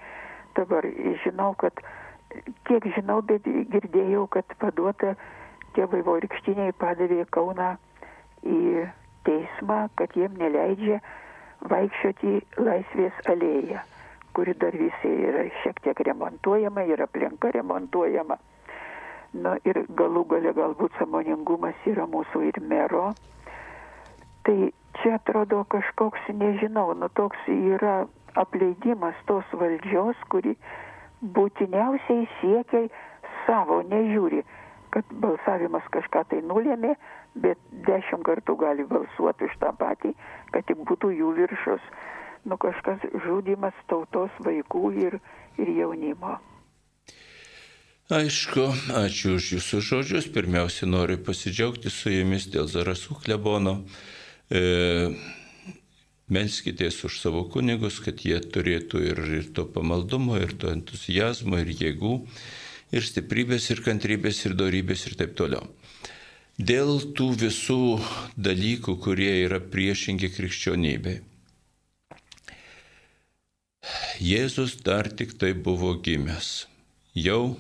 [0.57, 0.87] Dabar
[1.25, 1.83] žinau, kad,
[2.69, 5.15] kiek žinau, bet girdėjau, kad paduota
[5.77, 7.75] tie vaivorykštiniai padavė Kauną
[8.43, 8.89] į
[9.29, 11.01] teismą, kad jiem neleidžia
[11.69, 13.83] vaikščioti laisvės alėją,
[14.37, 18.39] kuri dar visai yra šiek tiek remontuojama ir aplinka remontuojama.
[19.37, 23.11] Na ir galų gale galbūt samoningumas yra mūsų ir mero.
[24.49, 24.57] Tai
[25.03, 28.07] čia atrodo kažkoks, nežinau, nu toks yra
[28.41, 30.55] apleidimas tos valdžios, kuri
[31.21, 32.87] būtiniausiai siekia
[33.45, 34.43] savo, nežiūri,
[34.95, 36.95] kad balsavimas kažką tai nulėmė,
[37.37, 40.15] bet dešimt kartų gali balsuoti už tą patį,
[40.55, 41.85] kad tik būtų jų viršus.
[42.49, 45.19] Nu kažkas žudimas tautos vaikų ir,
[45.61, 46.39] ir jaunimo.
[48.09, 48.63] Aišku,
[48.97, 50.27] ačiū už jūsų žodžius.
[50.33, 53.83] Pirmiausia, noriu pasidžiaugti su jumis dėl Zarasų klebono.
[54.49, 55.13] E,
[56.33, 61.69] Melskitės už savo kunigus, kad jie turėtų ir, ir to pamaldumo, ir to entuzijazmo, ir
[61.69, 62.15] jėgų,
[62.97, 65.69] ir stiprybės, ir kantrybės, ir darybės, ir taip toliau.
[66.57, 67.81] Dėl tų visų
[68.41, 71.21] dalykų, kurie yra priešingi krikščionybei.
[74.25, 76.63] Jėzus dar tik tai buvo gimęs.
[77.13, 77.59] Jau,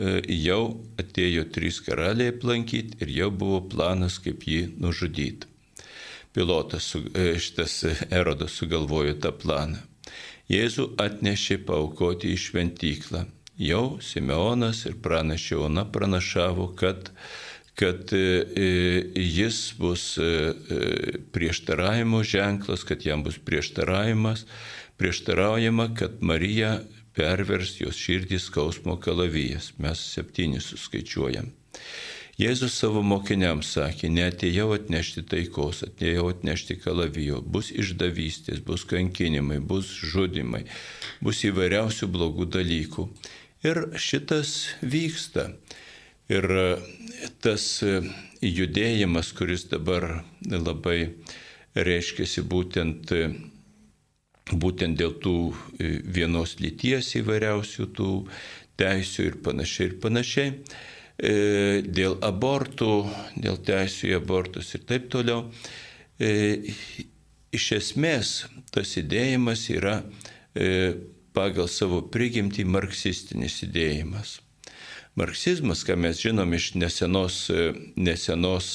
[0.00, 0.62] jau
[1.00, 5.48] atėjo trys karaliai aplankyti ir jau buvo planas, kaip jį nužudyti.
[6.32, 9.82] Pilotas, e, šitas erodas sugalvojo tą planą.
[10.50, 13.26] Jėzų atnešė paukoti į šventyklą.
[13.60, 17.12] Jau Simeonas ir pranašė Ona pranašavo, kad
[17.80, 20.18] kad jis bus
[21.32, 24.44] prieštaravimo ženklas, kad jam bus prieštaravimas,
[25.00, 26.80] prieštaraujama, kad Marija
[27.16, 29.72] pervers jos širdį skausmo kalavijas.
[29.78, 31.50] Mes septynis suskaičiuojam.
[32.40, 39.90] Jėzus savo mokiniams sakė, netėjau atnešti taikos, atėjau atnešti kalavijo, bus išdavystės, bus kankinimai, bus
[40.12, 40.62] žudimai,
[41.20, 43.04] bus įvairiausių blogų dalykų.
[43.68, 45.50] Ir šitas vyksta.
[46.32, 46.46] Ir
[47.44, 47.66] tas
[48.40, 51.10] judėjimas, kuris dabar labai
[51.76, 53.12] reiškiasi būtent
[54.52, 55.36] būtent dėl tų
[55.78, 58.10] e, vienos lyties įvairiausių tų
[58.80, 61.34] teisių ir panašiai ir panašiai, e,
[61.86, 62.94] dėl abortų,
[63.36, 65.46] dėl teisų į abortus ir taip toliau.
[66.18, 66.72] E,
[67.52, 70.02] iš esmės tas idėjimas yra
[71.34, 74.40] pagal savo prigimtį marksistinis idėjimas.
[75.18, 77.38] Marksizmas, ką mes žinom iš nesenos,
[77.98, 78.68] nesenos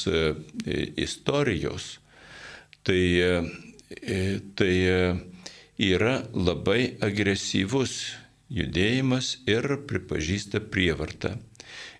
[1.06, 1.88] istorijos,
[2.84, 2.99] tai,
[4.60, 4.73] tai
[5.81, 8.15] yra labai agresyvus
[8.53, 11.35] judėjimas ir pripažįsta prievartą.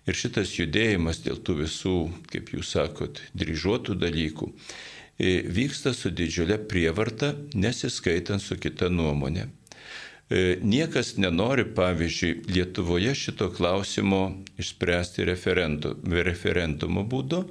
[0.06, 1.96] Ir šitas judėjimas dėl tų visų,
[2.30, 4.52] kaip jūs sakot, dryžuotų dalykų
[5.18, 9.48] e, vyksta su didžiulė prievarta, nesiskaitant su kita nuomonė.
[10.26, 14.22] E, niekas nenori, pavyzdžiui, Lietuvoje šito klausimo
[14.58, 17.42] išspręsti referendumo būdu,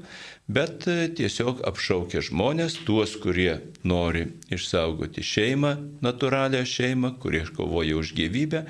[0.47, 3.57] bet e, tiesiog apšaukia žmonės, tuos, kurie
[3.87, 5.71] nori išsaugoti šeimą,
[6.05, 8.65] natūralią šeimą, kurie kovoja už gyvybę,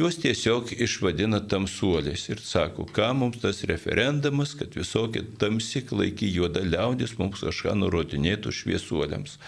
[0.00, 6.64] juos tiesiog išvadina tamsuoliais ir sako, ką mums tas referendumas, kad visokie tamsi, klaiki juoda
[6.66, 9.38] liaudis mums kažką nurodinėtų šviesuoliams.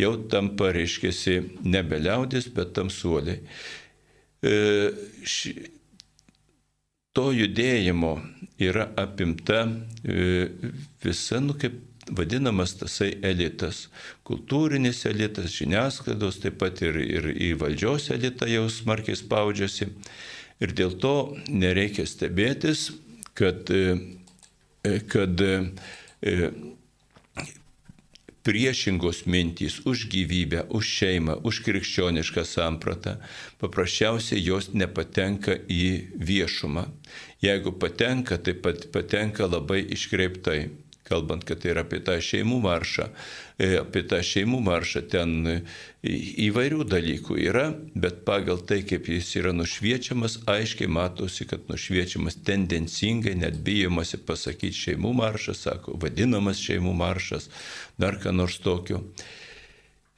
[0.00, 3.42] Jau tampa, reiškia, nebe liaudis, bet tamsuoliai.
[4.42, 4.56] E,
[5.28, 5.54] ši,
[7.16, 8.14] to judėjimo
[8.62, 9.64] yra apimta
[10.04, 10.48] e,
[11.02, 11.78] visa, nu kaip
[12.10, 13.84] vadinamas tasai elitas.
[14.26, 19.90] Kultūrinis elitas, žiniasklaidos, taip pat ir, ir į valdžios elitą jau smarkiai spaudžiasi.
[20.60, 21.14] Ir dėl to
[21.48, 22.90] nereikia stebėtis,
[23.38, 25.40] kad, e, kad
[28.42, 33.16] priešingos mintys už gyvybę, už šeimą, už krikščionišką sampratą,
[33.60, 36.86] paprasčiausiai jos nepatenka į viešumą.
[37.44, 40.70] Jeigu patenka, tai pat patenka labai iškreiptai
[41.10, 43.08] kalbant, kad yra apie tą šeimų maršą.
[43.60, 45.34] E, apie tą šeimų maršą ten
[46.46, 53.34] įvairių dalykų yra, bet pagal tai, kaip jis yra nušviečiamas, aiškiai matosi, kad nušviečiamas tendencingai,
[53.42, 57.50] net bijomasi pasakyti šeimų maršas, sako, vadinamas šeimų maršas,
[58.00, 59.04] dar ką nors tokio.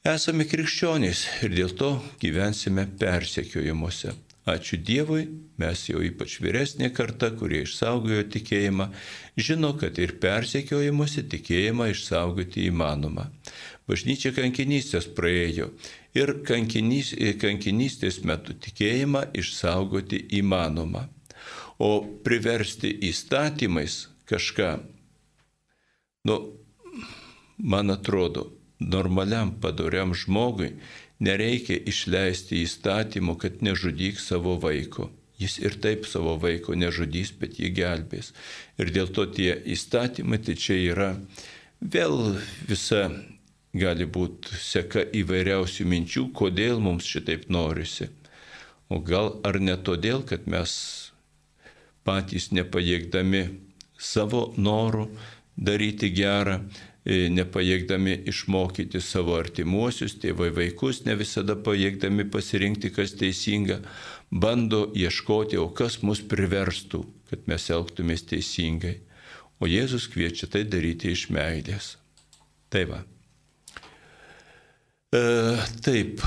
[0.03, 4.11] Esame krikščionys ir dėl to gyvensime persekiojimuose.
[4.43, 5.23] Ačiū Dievui,
[5.55, 8.89] mes jau ypač vyresnė karta, kurie išsaugojo tikėjimą,
[9.39, 13.29] žino, kad ir persekiojimuose tikėjimą išsaugoti įmanoma.
[13.87, 15.69] Bažnyčia kankinystės praėjo
[16.19, 21.05] ir kankinys, kankinystės metu tikėjimą išsaugoti įmanoma.
[21.79, 24.73] O priversti įstatymais kažką,
[26.27, 26.37] nu,
[27.63, 28.49] man atrodo,
[28.83, 30.73] normaliam padoriam žmogui
[31.23, 35.09] nereikia išleisti įstatymo, kad nežudyk savo vaiko.
[35.39, 38.31] Jis ir taip savo vaiko nežudys, bet jį gelbės.
[38.79, 41.09] Ir dėl to tie įstatymai, tai čia yra
[41.81, 42.37] vėl
[42.69, 43.07] visa
[43.73, 48.09] gali būti seka įvairiausių minčių, kodėl mums šitaip norisi.
[48.93, 50.71] O gal ar ne todėl, kad mes
[52.05, 53.47] patys nepajėgdami
[53.97, 55.07] savo norų
[55.57, 56.59] daryti gerą,
[57.05, 63.81] nepajėgdami išmokyti savo artimuosius, tėvai vaikus, ne visada pajėgdami pasirinkti, kas teisinga,
[64.31, 69.01] bando ieškoti, o kas mus priverstų, kad mes elgtumės teisingai.
[69.59, 71.97] O Jėzus kviečia tai daryti iš meilės.
[72.71, 73.03] Tai va.
[75.13, 75.21] E,
[75.85, 76.23] taip.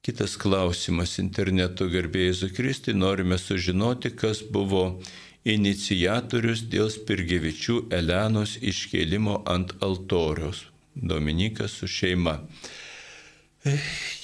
[0.00, 2.94] Kitas klausimas interneto garbėjai Zukristai.
[2.96, 5.02] Norime sužinoti, kas buvo
[5.48, 10.66] inicijatorius dėl Spirgevičių Elenos iškėlimo ant altoriaus.
[10.94, 12.40] Dominikas su šeima.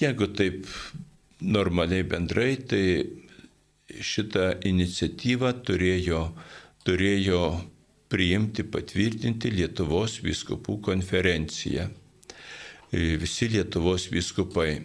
[0.01, 0.67] Jeigu taip
[1.41, 2.85] normaliai bendrai, tai
[3.87, 6.23] šitą iniciatyvą turėjo,
[6.85, 7.43] turėjo
[8.13, 11.89] priimti, patvirtinti Lietuvos viskupų konferencija.
[12.93, 14.83] visi Lietuvos vyskupai.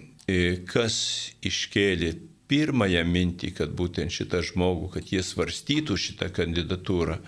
[0.66, 0.96] Kas
[1.44, 2.14] iškėlė
[2.52, 7.22] pirmąją mintį, kad būtent šitą žmogų, kad jie svarstytų šitą kandidatūrą.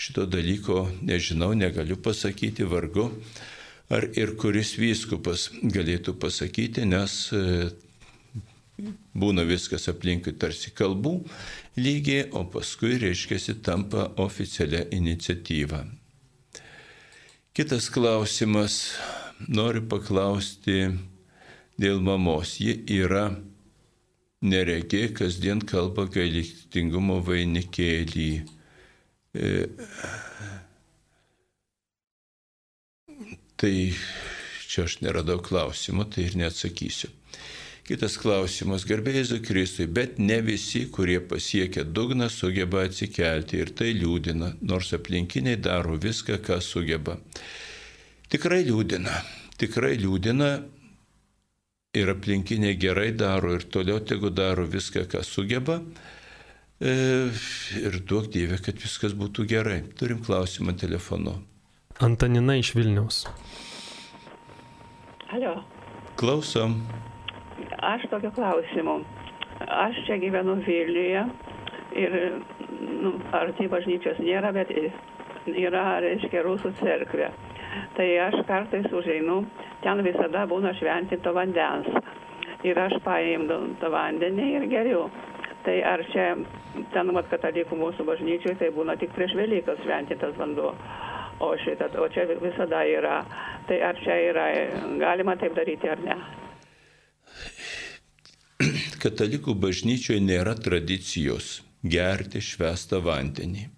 [0.00, 3.10] Šito dalyko nežinau, negaliu pasakyti vargu,
[3.92, 7.20] ar ir kuris vyskupas galėtų pasakyti, nes
[9.12, 11.18] būna viskas aplinkui tarsi kalbų
[11.76, 15.84] lygiai, o paskui, reiškia, tampa oficialia iniciatyva.
[17.52, 18.94] Kitas klausimas,
[19.48, 20.86] noriu paklausti
[21.80, 22.56] dėl mamos.
[22.62, 23.28] Ji yra
[24.40, 28.30] neregė, kasdien kalba gailestingumo vainikėlį.
[29.36, 29.52] E,
[33.60, 33.74] tai
[34.70, 37.10] čia aš neradau klausimo, tai ir neatsakysiu.
[37.90, 44.52] Kitas klausimas, garbėjai Kristui, bet ne visi, kurie pasiekia dugną, sugeba atsikelti ir tai liūdina,
[44.62, 47.16] nors aplinkiniai daro viską, ką sugeba.
[48.30, 49.16] Tikrai liūdina,
[49.58, 50.52] tikrai liūdina
[51.94, 55.80] ir aplinkiniai gerai daro ir toliau tegu daro viską, ką sugeba.
[56.80, 56.94] E,
[57.80, 59.82] ir duok Dievę, kad viskas būtų gerai.
[59.98, 61.36] Turim klausimą telefonu.
[62.00, 63.26] Antanina iš Vilniaus.
[65.30, 65.60] Alio.
[66.16, 66.80] Klausom
[67.82, 69.00] aš tokiu klausimu.
[69.60, 71.24] Aš čia gyvenu Vilniuje
[71.96, 72.16] ir
[73.02, 74.70] nu, arti bažnyčios nėra, bet
[75.46, 77.30] yra, reiškia, rusų cerkvė.
[77.96, 79.42] Tai aš kartais užeinu,
[79.84, 81.88] ten visada būna šventinto vandens.
[82.66, 85.04] Ir aš paimdu tą vandenį ir geriu.
[85.64, 86.26] Tai ar čia,
[86.92, 90.74] ten mat katalikų mūsų bažnyčiai, tai būna tik prieš Velykas šventintas vanduo.
[91.40, 93.22] O, šitą, o čia visada yra.
[93.68, 94.46] Tai ar čia yra,
[95.00, 96.18] galima taip daryti ar ne?
[99.00, 103.68] katalikų bažnyčioje nėra tradicijos gerti švestą vandenį.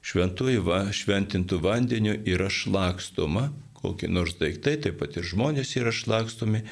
[0.00, 3.50] Šventuoju va, šventintų vandeniu yra šlakstoma,
[3.80, 6.62] kokie nors daiktai, taip pat ir žmonės yra šlakstomi,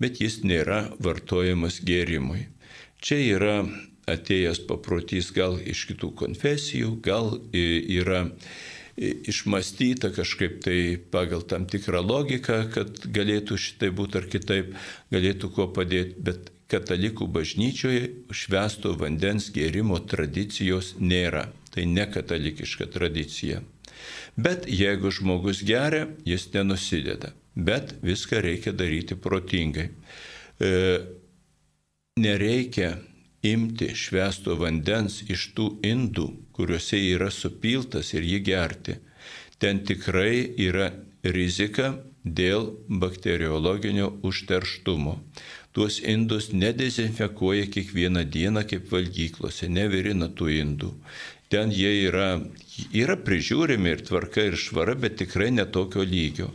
[0.00, 2.46] bet jis nėra vartojamas gėrimui.
[3.04, 3.54] Čia yra
[4.08, 8.24] atėjęs paprotys gal iš kitų konfesijų, gal yra
[8.98, 14.72] išmastyta kažkaip tai pagal tam tikrą logiką, kad galėtų šitai būti ar kitaip,
[15.14, 21.46] galėtų kuo padėti, bet katalikų bažnyčioje švesto vandens gėrimo tradicijos nėra.
[21.78, 23.60] Tai ne katalikiška tradicija.
[24.34, 27.28] Bet jeigu žmogus geria, jis nenusideda.
[27.54, 29.84] Bet viską reikia daryti protingai.
[30.58, 30.70] E,
[32.18, 32.96] nereikia
[33.46, 36.26] imti švesto vandens iš tų indų,
[36.58, 38.98] kuriuose yra supiltas ir jį gerti.
[39.62, 40.90] Ten tikrai yra
[41.22, 41.92] rizika
[42.24, 45.14] dėl bakteriologinio užterštumo
[45.78, 50.88] tuos indus nedezinfekuoja kiekvieną dieną kaip valgyklose, nevirina tų indų.
[51.48, 52.34] Ten jie yra,
[52.92, 56.50] yra prižiūrimi ir tvarka ir švara, bet tikrai netokio lygio.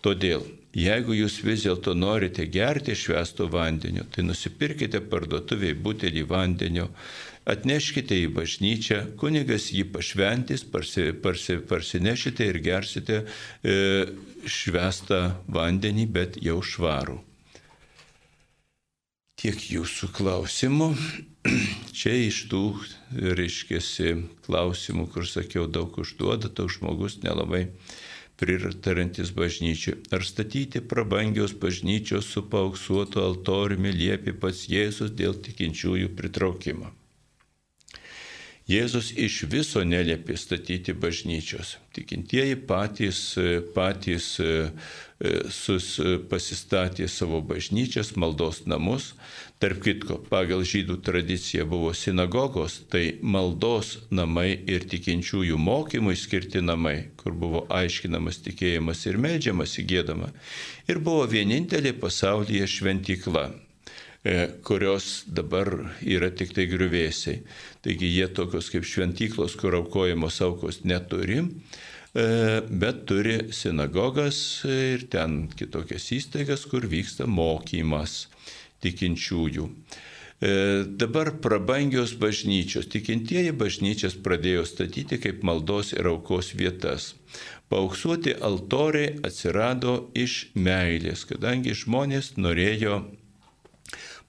[0.00, 6.88] Todėl, jeigu jūs vis dėlto norite gerti švesto vandenio, tai nusipirkite parduotuviai butelį vandenio,
[7.50, 13.76] atneškite į bažnyčią, kunigas jį pašventys, parsi, parsi, parsinešite ir gersite e,
[14.48, 15.20] švestą
[15.52, 17.18] vandenį, bet jau švarų.
[19.40, 20.90] Tiek jūsų klausimų.
[21.96, 22.64] Čia iš tų,
[23.10, 24.14] reiškėsi,
[24.46, 27.66] klausimų, kur sakiau, daug užduoda, toks žmogus nelabai
[28.40, 29.98] pritarantis bažnyčiai.
[30.14, 36.94] Ar statyti prabangios bažnyčios su paauksuotu altoriumi liepi pats Jėzus dėl tikinčiųjų pritraukimo?
[38.70, 41.74] Jėzus iš viso neliepė statyti bažnyčios.
[41.96, 43.20] Tikintieji patys,
[43.74, 44.50] patys e,
[45.18, 45.96] e, sus,
[46.30, 49.14] pasistatė savo bažnyčias, maldos namus.
[49.60, 57.10] Tarp kitko, pagal žydų tradiciją buvo sinagogos, tai maldos namai ir tikinčiųjų mokymui skirti namai,
[57.20, 60.30] kur buvo aiškinamas tikėjimas ir medžiamas įgėdama.
[60.88, 63.50] Ir buvo vienintelė pasaulyje šventykla
[64.24, 65.68] E, kurios dabar
[66.04, 67.38] yra tik tai griuvėsiai.
[67.80, 72.26] Taigi jie tokios kaip šventyklos, kur aukojamos aukos neturi, e,
[72.68, 78.26] bet turi sinagogas ir ten kitokias įstaigas, kur vyksta mokymas
[78.84, 79.68] tikinčiųjų.
[80.40, 82.88] E, dabar prabangios bažnyčios.
[82.88, 87.12] Tikintieji bažnyčias pradėjo statyti kaip maldos ir aukos vietas.
[87.68, 93.02] Paauksuoti altoriai atsirado iš meilės, kadangi žmonės norėjo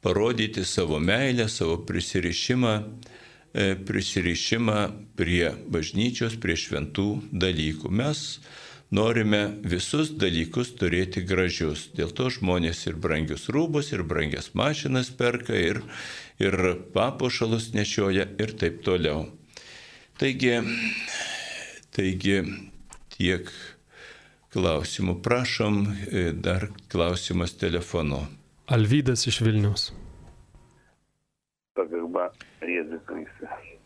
[0.03, 2.73] parodyti savo meilę, savo prisirišimą,
[3.55, 4.81] e, prisirišimą
[5.15, 7.87] prie bažnyčios, prie šventų dalykų.
[7.87, 8.41] Mes
[8.91, 11.87] norime visus dalykus turėti gražius.
[11.95, 15.81] Dėl to žmonės ir brangius rūbus, ir brangias mašinas perka, ir,
[16.39, 16.57] ir
[16.95, 19.29] papuošalus nešioja ir taip toliau.
[20.19, 20.59] Taigi,
[21.95, 22.37] taigi
[23.15, 23.49] tiek
[24.51, 25.17] klausimų.
[25.23, 28.25] Prašom, e, dar klausimas telefonu.
[28.71, 29.91] Alvydas iš Vilnius.
[31.75, 32.29] Pagarba
[32.61, 33.77] Jėzui Kristui.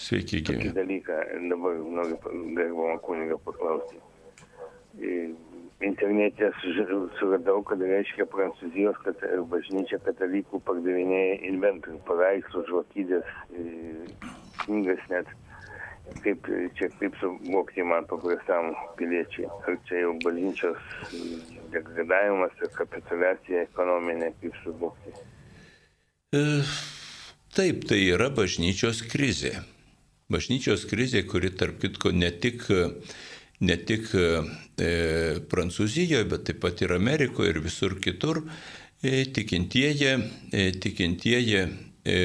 [0.00, 0.72] Sveiki, Tokį gyvi.
[0.74, 1.16] dalyką
[1.50, 2.16] dabar noriu
[2.56, 4.00] gerbamą kunigą paklausti.
[5.80, 6.50] Internete
[7.16, 13.30] suradau, kad reiškia Prancūzijos kat, bažnyčia katalikų pardavinėja inventorių, paveikslų, žvakydės,
[14.66, 15.32] knygas net.
[16.20, 19.48] Kaip čia, kaip suvokti man paprastam piliečiai?
[19.64, 20.80] Ar čia jau bažnyčios
[21.72, 25.14] degradavimas ir kapitulacija ekonominė, kaip suvokti?
[26.34, 26.42] E,
[27.50, 29.56] Taip, tai yra bažnyčios krizė.
[30.30, 32.62] Bažnyčios krizė, kuri tarp kitko ne tik,
[33.60, 34.26] ne tik e,
[35.50, 38.42] Prancūzijoje, bet taip pat ir Amerikoje ir visur kitur
[39.02, 40.14] e, tikintieji,
[40.52, 41.64] e, tikintieji,
[42.04, 42.18] e,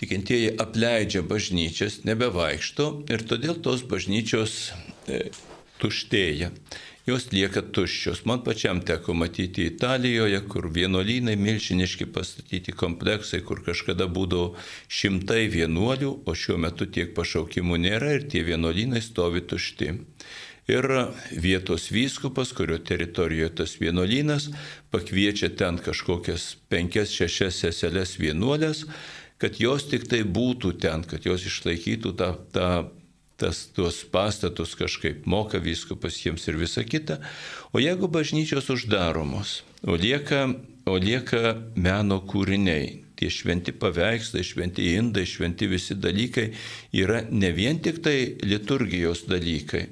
[0.00, 4.58] tikintieji apleidžia bažnyčias, nebevaikšto ir todėl tos bažnyčios
[5.06, 5.28] e,
[5.82, 6.50] tuštėja.
[7.04, 8.22] Jos lieka tuščios.
[8.24, 14.54] Man pačiam teko matyti Italijoje, kur vienuolynai milžiniški pastatyti kompleksai, kur kažkada būdavo
[14.88, 19.92] šimtai vienuolių, o šiuo metu tiek pašaukimų nėra ir tie vienuolynai stovi tušti.
[20.72, 20.88] Ir
[21.44, 24.48] vietos vyskupas, kurio teritorijoje tas vienuolynas,
[24.88, 28.86] pakviečia ten kažkokias penkias, šešias seseles vienuolės,
[29.36, 32.68] kad jos tik tai būtų ten, kad jos išlaikytų tą, tą
[33.44, 37.18] tas tuos pastatus kažkaip moka vyskupas jiems ir visa kita.
[37.76, 40.46] O jeigu bažnyčios uždaromos, o lieka,
[40.88, 46.48] o lieka meno kūriniai, tie šventi paveikslai, šventi indai, šventi visi dalykai
[46.96, 49.84] yra ne vien tik tai liturgijos dalykai.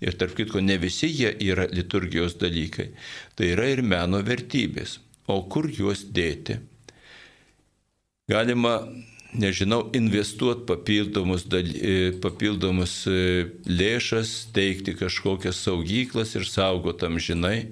[0.00, 2.92] Ir tarp kitko, ne visi jie yra liturgijos dalykai.
[3.36, 5.00] Tai yra ir meno vertybės.
[5.28, 6.56] O kur juos dėti?
[8.30, 8.78] Galima
[9.32, 17.70] nežinau, investuoti papildomus, daly, e, papildomus e, lėšas, teikti kažkokias saugyklas ir saugotam žinai,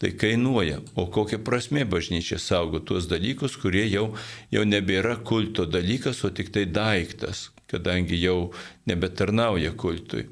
[0.00, 0.80] tai kainuoja.
[0.96, 4.14] O kokia prasme bažnyčia saugo tuos dalykus, kurie jau,
[4.52, 8.52] jau nebėra kulto dalykas, o tik tai daiktas, kadangi jau
[8.88, 10.28] nebetarnauja kultui.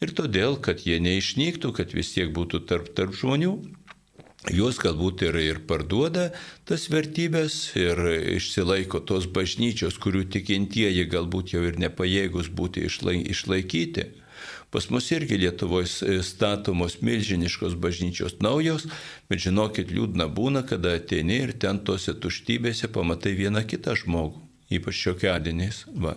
[0.00, 3.52] Ir todėl, kad jie neišnyktų, kad vis tiek būtų tarp, tarp žmonių,
[4.48, 6.30] Juos galbūt ir, ir parduoda
[6.64, 7.98] tas vertybės ir
[8.38, 14.06] išsilaiko tos bažnyčios, kurių tikintieji galbūt jau ir nepajėgus būti išlaikyti.
[14.70, 18.86] Pas mus irgi Lietuvoje statomos milžiniškos bažnyčios naujos,
[19.28, 24.40] bet žinokit, liūdna būna, kada ateini ir ten tose tuštybėse pamatai vieną kitą žmogų,
[24.72, 25.84] ypač šiokiadieniais.
[26.00, 26.14] Va.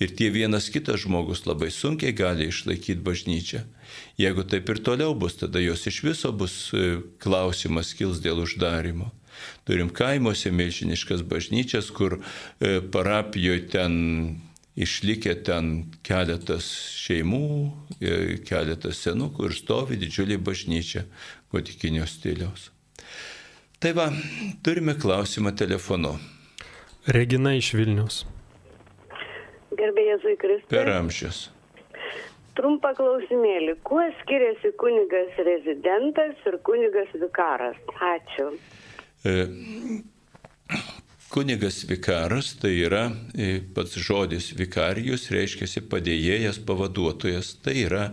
[0.00, 3.62] Ir tie vienas kitas žmogus labai sunkiai gali išlaikyti bažnyčią.
[4.20, 6.56] Jeigu taip ir toliau bus, tada jos iš viso bus
[7.22, 9.08] klausimas kils dėl uždarimo.
[9.64, 12.20] Turim kaimuose milžiniškas bažnyčias, kur
[12.92, 13.96] parapijoje ten
[14.76, 15.72] išlikę ten
[16.04, 16.68] keletas
[17.00, 17.48] šeimų,
[18.48, 21.06] keletas senukų ir stovi didžiulį bažnyčią
[21.52, 22.70] gotikinio stiliaus.
[23.80, 24.10] Tai va,
[24.64, 26.16] turime klausimą telefonu.
[27.06, 28.24] Regina iš Vilnius.
[29.78, 30.72] Gerbėjai Jėzui Kristui.
[30.72, 31.46] Per amžius.
[32.56, 33.76] Trumpą klausimėlį.
[33.84, 37.76] Kuo skiriasi kunigas rezidentas ir kunigas vikaras?
[38.00, 38.48] Ačiū.
[39.26, 39.34] E,
[41.28, 47.52] kunigas vikaras tai yra e, pats žodis vikarijus, reiškia padėjėjas, pavaduotojas.
[47.60, 48.06] Tai yra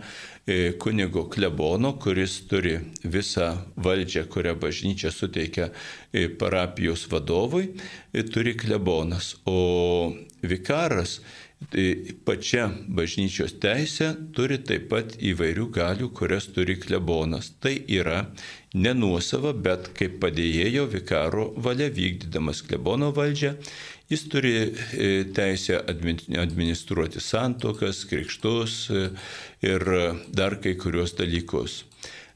[0.43, 2.75] e, kunigo klebono, kuris turi
[3.15, 7.69] visą valdžią, kurią bažnyčia suteikia e, parapijos vadovui,
[8.33, 9.37] turi klebonas.
[9.47, 10.11] O
[10.43, 11.21] vikaras
[12.25, 17.51] pačia bažnyčios teisė turi taip pat įvairių galių, kurias turi klebonas.
[17.63, 18.25] Tai yra
[18.73, 23.53] nenuosava, bet kaip padėjėjo vikaro valia vykdydamas klebono valdžią,
[24.09, 24.53] jis turi
[25.33, 28.89] teisę administruoti santokas, krikštus
[29.63, 29.87] ir
[30.33, 31.83] dar kai kurios dalykus.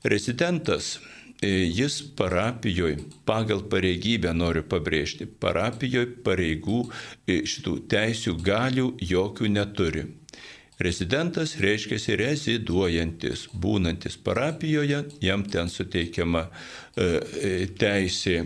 [0.07, 0.97] Rezidentas
[1.41, 6.83] jis parapijoje pagal pareigybę noriu pabrėžti, parapijoje pareigų
[7.27, 10.07] šitų teisių galių jokių neturi.
[10.77, 16.47] Rezidentas reiškia reziduojantis, būnantis parapijoje, jam ten suteikiama
[17.81, 18.43] teisė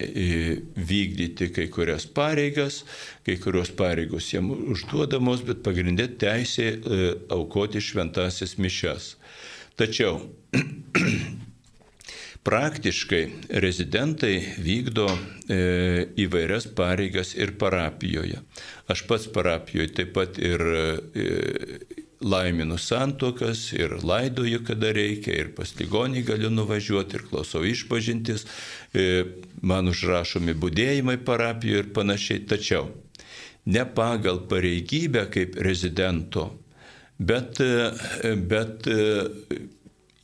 [0.00, 2.84] vykdyti kai kurias pareigas,
[3.26, 6.70] kai kurios pareigos jam užduodamos, bet pagrindė teisė
[7.28, 9.14] aukoti šventasias mišes.
[9.76, 10.20] Tačiau
[12.42, 13.24] Praktiškai
[13.60, 15.58] rezidentai vykdo e,
[16.24, 18.40] įvairias pareigas ir parapijoje.
[18.88, 20.86] Aš pats parapijoje taip pat ir e,
[22.20, 28.46] laiminu santokas, ir laidoju, kada reikia, ir pas ligonį galiu nuvažiuoti, ir klausau išpažintis,
[28.92, 29.24] e,
[29.62, 32.44] man užrašomi būdėjimai parapijoje ir panašiai.
[32.48, 32.88] Tačiau
[33.66, 36.50] ne pagal pareigybę kaip rezidento,
[37.18, 39.28] bet, e, bet e,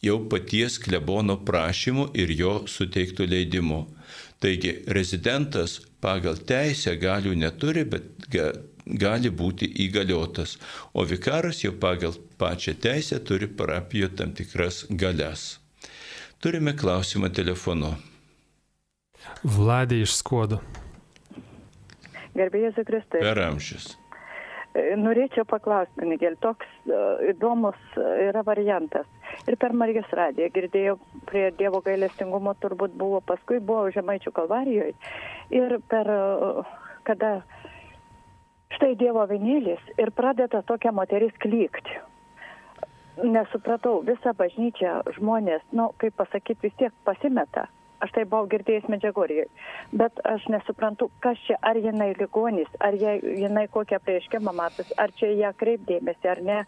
[0.07, 3.83] jau paties klebono prašymu ir jo suteiktų leidimu.
[4.41, 8.29] Taigi rezidentas pagal teisę galių neturi, bet
[8.87, 10.57] gali būti įgaliotas,
[10.95, 15.59] o vikaras jau pagal pačią teisę turi parapijo tam tikras galias.
[16.41, 17.97] Turime klausimą telefonu.
[19.43, 20.61] Vladė iš Skuodo.
[22.37, 23.23] Gerbėjai Zikristai.
[23.25, 23.95] Per amžius.
[25.01, 29.07] Norėčiau paklausti, Nigel, toks uh, įdomus yra variantas.
[29.49, 30.97] Ir per Marijos radiją girdėjau,
[31.29, 34.95] prie Dievo gailestingumo turbūt buvo, paskui buvo Žemaičių kalvarijoje.
[35.55, 36.11] Ir per,
[37.07, 37.31] kada
[38.77, 42.03] štai Dievo vienėlis ir pradeda tokia moteris klykti.
[43.25, 47.65] Nesupratau, visą bažnyčią žmonės, na, nu, kaip pasakyti, vis tiek pasimeta
[48.05, 49.47] aš tai buvau girdėjęs medžiagorijoje,
[50.01, 55.13] bet aš nesuprantu, kas čia, ar jinai ligonis, ar jai, jinai kokią prieškimą matus, ar
[55.21, 56.59] čia ją kreipdėmėsi, ar ne.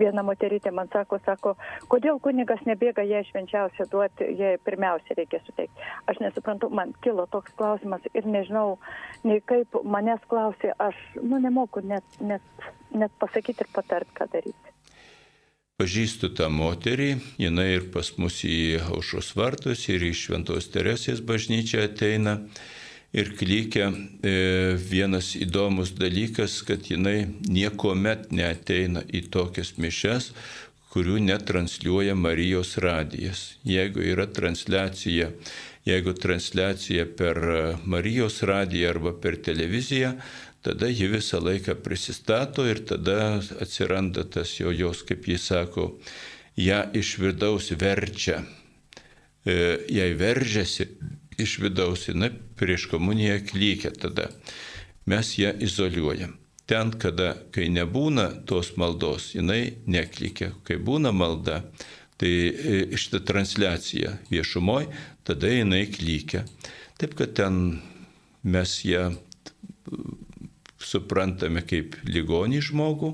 [0.00, 1.54] Viena moterytė man sako, sako,
[1.92, 5.90] kodėl kunigas nebėga ją švenčiausia duoti, jai pirmiausia reikia suteikti.
[6.10, 8.78] Aš nesuprantu, man kilo toks klausimas ir nežinau,
[9.24, 14.75] nei kaip manęs klausė, aš, nu, nemoku net, net, net pasakyti ir patart, ką daryti.
[15.76, 21.82] Pažįstu tą moterį, jinai ir pas mus į aušos vartus ir į Šventos Teresės bažnyčią
[21.84, 22.38] ateina.
[23.12, 24.32] Ir klykia e,
[24.80, 30.30] vienas įdomus dalykas, kad jinai nieko met neateina į tokias mišes,
[30.96, 33.44] kurių netransliuoja Marijos radijas.
[33.68, 35.28] Jeigu yra transliacija,
[35.84, 37.42] jeigu transliacija per
[37.84, 40.16] Marijos radiją arba per televiziją,
[40.62, 45.90] tada ji visą laiką prisistato ir tada atsiranda tas jo jos, kaip jis sako,
[46.56, 48.42] ją iš vidaus verčia.
[49.46, 50.88] E, jai veržiasi
[51.38, 54.30] iš vidaus, jinai prieš komuniją klykia tada.
[55.06, 56.34] Mes ją izoliuojam.
[56.66, 60.50] Ten, kada, kai nebūna tos maldos, jinai neklykia.
[60.66, 61.60] Kai būna malda,
[62.18, 64.88] tai e, šitą transliaciją viešumoje,
[65.22, 66.42] tada jinai klykia.
[66.98, 67.60] Taip, kad ten
[68.42, 69.12] mes ją
[70.96, 73.12] suprantame kaip ligonį žmogų,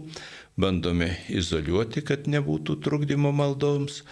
[0.61, 4.03] bandome izoliuoti, kad nebūtų trukdymo maldoms,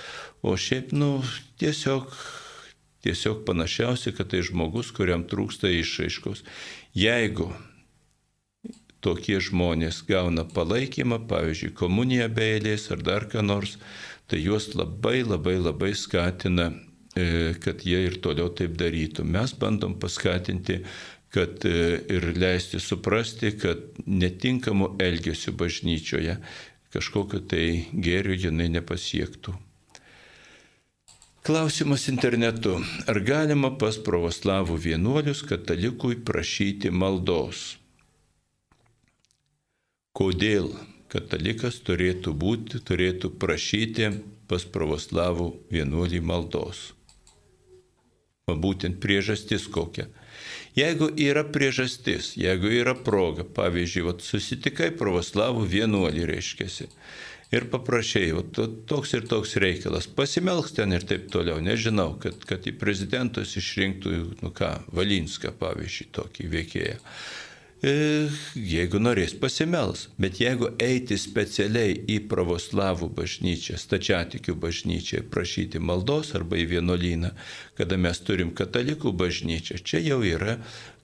[0.42, 1.20] o šiaip, nu,
[1.60, 2.12] tiesiog,
[3.04, 6.44] tiesiog panašiausia, kad tai žmogus, kuriam trūksta išaiškos.
[6.96, 7.50] Jeigu
[9.04, 13.78] tokie žmonės gauna palaikymą, pavyzdžiui, komuniją be eilės ar dar ką nors,
[14.28, 16.70] tai juos labai labai labai skatina,
[17.16, 19.24] e, kad jie ir toliau taip darytų.
[19.24, 20.82] Mes bandom paskatinti
[21.30, 26.36] kad e, ir leisti suprasti, kad netinkamų elgesių bažnyčioje
[26.90, 29.54] kažkokio tai gėrio jinai nepasiektų.
[31.46, 32.74] Klausimas internetu.
[33.08, 37.78] Ar galima pas pravoslavų vienuolius katalikui prašyti maldos?
[40.12, 40.74] Kodėl
[41.08, 44.10] katalikas turėtų būti, turėtų prašyti
[44.50, 46.90] pas pravoslavų vienuolį maldos?
[48.50, 50.10] O būtent priežastis kokia.
[50.76, 56.68] Jeigu yra priežastis, jeigu yra proga, pavyzdžiui, vat, susitikai pravoslavų vienuolį, reiškia,
[57.50, 58.60] ir paprašiai, vat,
[58.90, 64.16] toks ir toks reikalas, pasimelks ten ir taip toliau, nežinau, kad, kad į prezidentus išrinktų,
[64.44, 66.98] nu ką, Valinską, pavyzdžiui, tokį veikėją.
[67.80, 68.28] E,
[68.60, 70.08] jeigu norės pasimels.
[70.20, 77.30] Bet jeigu eiti specialiai į pravoslavų bažnyčią, stačiatikių bažnyčią, prašyti maldos arba į vienuolyną,
[77.78, 80.58] kada mes turim katalikų bažnyčią, čia jau yra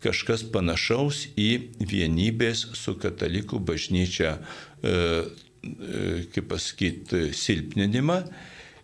[0.05, 1.49] kažkas panašaus į
[1.81, 6.03] vienybės su katalikų bažnyčia, e, e,
[6.35, 8.19] kaip pasakyti, silpninimą.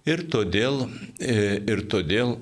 [0.09, 0.87] Ir todėl,
[1.21, 2.33] ir todėl,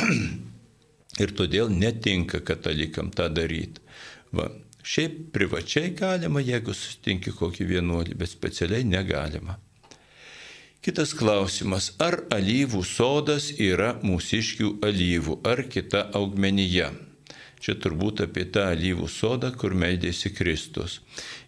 [1.22, 3.84] ir todėl netinka katalikam tą daryti.
[4.32, 4.48] Va.
[4.88, 9.58] Šiaip privačiai galima, jeigu susitinki kokį vienuolį, bet specialiai negalima.
[10.80, 16.88] Kitas klausimas, ar alyvų sodas yra mūsiškių alyvų ar kita augmenyje?
[17.58, 21.00] Čia turbūt apie tą alyvų sodą, kur meldėsi Kristus.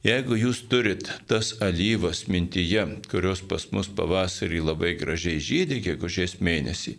[0.03, 6.97] Jeigu jūs turit tas alyvas mintyje, kurios pas mus pavasarį labai gražiai žydė, gegužės mėnesį,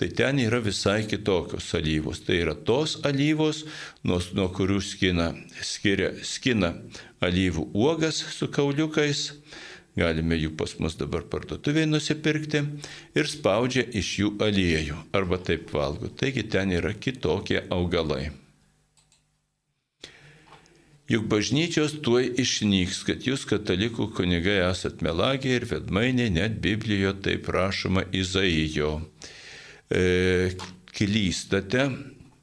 [0.00, 2.24] tai ten yra visai kitokios alyvos.
[2.26, 3.62] Tai yra tos alyvos,
[4.02, 5.30] nuo, nuo kurių skina,
[5.62, 6.74] skiria, skina
[7.22, 9.28] alyvų uogas su kauliukais
[9.98, 12.62] galime jų pas mus dabar parduotuvėje nusipirkti
[13.18, 16.10] ir spaudžia iš jų aliejų arba taip valgo.
[16.10, 18.28] Taigi ten yra kitokie augalai.
[21.08, 27.48] Juk bažnyčios tuoj išnyks, kad jūs katalikų kunigai esat melagiai ir vedmainiai, net Biblijoje taip
[27.48, 28.90] rašoma Izaijo.
[29.88, 30.52] E,
[30.92, 31.86] klystate,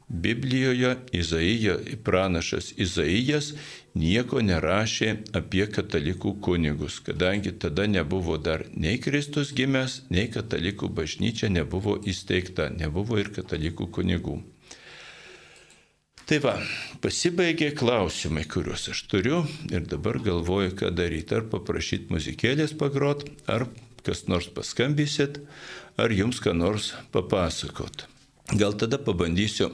[0.10, 1.78] Biblijoje Izaijo,
[2.10, 3.52] pranašas Izaijas
[3.94, 11.54] nieko nerašė apie katalikų kunigus, kadangi tada nebuvo dar nei Kristus gimęs, nei katalikų bažnyčia
[11.54, 14.42] nebuvo įsteigta, nebuvo ir katalikų kunigų.
[16.26, 16.56] Tai va,
[17.04, 21.36] pasibaigė klausimai, kuriuos aš turiu ir dabar galvoju, ką daryti.
[21.38, 23.68] Ar paprašyti muzikėlės pagrot, ar
[24.02, 25.38] kas nors paskambysit,
[26.02, 28.08] ar jums ką nors papasakot.
[28.58, 29.70] Gal tada pabandysiu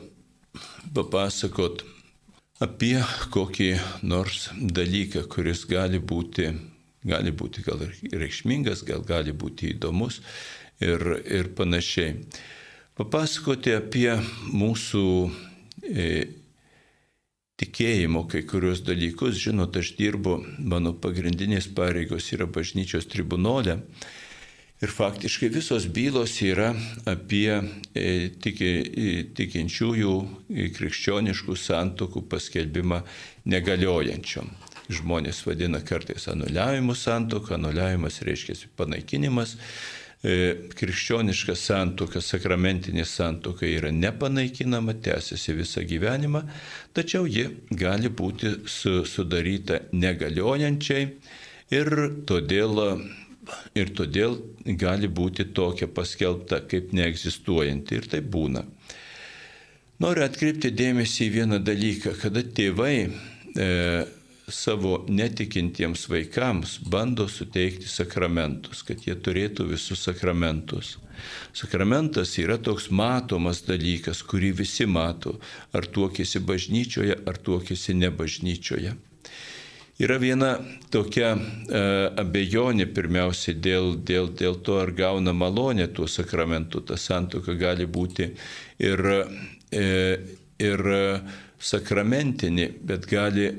[0.91, 1.86] papasakot
[2.60, 2.98] apie
[3.32, 3.69] kokį
[4.03, 6.49] nors dalyką, kuris gali būti,
[7.07, 7.80] gali būti gal
[8.11, 10.19] reikšmingas, gal gali būti įdomus
[10.84, 10.99] ir,
[11.32, 12.19] ir panašiai.
[12.99, 14.19] Papasakoti apie
[14.52, 15.07] mūsų
[15.88, 16.11] e,
[17.62, 19.38] tikėjimo kai kurios dalykus.
[19.42, 23.80] Žinot, aš dirbu, mano pagrindinės pareigos yra bažnyčios tribunolė.
[24.82, 26.72] Ir faktiškai visos bylos yra
[27.06, 28.72] apie e, tiki,
[29.38, 30.14] tikinčiųjų
[30.78, 33.04] krikščioniškų santokų paskelbimą
[33.54, 34.50] negaliojančiom.
[34.92, 39.54] Žmonės vadina kartais anuliavimu santoką, anuliavimas reiškia panaikinimas,
[40.22, 40.34] E,
[40.78, 46.44] krikščioniška santuoka, sakramentinė santuoka yra nepanaikinama, tęsiasi visą gyvenimą,
[46.94, 51.08] tačiau ji gali būti su, sudaryta negaliojančiai
[51.78, 51.92] ir
[52.28, 52.82] todėl,
[53.76, 54.40] ir todėl
[54.80, 58.66] gali būti tokia paskelbta kaip neegzistuojanti ir tai būna.
[60.02, 63.68] Noriu atkreipti dėmesį į vieną dalyką, kada tėvai e,
[64.52, 70.98] savo netikintiems vaikams bando suteikti sakramentus, kad jie turėtų visus sakramentus.
[71.53, 75.38] Sakramentas yra toks matomas dalykas, kurį visi mato,
[75.73, 78.95] ar tuokėsi bažnyčioje, ar tuokėsi ne bažnyčioje.
[80.02, 80.56] Yra viena
[80.90, 81.82] tokia e,
[82.18, 86.82] abejonė pirmiausiai dėl, dėl, dėl to, ar gauna malonę tuo sakramentu.
[86.82, 88.32] Ta santoka gali būti
[88.82, 89.03] ir,
[89.69, 89.86] e,
[90.57, 90.84] ir
[91.61, 93.52] sakramentinė, bet gali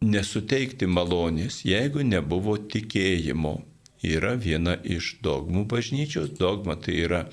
[0.00, 3.60] nesuteikti malonės, jeigu nebuvo tikėjimo.
[4.00, 6.30] Yra viena iš dogmų bažnyčios.
[6.38, 7.26] Dogma tai yra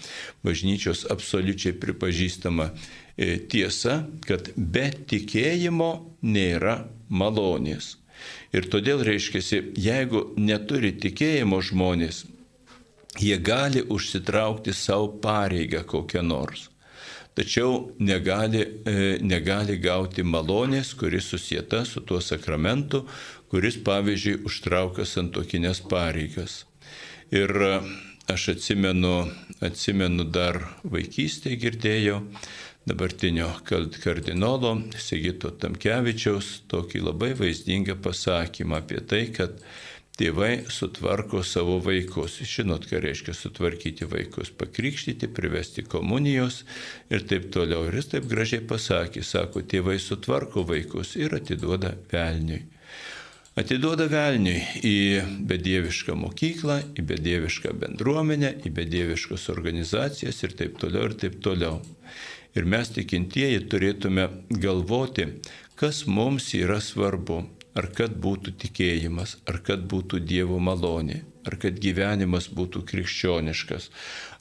[0.43, 5.91] bažnyčios absoliučiai pripažįstama e, tiesa, kad be tikėjimo
[6.27, 7.95] nėra malonės.
[8.51, 12.25] Ir todėl reiškia, jeigu neturi tikėjimo žmonės,
[13.21, 16.67] jie gali užsitraukti savo pareigą kokią nors
[17.37, 23.03] tačiau negali, e, negali gauti malonės, kuris susieta su tuo sakramentu,
[23.51, 26.63] kuris pavyzdžiui užtraukia santokinės pareigas.
[27.29, 27.73] Ir e,
[28.33, 29.13] aš atsimenu,
[29.61, 32.23] atsimenu dar vaikystėje girdėjau
[32.87, 39.59] dabartinio kardinolo Sigito Tamkevičiaus tokį labai vaizdingą pasakymą apie tai, kad
[40.17, 42.39] tėvai sutvarko savo vaikus.
[42.41, 46.63] Žinot, ką reiškia sutvarkyti vaikus, pakrikštyti, privesti komunijos
[47.13, 47.85] ir taip toliau.
[47.87, 52.63] Ir jis taip gražiai pasakė, sako, tėvai sutvarko vaikus ir atiduoda velniui.
[53.57, 54.97] Atiduoda velniui į
[55.49, 61.79] bedievišką mokyklą, į bedievišką bendruomenę, į bedieviškas organizacijas ir taip toliau ir taip toliau.
[62.57, 64.27] Ir mes tikintieji turėtume
[64.61, 65.25] galvoti,
[65.77, 67.43] kas mums yra svarbu
[67.77, 73.89] ar kad būtų tikėjimas, ar kad būtų Dievo malonė, ar kad gyvenimas būtų krikščioniškas,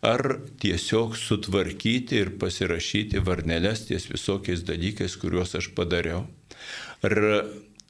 [0.06, 6.24] ar tiesiog sutvarkyti ir pasirašyti varneles ties visokiais dalykais, kuriuos aš padariau.
[7.04, 7.16] Ar,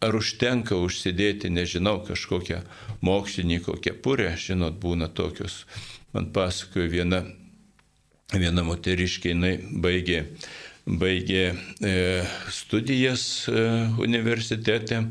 [0.04, 2.60] ar užtenka užsidėti, nežinau, kažkokią
[3.06, 5.62] mokslininko kepurę, žinot, būna tokius,
[6.12, 7.22] man pasakojo viena,
[8.34, 10.24] viena moteriškė, jinai baigė
[10.86, 11.50] baigė
[11.82, 11.92] e,
[12.54, 13.62] studijas e,
[13.98, 15.02] universitete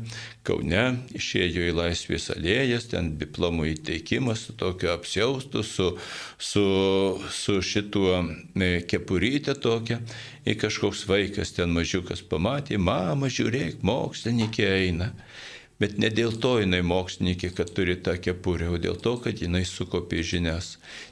[0.46, 0.84] Kaune,
[1.18, 5.90] išėjo į Laisvės alėjas, ten diplomų įteikimas su tokiu apsiaustu, su,
[6.38, 6.64] su,
[7.28, 10.00] su šituo e, kepurytė tokia.
[10.46, 15.10] Ir kažkoks vaikas ten mažiukas pamatė, mama, žiūrėk, mokslininkė eina.
[15.76, 19.60] Bet ne dėl to jinai mokslininkė, kad turi tą kepurę, o dėl to, kad jinai
[19.68, 20.70] sukopė žinias.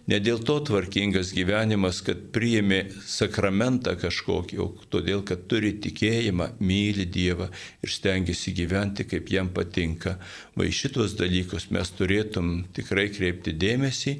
[0.09, 7.05] Ne dėl to tvarkingas gyvenimas, kad priėmė sakramentą kažkokį, o todėl, kad turi tikėjimą, myli
[7.05, 7.51] Dievą
[7.85, 10.17] ir stengiasi gyventi, kaip jam patinka.
[10.57, 14.17] Va į šitos dalykus mes turėtum tikrai kreipti dėmesį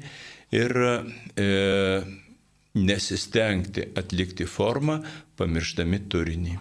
[0.61, 1.49] ir e,
[2.77, 5.01] nesistengti atlikti formą,
[5.41, 6.57] pamirštami turinį.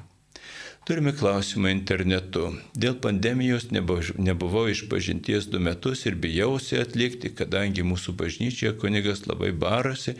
[0.84, 2.50] Turime klausimą internetu.
[2.76, 9.48] Dėl pandemijos nebuvau iš pažinties du metus ir bijausi atlikti, kadangi mūsų bažnyčioje kunigas labai
[9.56, 10.12] barasi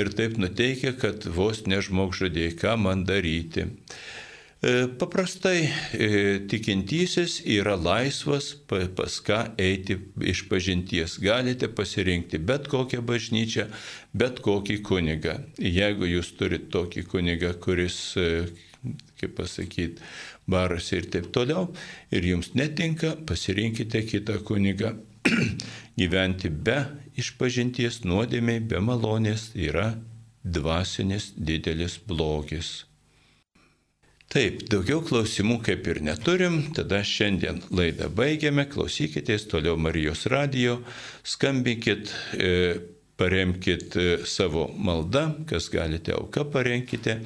[0.00, 3.66] ir taip nuteikia, kad vos nežmogžodėjai, ką man daryti.
[4.64, 6.08] E, paprastai e,
[6.48, 11.18] tikintysis yra laisvas pas ką eiti iš pažinties.
[11.20, 13.68] Galite pasirinkti bet kokią bažnyčią,
[14.16, 15.36] bet kokį kunigą.
[15.60, 18.48] Jeigu jūs turite tokį kunigą, kuris e,
[19.20, 20.02] kaip pasakyti,
[20.48, 21.68] baruose ir taip toliau,
[22.14, 24.96] ir jums netinka, pasirinkite kitą kunigą.
[26.00, 26.78] Gyventi be
[27.18, 29.92] išpažinties nuodėmiai, be malonės yra
[30.44, 32.84] dvasinis didelis blogis.
[34.28, 40.82] Taip, daugiau klausimų kaip ir neturim, tada šiandien laidą baigiame, klausykitės toliau Marijos radijo,
[41.24, 42.50] skambinkit, e,
[43.16, 47.22] paremkit e, savo maldą, kas galite auką parenkite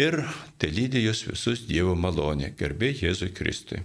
[0.00, 0.22] ir
[0.58, 3.82] te lydė jūs visus Dievo malonė, garbė Jėzui Kristui.